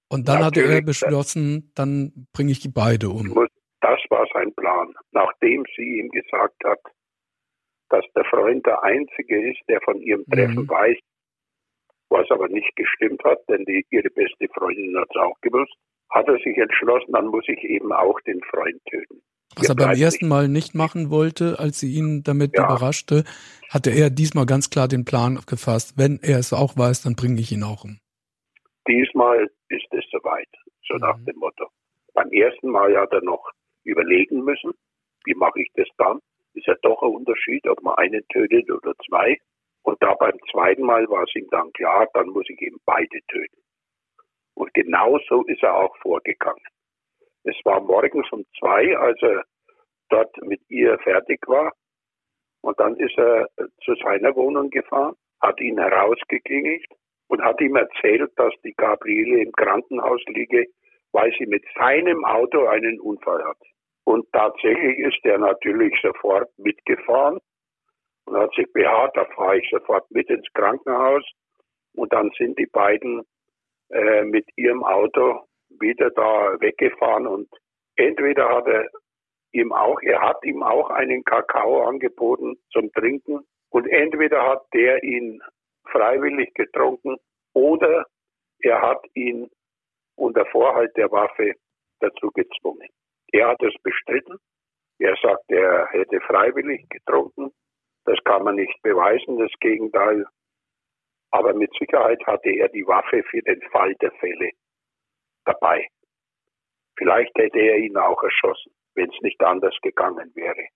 [0.10, 3.36] Und dann hatte er beschlossen, dann bringe ich die beide um.
[3.36, 3.47] War
[4.44, 4.94] sein Plan.
[5.12, 6.80] Nachdem sie ihm gesagt hat,
[7.89, 10.70] dass der Freund der Einzige ist, der von ihrem Treffen mhm.
[10.70, 10.98] weiß,
[12.10, 15.74] was aber nicht gestimmt hat, denn die, ihre beste Freundin hat es auch gewusst,
[16.10, 19.22] hat er sich entschlossen, dann muss ich eben auch den Freund töten.
[19.56, 22.66] Was er beim ersten Mal nicht machen wollte, als sie ihn damit ja.
[22.66, 23.24] überraschte,
[23.70, 25.94] hatte er diesmal ganz klar den Plan gefasst.
[25.96, 28.00] Wenn er es auch weiß, dann bringe ich ihn auch um.
[28.88, 30.50] Diesmal ist es soweit,
[30.88, 31.02] so mhm.
[31.02, 31.68] nach dem Motto.
[32.14, 33.52] Beim ersten Mal hat er noch
[33.84, 34.74] überlegen müssen,
[35.26, 36.20] wie mache ich das dann?
[36.54, 39.38] Ist ja doch ein Unterschied, ob man einen tötet oder zwei.
[39.84, 43.20] Und da beim zweiten Mal war es ihm dann klar, dann muss ich eben beide
[43.28, 43.62] töten.
[44.56, 46.64] Und genau so ist er auch vorgegangen.
[47.44, 49.44] Es war morgens um zwei, als er
[50.10, 51.74] dort mit ihr fertig war.
[52.62, 53.49] Und dann ist er
[53.84, 56.86] zu seiner Wohnung gefahren, hat ihn herausgeklingelt
[57.28, 60.68] und hat ihm erzählt, dass die Gabriele im Krankenhaus liege,
[61.12, 63.57] weil sie mit seinem Auto einen Unfall hat.
[64.06, 67.40] Und tatsächlich ist er natürlich sofort mitgefahren
[68.26, 71.24] und hat sich beharrt, da fahre ich sofort mit ins Krankenhaus.
[71.96, 73.24] Und dann sind die beiden
[73.90, 75.46] äh, mit ihrem Auto
[75.80, 77.48] wieder da weggefahren und
[77.96, 78.88] entweder hat er
[79.52, 85.04] ihm auch, er hat ihm auch einen Kakao angeboten zum Trinken und entweder hat der
[85.04, 85.42] ihn
[85.92, 87.18] freiwillig getrunken
[87.54, 88.06] oder
[88.60, 89.50] er hat ihn
[90.16, 91.54] unter Vorhalt der Waffe
[92.00, 92.90] dazu gezwungen.
[93.34, 94.38] Er hat es bestritten.
[94.99, 97.51] Er sagt, er hätte freiwillig getrunken.
[98.05, 100.26] Das kann man nicht beweisen, das Gegenteil.
[101.31, 104.51] Aber mit Sicherheit hatte er die Waffe für den Fall der Fälle
[105.45, 105.88] dabei.
[106.95, 110.68] Vielleicht hätte er ihn auch erschossen, wenn es nicht anders gegangen wäre.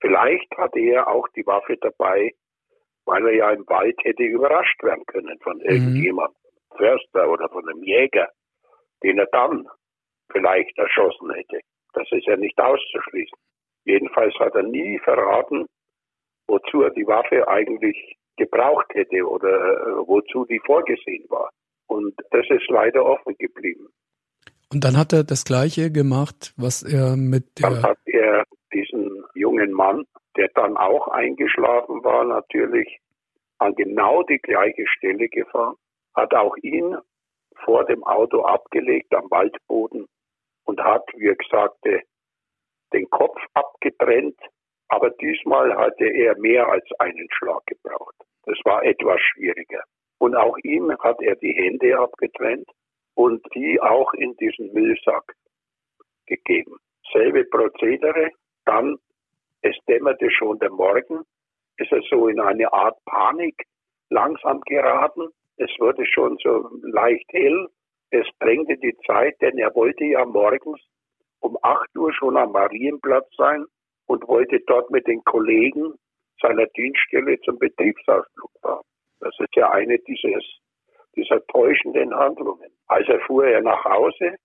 [0.00, 2.32] Vielleicht hatte er auch die Waffe dabei,
[3.06, 5.64] weil er ja im Wald hätte überrascht werden können von mhm.
[5.64, 6.36] irgendjemandem,
[6.76, 8.28] Förster oder von einem Jäger,
[9.02, 9.66] den er dann
[10.30, 11.60] vielleicht erschossen hätte.
[11.94, 13.36] Das ist ja nicht auszuschließen.
[13.84, 15.66] Jedenfalls hat er nie verraten,
[16.46, 21.50] wozu er die Waffe eigentlich gebraucht hätte oder äh, wozu die vorgesehen war.
[21.86, 23.88] Und das ist leider offen geblieben.
[24.72, 27.70] Und dann hat er das Gleiche gemacht, was er mit der.
[27.70, 30.04] Dann hat er diesen jungen Mann,
[30.36, 33.00] der dann auch eingeschlafen war, natürlich
[33.58, 35.74] an genau die gleiche Stelle gefahren,
[36.14, 36.96] hat auch ihn
[37.64, 40.06] vor dem Auto abgelegt am Waldboden
[40.70, 42.02] und hat, wie er sagte,
[42.92, 44.38] den Kopf abgetrennt.
[44.88, 48.14] Aber diesmal hatte er mehr als einen Schlag gebraucht.
[48.44, 49.82] Das war etwas schwieriger.
[50.18, 52.68] Und auch ihm hat er die Hände abgetrennt
[53.14, 55.34] und die auch in diesen Müllsack
[56.26, 56.76] gegeben.
[57.12, 58.30] Selbe Prozedere.
[58.64, 58.96] Dann,
[59.62, 61.24] es dämmerte schon der Morgen,
[61.78, 63.64] ist er so in eine Art Panik
[64.08, 65.30] langsam geraten.
[65.56, 67.68] Es wurde schon so leicht hell.
[68.10, 70.80] Es drängte die Zeit, denn er wollte ja morgens
[71.40, 73.64] um 8 Uhr schon am Marienplatz sein
[74.06, 75.94] und wollte dort mit den Kollegen
[76.40, 78.84] seiner Dienststelle zum Betriebsausflug fahren.
[79.20, 80.44] Das ist ja eine dieses,
[81.14, 82.70] dieser täuschenden Handlungen.
[82.86, 84.36] Also fuhr er nach Hause,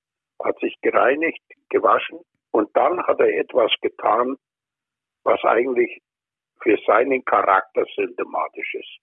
[0.44, 2.20] hat sich gereinigt, gewaschen
[2.52, 4.36] und dann hat er etwas getan,
[5.24, 6.02] was eigentlich
[6.62, 8.98] für seinen Charakter symptomatisch ist.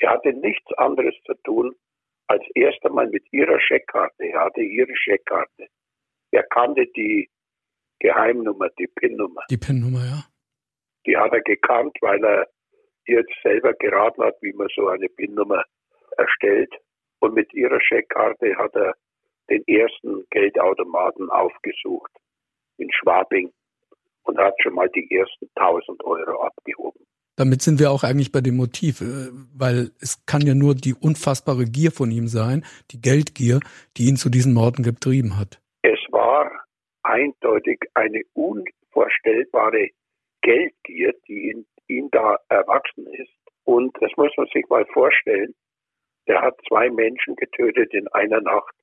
[0.00, 1.74] Er hatte nichts anderes zu tun,
[2.28, 4.24] als erst einmal mit ihrer Scheckkarte.
[4.24, 5.66] Er hatte ihre Scheckkarte.
[6.30, 7.28] Er kannte die
[8.00, 9.42] Geheimnummer, die PIN-Nummer.
[9.50, 10.24] Die PIN-Nummer, ja.
[11.06, 12.46] Die hat er gekannt, weil er
[13.06, 15.64] jetzt selber geraten hat, wie man so eine PIN-Nummer
[16.16, 16.72] erstellt.
[17.20, 18.94] Und mit ihrer Scheckkarte hat er
[19.50, 22.12] den ersten Geldautomaten aufgesucht
[22.76, 23.52] in Schwabing
[24.24, 27.06] und hat schon mal die ersten 1000 Euro abgehoben.
[27.38, 30.92] Damit sind wir auch eigentlich bei dem Motiv, äh, weil es kann ja nur die
[30.92, 33.60] unfassbare Gier von ihm sein, die Geldgier,
[33.96, 35.60] die ihn zu diesen Morden getrieben hat.
[35.82, 36.50] Es war
[37.04, 39.90] eindeutig eine unvorstellbare
[40.42, 43.30] Geldgier, die in ihm da erwachsen ist.
[43.62, 45.54] Und das muss man sich mal vorstellen.
[46.26, 48.74] Der hat zwei Menschen getötet in einer Nacht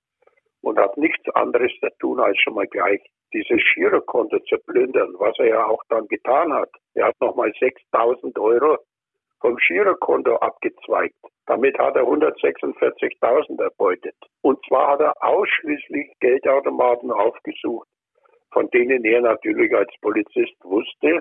[0.62, 3.02] und hat nichts anderes zu tun, als schon mal gleich
[3.36, 6.70] dieses Girokonto zu plündern, was er ja auch dann getan hat.
[6.94, 8.78] Er hat nochmal 6000 Euro
[9.42, 11.18] vom Girokonto abgezweigt.
[11.46, 14.16] Damit hat er 146.000 erbeutet.
[14.42, 17.88] Und zwar hat er ausschließlich Geldautomaten aufgesucht,
[18.52, 21.20] von denen er natürlich als Polizist wusste,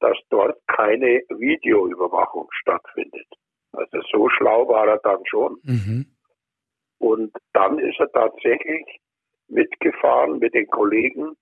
[0.00, 3.26] dass dort keine Videoüberwachung stattfindet.
[3.72, 5.58] Also so schlau war er dann schon.
[5.64, 6.06] Mhm.
[6.98, 9.00] Und dann ist er tatsächlich
[9.48, 11.36] mitgefahren mit den Kollegen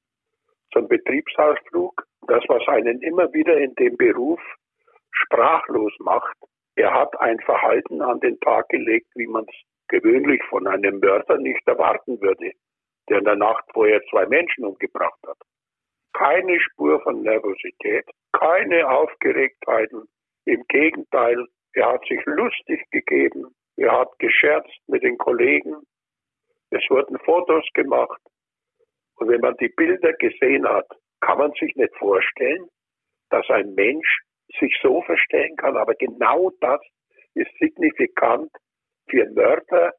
[0.72, 2.04] zum Betriebsausflug.
[2.26, 4.40] Das, was einen immer wieder in dem Beruf
[5.10, 6.36] sprachlos macht.
[6.74, 9.54] Er hat ein Verhalten an den Tag gelegt, wie man es
[9.88, 12.52] gewöhnlich von einem Mörder nicht erwarten würde,
[13.08, 15.38] der in der Nacht vorher zwei Menschen umgebracht hat.
[16.12, 20.08] Keine Spur von Nervosität, keine Aufgeregtheiten.
[20.44, 25.76] Im Gegenteil, er hat sich lustig gegeben, er hat gescherzt mit den Kollegen,
[26.70, 28.20] es wurden Fotos gemacht.
[29.16, 30.88] Und wenn man die Bilder gesehen hat,
[31.20, 32.68] kann man sich nicht vorstellen,
[33.30, 34.22] dass ein Mensch
[34.60, 35.76] sich so verstellen kann.
[35.76, 36.80] Aber genau das
[37.34, 38.50] ist signifikant
[39.08, 39.92] für Mörder,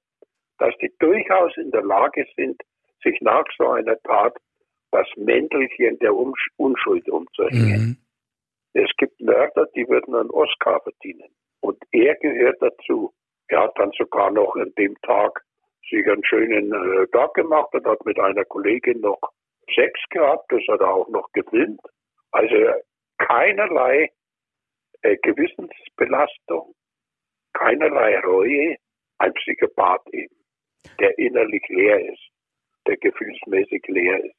[0.60, 2.62] dass die durchaus in der Lage sind,
[3.04, 4.36] sich nach so einer Tat
[4.92, 7.82] das Mäntelchen der Unschuld umzuhängen.
[7.82, 7.98] Mhm.
[8.74, 11.30] Es gibt Mörder, die würden einen Oscar verdienen.
[11.62, 13.14] Und er gehört dazu.
[13.48, 15.42] Er hat dann sogar noch an dem Tag
[15.90, 19.20] sich einen schönen äh, Tag gemacht und hat mit einer Kollegin noch
[19.74, 20.52] Sex gehabt.
[20.52, 21.82] Das hat er auch noch gefilmt.
[22.32, 22.56] Also
[23.18, 24.12] keinerlei
[25.02, 26.74] äh, Gewissensbelastung,
[27.54, 28.76] keinerlei Reue,
[29.20, 30.36] ein Psychopath eben,
[31.00, 32.30] der innerlich leer ist,
[32.88, 34.36] der gefühlsmäßig leer ist.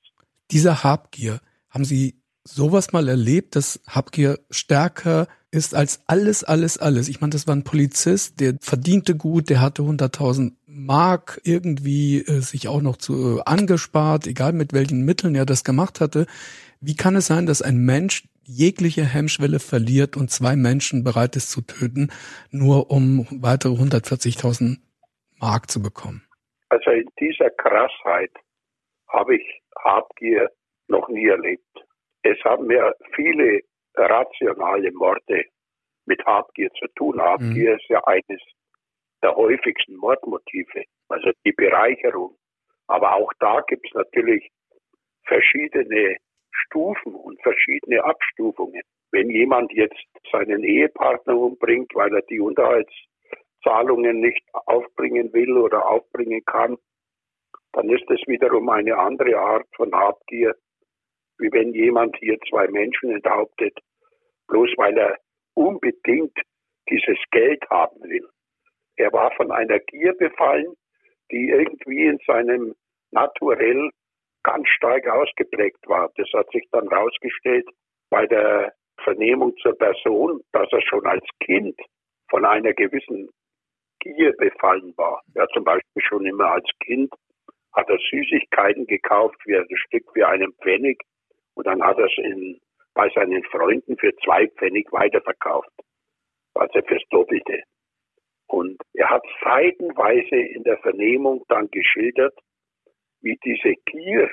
[0.50, 2.14] Dieser Habgier, haben Sie
[2.44, 7.08] sowas mal erlebt, dass Habgier stärker ist als alles, alles, alles.
[7.08, 12.40] Ich meine, das war ein Polizist, der verdiente gut, der hatte 100.000 Mark irgendwie äh,
[12.40, 16.26] sich auch noch zu äh, angespart, egal mit welchen Mitteln er das gemacht hatte.
[16.80, 21.50] Wie kann es sein, dass ein Mensch jegliche Hemmschwelle verliert und zwei Menschen bereit ist
[21.50, 22.10] zu töten,
[22.50, 24.78] nur um weitere 140.000
[25.40, 26.22] Mark zu bekommen?
[26.70, 28.32] Also in dieser Krassheit
[29.08, 30.50] habe ich Habgier
[30.86, 31.62] noch nie erlebt.
[32.22, 33.60] Es haben mir viele
[33.94, 35.44] rationale Morde
[36.06, 37.20] mit Habgier zu tun.
[37.20, 37.76] Habgier mhm.
[37.76, 38.40] ist ja eines
[39.22, 42.36] der häufigsten Mordmotive, also die Bereicherung.
[42.86, 44.48] Aber auch da gibt es natürlich
[45.26, 46.16] verschiedene
[46.50, 48.82] Stufen und verschiedene Abstufungen.
[49.10, 56.44] Wenn jemand jetzt seinen Ehepartner umbringt, weil er die Unterhaltszahlungen nicht aufbringen will oder aufbringen
[56.44, 56.76] kann,
[57.72, 60.54] dann ist es wiederum eine andere Art von Habgier,
[61.38, 63.78] wie wenn jemand hier zwei Menschen enthauptet,
[64.48, 65.16] bloß weil er
[65.54, 66.36] unbedingt
[66.88, 68.28] dieses Geld haben will.
[68.98, 70.74] Er war von einer Gier befallen,
[71.30, 72.74] die irgendwie in seinem
[73.12, 73.90] Naturell
[74.42, 76.10] ganz stark ausgeprägt war.
[76.16, 77.68] Das hat sich dann herausgestellt
[78.10, 78.72] bei der
[79.04, 81.78] Vernehmung zur Person, dass er schon als Kind
[82.28, 83.30] von einer gewissen
[84.00, 85.22] Gier befallen war.
[85.34, 87.12] Ja, zum Beispiel schon immer als Kind
[87.74, 91.00] hat er Süßigkeiten gekauft für ein Stück für einen Pfennig
[91.54, 92.58] und dann hat er es in,
[92.94, 95.70] bei seinen Freunden für zwei Pfennig weiterverkauft.
[96.54, 97.62] Also fürs Doppelte.
[98.48, 102.34] Und er hat seitenweise in der Vernehmung dann geschildert,
[103.20, 104.30] wie diese Gier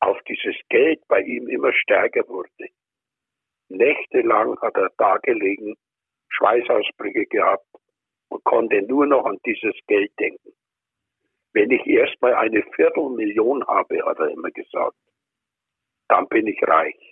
[0.00, 2.68] auf dieses Geld bei ihm immer stärker wurde.
[3.68, 5.76] Nächtelang hat er da gelegen,
[6.30, 7.66] Schweißausbrüche gehabt
[8.28, 10.52] und konnte nur noch an dieses Geld denken.
[11.52, 14.96] Wenn ich erst mal eine Viertelmillion habe, hat er immer gesagt,
[16.08, 17.09] dann bin ich reich.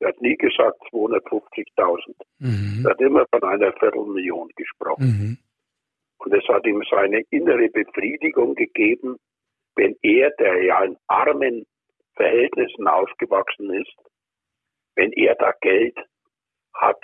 [0.00, 2.14] Er hat nie gesagt 250.000.
[2.38, 2.84] Mhm.
[2.84, 5.04] Er hat immer von einer Viertelmillion gesprochen.
[5.04, 5.38] Mhm.
[6.18, 9.16] Und es hat ihm seine innere Befriedigung gegeben,
[9.74, 11.66] wenn er, der ja in armen
[12.14, 13.94] Verhältnissen aufgewachsen ist,
[14.94, 15.96] wenn er da Geld
[16.74, 17.02] hat,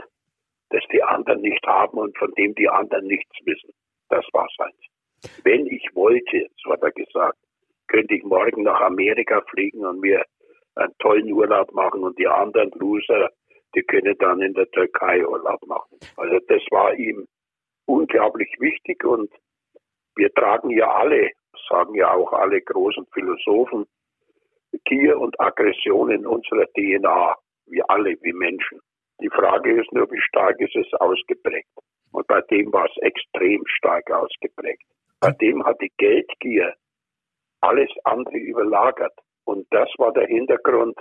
[0.70, 3.73] das die anderen nicht haben und von dem die anderen nichts wissen.
[4.09, 5.35] Das war seins.
[5.44, 7.39] Wenn ich wollte, so hat er gesagt,
[7.89, 10.24] könnte ich morgen nach Amerika fliegen und mir
[10.74, 13.31] einen tollen Urlaub machen und die anderen Loser,
[13.74, 15.99] die können dann in der Türkei Urlaub machen.
[16.16, 17.27] Also das war ihm
[17.86, 19.31] unglaublich wichtig und
[20.16, 21.31] wir tragen ja alle,
[21.69, 23.86] sagen ja auch alle großen Philosophen,
[24.85, 27.36] Gier und Aggression in unserer DNA,
[27.66, 28.81] wie alle, wie Menschen.
[29.20, 31.69] Die Frage ist nur, wie stark ist es ausgeprägt.
[32.11, 34.82] Und bei dem war es extrem stark ausgeprägt.
[35.20, 36.74] Bei dem hat die Geldgier
[37.61, 39.15] alles andere überlagert.
[39.53, 40.99] Und das war der Hintergrund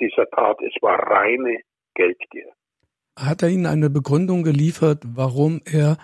[0.00, 0.60] dieser Tat.
[0.62, 1.60] Es war reine
[1.94, 2.52] Geldgier.
[3.16, 5.96] Hat er Ihnen eine Begründung geliefert, warum er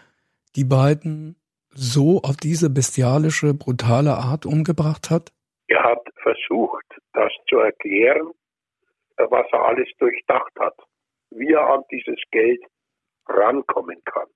[0.54, 1.34] die beiden
[1.70, 5.32] so auf diese bestialische, brutale Art umgebracht hat?
[5.66, 8.30] Er hat versucht, das zu erklären,
[9.16, 10.76] was er alles durchdacht hat,
[11.30, 12.62] wie er an dieses Geld
[13.26, 14.28] rankommen kann.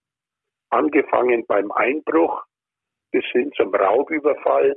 [0.70, 2.42] Angefangen beim Einbruch
[3.12, 4.76] bis hin zum Raubüberfall.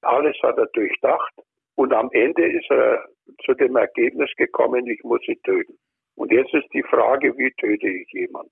[0.00, 1.34] Alles hat er durchdacht
[1.78, 3.06] und am Ende ist er
[3.44, 5.78] zu dem Ergebnis gekommen, ich muss sie töten.
[6.16, 8.50] Und jetzt ist die Frage, wie töte ich jemand?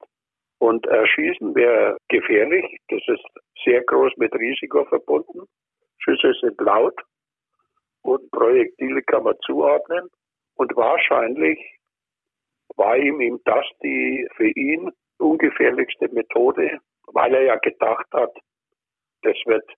[0.59, 2.65] Und Erschießen wäre gefährlich.
[2.89, 3.25] Das ist
[3.65, 5.41] sehr groß mit Risiko verbunden.
[5.99, 6.95] Schüsse sind laut
[8.03, 10.09] und Projektile kann man zuordnen.
[10.55, 11.59] Und wahrscheinlich
[12.77, 16.79] war ihm, ihm das die für ihn ungefährlichste Methode,
[17.09, 18.39] weil er ja gedacht hat,
[19.23, 19.69] das wird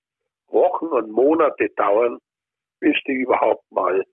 [0.48, 2.18] Wochen und Monate dauern,
[2.80, 4.04] bis die überhaupt mal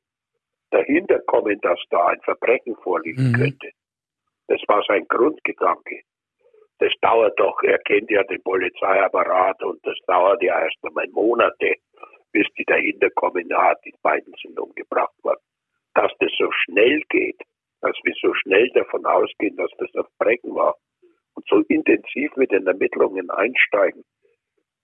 [0.72, 3.34] dahinter kommen, dass da ein Verbrechen vorliegen mhm.
[3.34, 3.72] könnte.
[4.48, 6.02] Das war sein Grundgedanke.
[6.80, 11.76] Das dauert doch, er kennt ja den Polizeiapparat und das dauert ja erst einmal Monate,
[12.32, 15.40] bis die dahinter kommen, ja, die beiden sind umgebracht worden.
[15.94, 17.42] Dass das so schnell geht,
[17.80, 20.76] dass wir so schnell davon ausgehen, dass das ein Verbrechen war
[21.36, 24.04] und so intensiv mit den Ermittlungen einsteigen,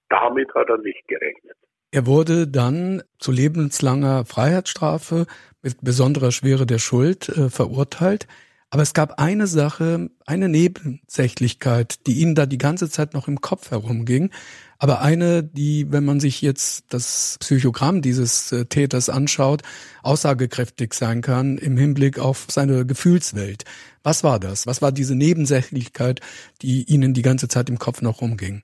[0.08, 1.58] damit hat er nicht gerechnet.
[1.94, 5.26] Er wurde dann zu lebenslanger Freiheitsstrafe
[5.62, 8.28] mit besonderer Schwere der Schuld äh, verurteilt.
[8.70, 13.42] Aber es gab eine Sache, eine Nebensächlichkeit, die Ihnen da die ganze Zeit noch im
[13.42, 14.32] Kopf herumging.
[14.80, 19.62] Aber eine, die, wenn man sich jetzt das Psychogramm dieses äh, Täters anschaut,
[20.02, 23.66] aussagekräftig sein kann im Hinblick auf seine Gefühlswelt.
[24.02, 24.66] Was war das?
[24.66, 26.22] Was war diese Nebensächlichkeit,
[26.62, 28.64] die Ihnen die ganze Zeit im Kopf noch rumging?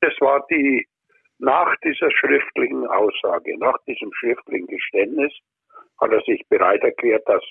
[0.00, 0.84] Das war die
[1.44, 5.32] nach dieser schriftlichen Aussage, nach diesem schriftlichen Geständnis,
[6.00, 7.42] hat er sich bereit erklärt, dass,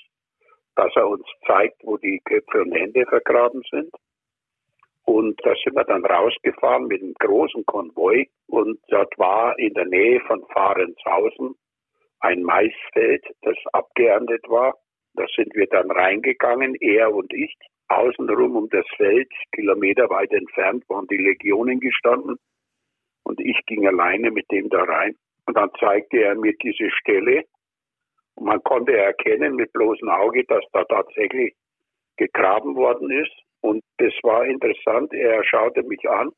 [0.74, 3.92] dass er uns zeigt, wo die Köpfe und Hände vergraben sind.
[5.06, 9.84] Und da sind wir dann rausgefahren mit einem großen Konvoi und dort war in der
[9.84, 11.54] Nähe von Fahrenshausen
[12.20, 14.74] ein Maisfeld, das abgeerntet war.
[15.14, 17.54] Da sind wir dann reingegangen, er und ich.
[17.88, 22.38] Außenrum um das Feld, kilometerweit entfernt, waren die Legionen gestanden.
[23.24, 25.16] Und ich ging alleine mit dem da rein.
[25.46, 27.44] Und dann zeigte er mir diese Stelle.
[28.36, 31.54] Und man konnte erkennen mit bloßem Auge, dass da tatsächlich
[32.16, 33.34] gegraben worden ist.
[33.60, 35.12] Und das war interessant.
[35.12, 36.30] Er schaute mich an.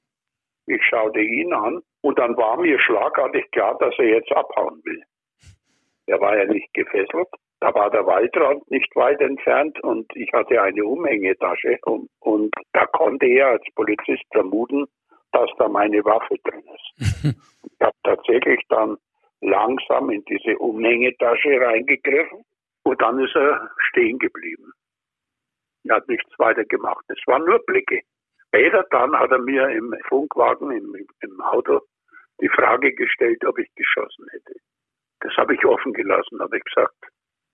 [0.66, 1.80] Ich schaute ihn an.
[2.02, 5.02] Und dann war mir schlagartig klar, dass er jetzt abhauen will.
[6.06, 7.28] Er war ja nicht gefesselt.
[7.60, 12.84] Da war der Waldrand nicht weit entfernt und ich hatte eine Umhängetasche und, und da
[12.86, 14.84] konnte er als Polizist vermuten,
[15.32, 17.34] dass da meine Waffe drin ist.
[17.64, 18.96] ich habe tatsächlich dann
[19.40, 22.44] langsam in diese Umhängetasche reingegriffen
[22.84, 24.72] und dann ist er stehen geblieben.
[25.84, 27.04] Er hat nichts weiter gemacht.
[27.08, 28.02] Es waren nur Blicke.
[28.48, 31.80] Später dann hat er mir im Funkwagen, im, im Auto,
[32.40, 34.54] die Frage gestellt, ob ich geschossen hätte.
[35.20, 36.94] Das habe ich offen gelassen, habe ich gesagt,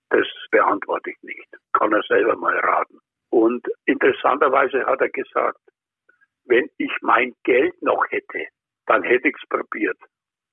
[0.09, 1.47] das beantworte ich nicht.
[1.73, 2.99] Kann er selber mal raten.
[3.29, 5.57] Und interessanterweise hat er gesagt,
[6.45, 8.47] wenn ich mein Geld noch hätte,
[8.85, 9.97] dann hätte ich es probiert.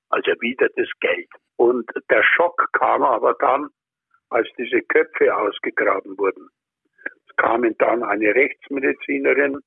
[0.08, 1.28] Also wieder das Geld.
[1.56, 3.68] Und der Schock kam aber dann,
[4.28, 6.48] als diese Köpfe ausgegraben wurden.
[7.28, 9.60] Es kamen dann eine Rechtsmedizinerin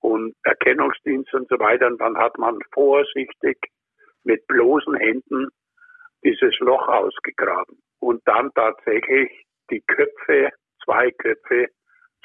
[0.00, 1.86] und Erkennungsdienst und so weiter.
[1.86, 3.58] Und dann hat man vorsichtig
[4.24, 5.48] mit bloßen Händen
[6.24, 7.78] dieses Loch ausgegraben.
[8.00, 9.30] Und dann tatsächlich
[9.70, 10.50] die Köpfe,
[10.84, 11.68] zwei Köpfe,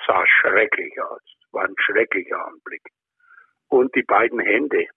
[0.05, 1.21] sah schrecklich aus.
[1.51, 2.81] War ein schrecklicher Anblick.
[3.69, 4.87] Und die beiden Hände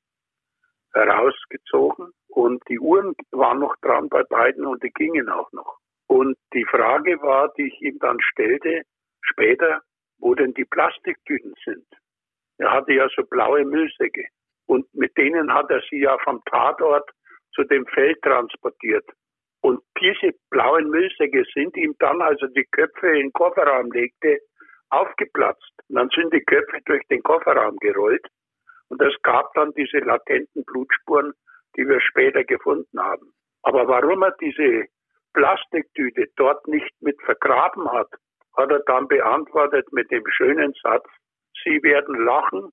[0.95, 5.79] herausgezogen und die Uhren waren noch dran bei beiden und die gingen auch noch.
[6.07, 8.83] Und die Frage war, die ich ihm dann stellte,
[9.23, 9.81] später,
[10.19, 11.87] wo denn die Plastiktüten sind.
[12.59, 14.27] Er hatte ja so blaue Müllsäcke.
[14.67, 17.11] Und mit denen hat er sie ja vom Tatort
[17.55, 19.05] zu dem Feld transportiert.
[19.61, 24.39] Und diese blauen Müllsäcke sind ihm dann, als er die Köpfe in den Kofferraum legte,
[24.91, 25.73] aufgeplatzt.
[25.89, 28.27] Und dann sind die Köpfe durch den Kofferraum gerollt.
[28.93, 31.33] Und es gab dann diese latenten Blutspuren,
[31.77, 33.33] die wir später gefunden haben.
[33.63, 34.85] Aber warum er diese
[35.33, 38.11] Plastiktüte dort nicht mit vergraben hat,
[38.55, 41.07] hat er dann beantwortet mit dem schönen Satz,
[41.65, 42.71] Sie werden lachen,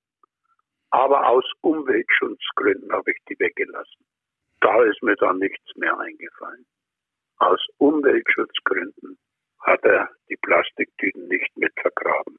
[0.89, 4.05] aber aus Umweltschutzgründen habe ich die weggelassen.
[4.59, 6.65] Da ist mir dann nichts mehr eingefallen.
[7.37, 9.17] Aus Umweltschutzgründen
[9.61, 12.37] hat er die Plastiktüten nicht mit vergraben.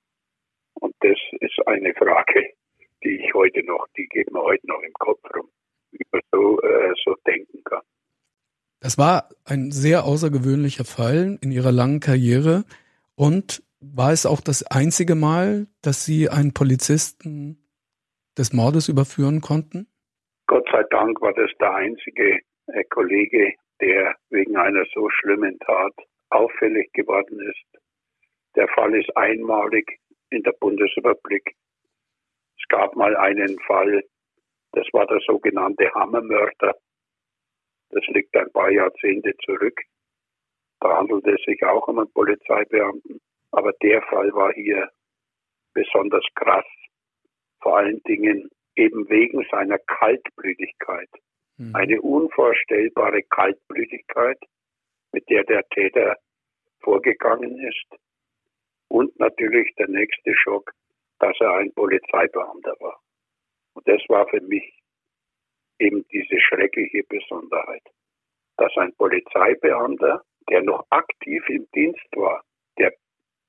[0.74, 2.52] Und das ist eine Frage,
[3.05, 5.48] die ich heute noch, die geht mir heute noch im Kopf rum,
[5.93, 7.82] wie man so, äh, so denken kann.
[8.81, 12.64] Das war ein sehr außergewöhnlicher Fall in Ihrer langen Karriere
[13.14, 17.59] und war es auch das einzige Mal, dass Sie einen Polizisten
[18.39, 19.86] des Mordes überführen konnten?
[20.47, 25.93] Gott sei Dank war das der einzige äh, Kollege, der wegen einer so schlimmen Tat
[26.31, 27.82] auffällig geworden ist.
[28.56, 30.01] Der Fall ist einmalig
[30.31, 31.55] in der Bundesrepublik.
[32.70, 34.05] Es gab mal einen Fall,
[34.72, 36.76] das war der sogenannte Hammermörder.
[37.90, 39.80] Das liegt ein paar Jahrzehnte zurück.
[40.80, 43.20] Da handelt es sich auch um einen Polizeibeamten.
[43.51, 44.88] Aber der Fall war hier
[45.74, 46.64] besonders krass.
[47.60, 51.10] Vor allen Dingen eben wegen seiner Kaltblütigkeit.
[51.56, 51.74] Mhm.
[51.74, 54.38] Eine unvorstellbare Kaltblütigkeit,
[55.12, 56.16] mit der der Täter
[56.82, 58.01] vorgegangen ist.
[58.88, 60.72] Und natürlich der nächste Schock,
[61.20, 63.01] dass er ein Polizeibeamter war.
[63.74, 64.80] Und das war für mich
[65.78, 67.82] eben diese schreckliche Besonderheit,
[68.56, 72.42] dass ein Polizeibeamter, der noch aktiv im Dienst war,
[72.78, 72.92] der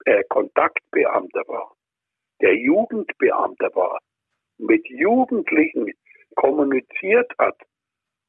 [0.06, 1.74] äh, Kontaktbeamter war,
[2.42, 4.00] der Jugendbeamter war,
[4.58, 5.92] mit Jugendlichen
[6.36, 7.58] kommuniziert hat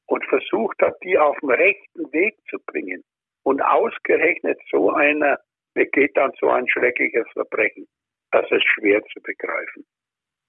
[0.06, 3.04] und versucht hat, die auf den rechten Weg zu bringen.
[3.44, 5.38] Und ausgerechnet so einer
[5.74, 7.86] begeht dann so ein schreckliches Verbrechen.
[8.32, 9.84] Das ist schwer zu begreifen.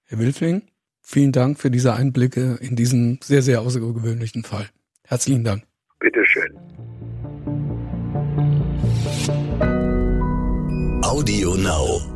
[0.05, 0.63] Herr Wilfling,
[1.01, 4.69] vielen Dank für diese Einblicke in diesen sehr, sehr außergewöhnlichen Fall.
[5.05, 5.63] Herzlichen Dank.
[5.99, 6.57] Bitteschön.
[11.03, 12.12] Audio Now.